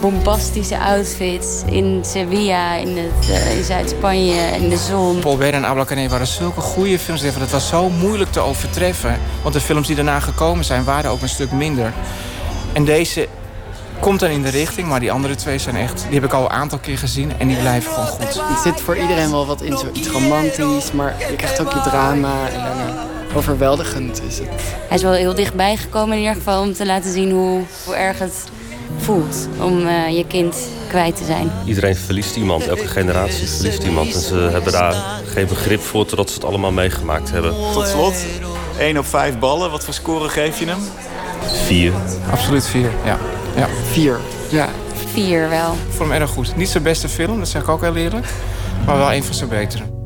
[0.02, 5.20] bombastische outfits in Sevilla, in, het, uh, in Zuid-Spanje, in de zon.
[5.20, 7.22] Paul Bert en Abla waren zulke goede films.
[7.22, 9.20] Het was zo moeilijk te overtreffen.
[9.42, 11.94] Want de films die daarna gekomen zijn, waren ook een stuk minder.
[12.74, 13.28] En deze
[14.00, 16.06] komt dan in de richting, maar die andere twee zijn echt...
[16.06, 18.42] die heb ik al een aantal keer gezien en die blijven gewoon goed.
[18.42, 22.48] Het zit voor iedereen wel wat in, zoiets romantisch, maar je krijgt ook je drama
[22.54, 23.06] en daarna
[23.36, 24.48] overweldigend is het.
[24.88, 27.96] Hij is wel heel dichtbij gekomen in ieder geval om te laten zien hoe, hoe
[27.96, 28.44] erg het
[28.98, 30.56] voelt om uh, je kind
[30.88, 31.52] kwijt te zijn.
[31.66, 34.14] Iedereen verliest iemand, elke generatie verliest iemand.
[34.14, 34.96] En ze hebben daar
[35.26, 37.54] geen begrip voor totdat ze het allemaal meegemaakt hebben.
[37.74, 38.26] Tot slot,
[38.80, 39.72] 1 op 5 ballen.
[39.72, 40.80] Wat voor score geef je hem?
[41.66, 41.92] 4.
[42.32, 43.18] Absoluut 4, ja.
[43.56, 43.68] ja.
[43.92, 44.20] 4,
[44.50, 44.70] ja.
[45.14, 45.72] 4 wel.
[45.72, 46.56] Ik vond hem erg goed.
[46.56, 48.26] Niet zijn beste film, dat zeg ik ook heel eerlijk.
[48.86, 49.97] Maar wel een van zijn betere.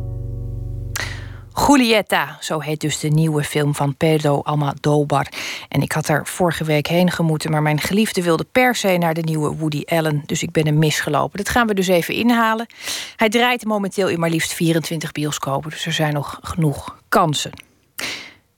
[1.68, 5.28] Julieta, zo heet dus de nieuwe film van Pedro Almodóvar.
[5.70, 9.14] En ik had er vorige week heen gemoeten, maar mijn geliefde wilde per se naar
[9.14, 10.24] de nieuwe Woody Allen.
[10.26, 11.38] Dus ik ben hem misgelopen.
[11.38, 12.68] Dat gaan we dus even inhalen.
[13.16, 17.52] Hij draait momenteel in maar liefst 24 bioscopen, dus er zijn nog genoeg kansen.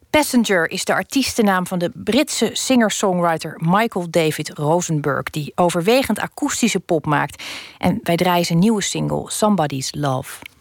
[0.10, 7.06] Passenger is de artiestennaam van de Britse singer-songwriter Michael David Rosenberg, die overwegend akoestische pop
[7.06, 7.44] maakt.
[7.78, 10.53] En wij draaien zijn nieuwe single Somebody's Love.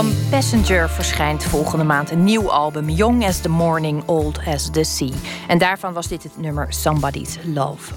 [0.00, 4.84] Van Passenger verschijnt volgende maand een nieuw album, Young as the Morning, Old as the
[4.84, 5.12] Sea.
[5.48, 7.92] En daarvan was dit het nummer Somebody's Love.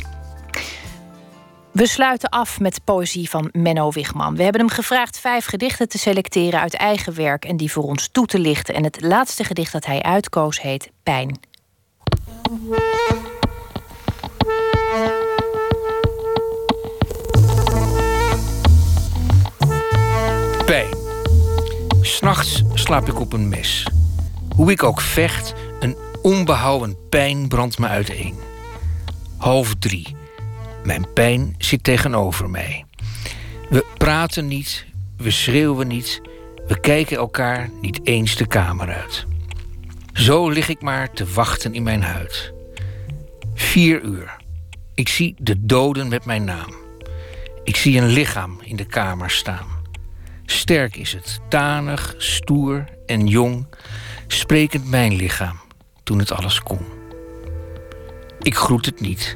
[1.72, 4.36] We sluiten af met poëzie van Menno Wigman.
[4.36, 8.08] We hebben hem gevraagd vijf gedichten te selecteren uit eigen werk en die voor ons
[8.12, 8.76] toe te lichten.
[8.76, 11.40] En het laatste gedicht dat hij uitkoos heet Pijn.
[22.14, 23.88] S'nachts slaap ik op een mes.
[24.56, 28.36] Hoe ik ook vecht, een onbehouden pijn brandt me uiteen.
[29.38, 30.16] Half drie.
[30.84, 32.86] Mijn pijn zit tegenover mij.
[33.70, 34.86] We praten niet,
[35.18, 36.22] we schreeuwen niet,
[36.68, 39.26] we kijken elkaar niet eens de kamer uit.
[40.14, 42.54] Zo lig ik maar te wachten in mijn huid.
[43.54, 44.36] Vier uur.
[44.94, 46.74] Ik zie de doden met mijn naam.
[47.64, 49.83] Ik zie een lichaam in de kamer staan.
[50.54, 53.68] Sterk is het, tanig, stoer en jong,
[54.28, 55.60] sprekend mijn lichaam
[56.04, 56.86] toen het alles kon.
[58.40, 59.36] Ik groet het niet.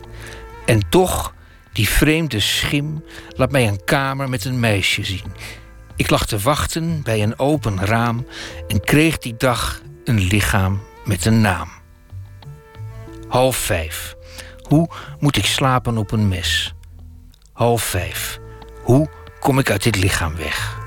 [0.66, 1.34] En toch,
[1.74, 3.04] die vreemde schim
[3.36, 5.34] laat mij een kamer met een meisje zien.
[5.96, 8.28] Ik lag te wachten bij een open raam
[8.68, 11.70] en kreeg die dag een lichaam met een naam.
[13.28, 14.16] Half vijf.
[14.62, 14.90] Hoe
[15.20, 16.74] moet ik slapen op een mes?
[17.54, 18.40] Half vijf.
[18.84, 20.86] Hoe kom ik uit dit lichaam weg?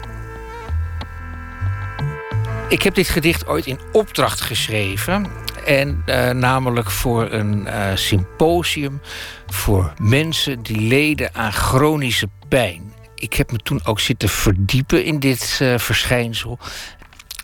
[2.70, 5.26] Ik heb dit gedicht ooit in opdracht geschreven.
[5.66, 9.01] En eh, namelijk voor een eh, symposium
[9.47, 12.92] voor mensen die leden aan chronische pijn.
[13.14, 16.59] Ik heb me toen ook zitten verdiepen in dit eh, verschijnsel.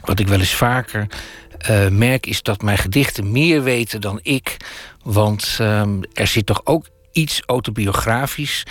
[0.01, 1.07] Wat ik wel eens vaker
[1.91, 4.57] merk is dat mijn gedichten meer weten dan ik.
[5.03, 8.67] Want ehm, er zit toch ook iets autobiografisch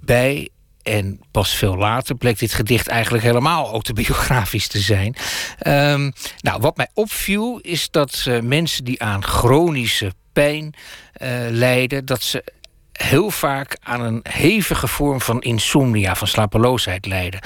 [0.00, 0.48] bij.
[0.86, 5.16] En pas veel later bleek dit gedicht eigenlijk helemaal autobiografisch te zijn.
[5.58, 6.10] Ehm,
[6.40, 10.74] nou, wat mij opviel is dat eh, mensen die aan chronische pijn
[11.12, 12.44] eh, lijden, dat ze
[12.92, 17.40] heel vaak aan een hevige vorm van insomnia, van slapeloosheid lijden.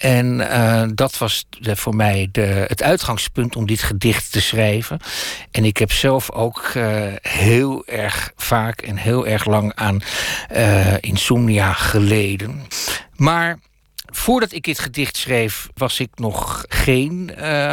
[0.00, 5.00] En uh, dat was voor mij de, het uitgangspunt om dit gedicht te schrijven.
[5.50, 6.84] En ik heb zelf ook uh,
[7.22, 10.00] heel erg vaak en heel erg lang aan
[10.56, 12.62] uh, insomnia geleden.
[13.16, 13.58] Maar
[14.12, 17.30] Voordat ik dit gedicht schreef, was ik nog geen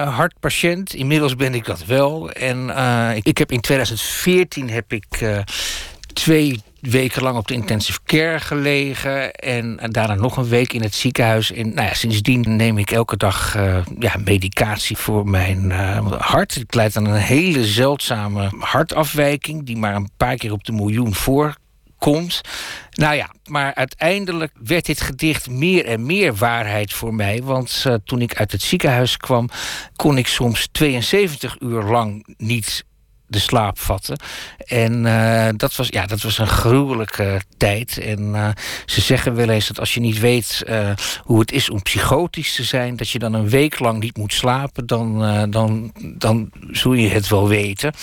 [0.08, 0.94] hartpatiënt.
[0.94, 2.32] Inmiddels ben ik dat wel.
[2.32, 2.70] En
[3.24, 5.06] ik, heb in 2014 heb ik
[6.28, 9.32] twee weken lang op de intensive care gelegen.
[9.32, 11.52] En, daarna nog een week in het ziekenhuis.
[11.52, 13.54] En nou ja, sindsdien neem ik elke dag
[14.00, 15.72] ja, medicatie voor mijn
[16.18, 16.56] hart.
[16.56, 19.66] Ik leid aan een hele zeldzame hartafwijking...
[19.66, 21.66] die maar een paar keer op de miljoen voorkomt
[21.98, 22.42] komt.
[22.92, 27.44] Nou ja, maar uiteindelijk werd dit gedicht meer en meer waarheid voor mij.
[27.44, 29.50] Want uh, toen ik uit het ziekenhuis kwam,
[29.96, 32.86] kon ik soms 72 uur lang niet
[33.28, 34.20] de slaap vatten.
[34.58, 37.98] En uh, dat, was, ja, dat was een gruwelijke tijd.
[37.98, 38.50] En uh,
[38.86, 40.92] ze zeggen wel eens dat als je niet weet uh,
[41.24, 44.34] hoe het is om psychotisch te zijn, dat je dan een week lang niet moet
[44.34, 45.20] slapen, dan,
[45.52, 47.94] dan, dan zul je het wel weten.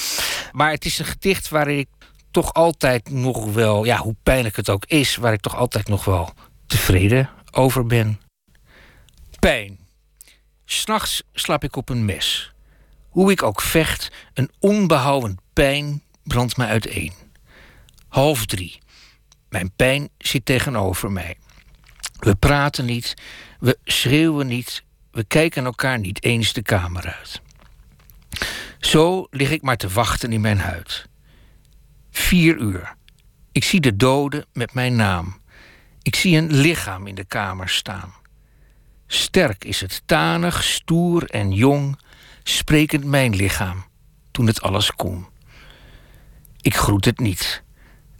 [0.53, 1.89] Maar het is een gedicht waar ik
[2.31, 6.05] toch altijd nog wel, ja, hoe pijnlijk het ook is, waar ik toch altijd nog
[6.05, 6.33] wel
[6.67, 8.21] tevreden over ben.
[9.39, 9.79] Pijn.
[10.65, 12.54] S'nachts slaap ik op een mes.
[13.15, 17.13] Hoe ik ook vecht, een onbehouden pijn brandt mij uiteen.
[18.09, 18.79] Half drie.
[19.49, 21.37] Mijn pijn zit tegenover mij.
[22.19, 23.15] We praten niet,
[23.59, 27.41] we schreeuwen niet, we kijken elkaar niet eens de kamer uit.
[28.79, 31.07] Zo lig ik maar te wachten in mijn huid.
[32.11, 32.95] Vier uur.
[33.53, 35.41] Ik zie de doden met mijn naam.
[36.03, 38.15] Ik zie een lichaam in de kamer staan.
[39.07, 41.99] Sterk is het, tanig, stoer en jong,
[42.45, 43.85] sprekend mijn lichaam,
[44.31, 45.27] toen het alles kon.
[46.61, 47.63] Ik groet het niet.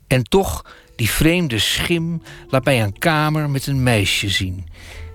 [0.07, 0.65] En toch,
[0.97, 4.69] die vreemde schim laat mij een kamer met een meisje zien.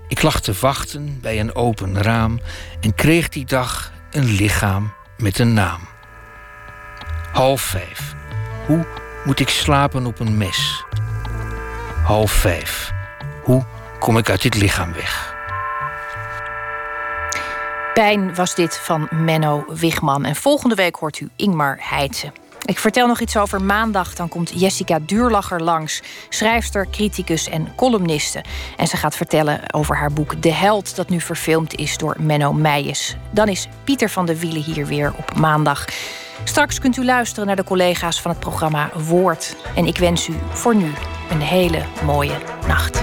[0.08, 2.40] Ik lag te wachten bij een open raam
[2.80, 5.80] en kreeg die dag een lichaam met een naam.
[7.32, 8.14] Half vijf.
[8.66, 8.86] Hoe
[9.24, 10.84] moet ik slapen op een mes?
[12.04, 12.92] Half vijf.
[13.42, 13.66] Hoe
[13.98, 15.29] kom ik uit dit lichaam weg?
[17.94, 20.24] Pijn was dit van Menno Wigman.
[20.24, 22.32] En volgende week hoort u Ingmar Heitse.
[22.64, 24.14] Ik vertel nog iets over maandag.
[24.14, 26.02] Dan komt Jessica Duurlacher langs.
[26.28, 28.44] Schrijfster, criticus en columniste.
[28.76, 30.96] En ze gaat vertellen over haar boek De Held...
[30.96, 33.16] dat nu verfilmd is door Menno Meijers.
[33.30, 35.84] Dan is Pieter van de Wielen hier weer op maandag.
[36.44, 39.56] Straks kunt u luisteren naar de collega's van het programma Woord.
[39.74, 40.92] En ik wens u voor nu
[41.30, 42.36] een hele mooie
[42.66, 43.02] nacht.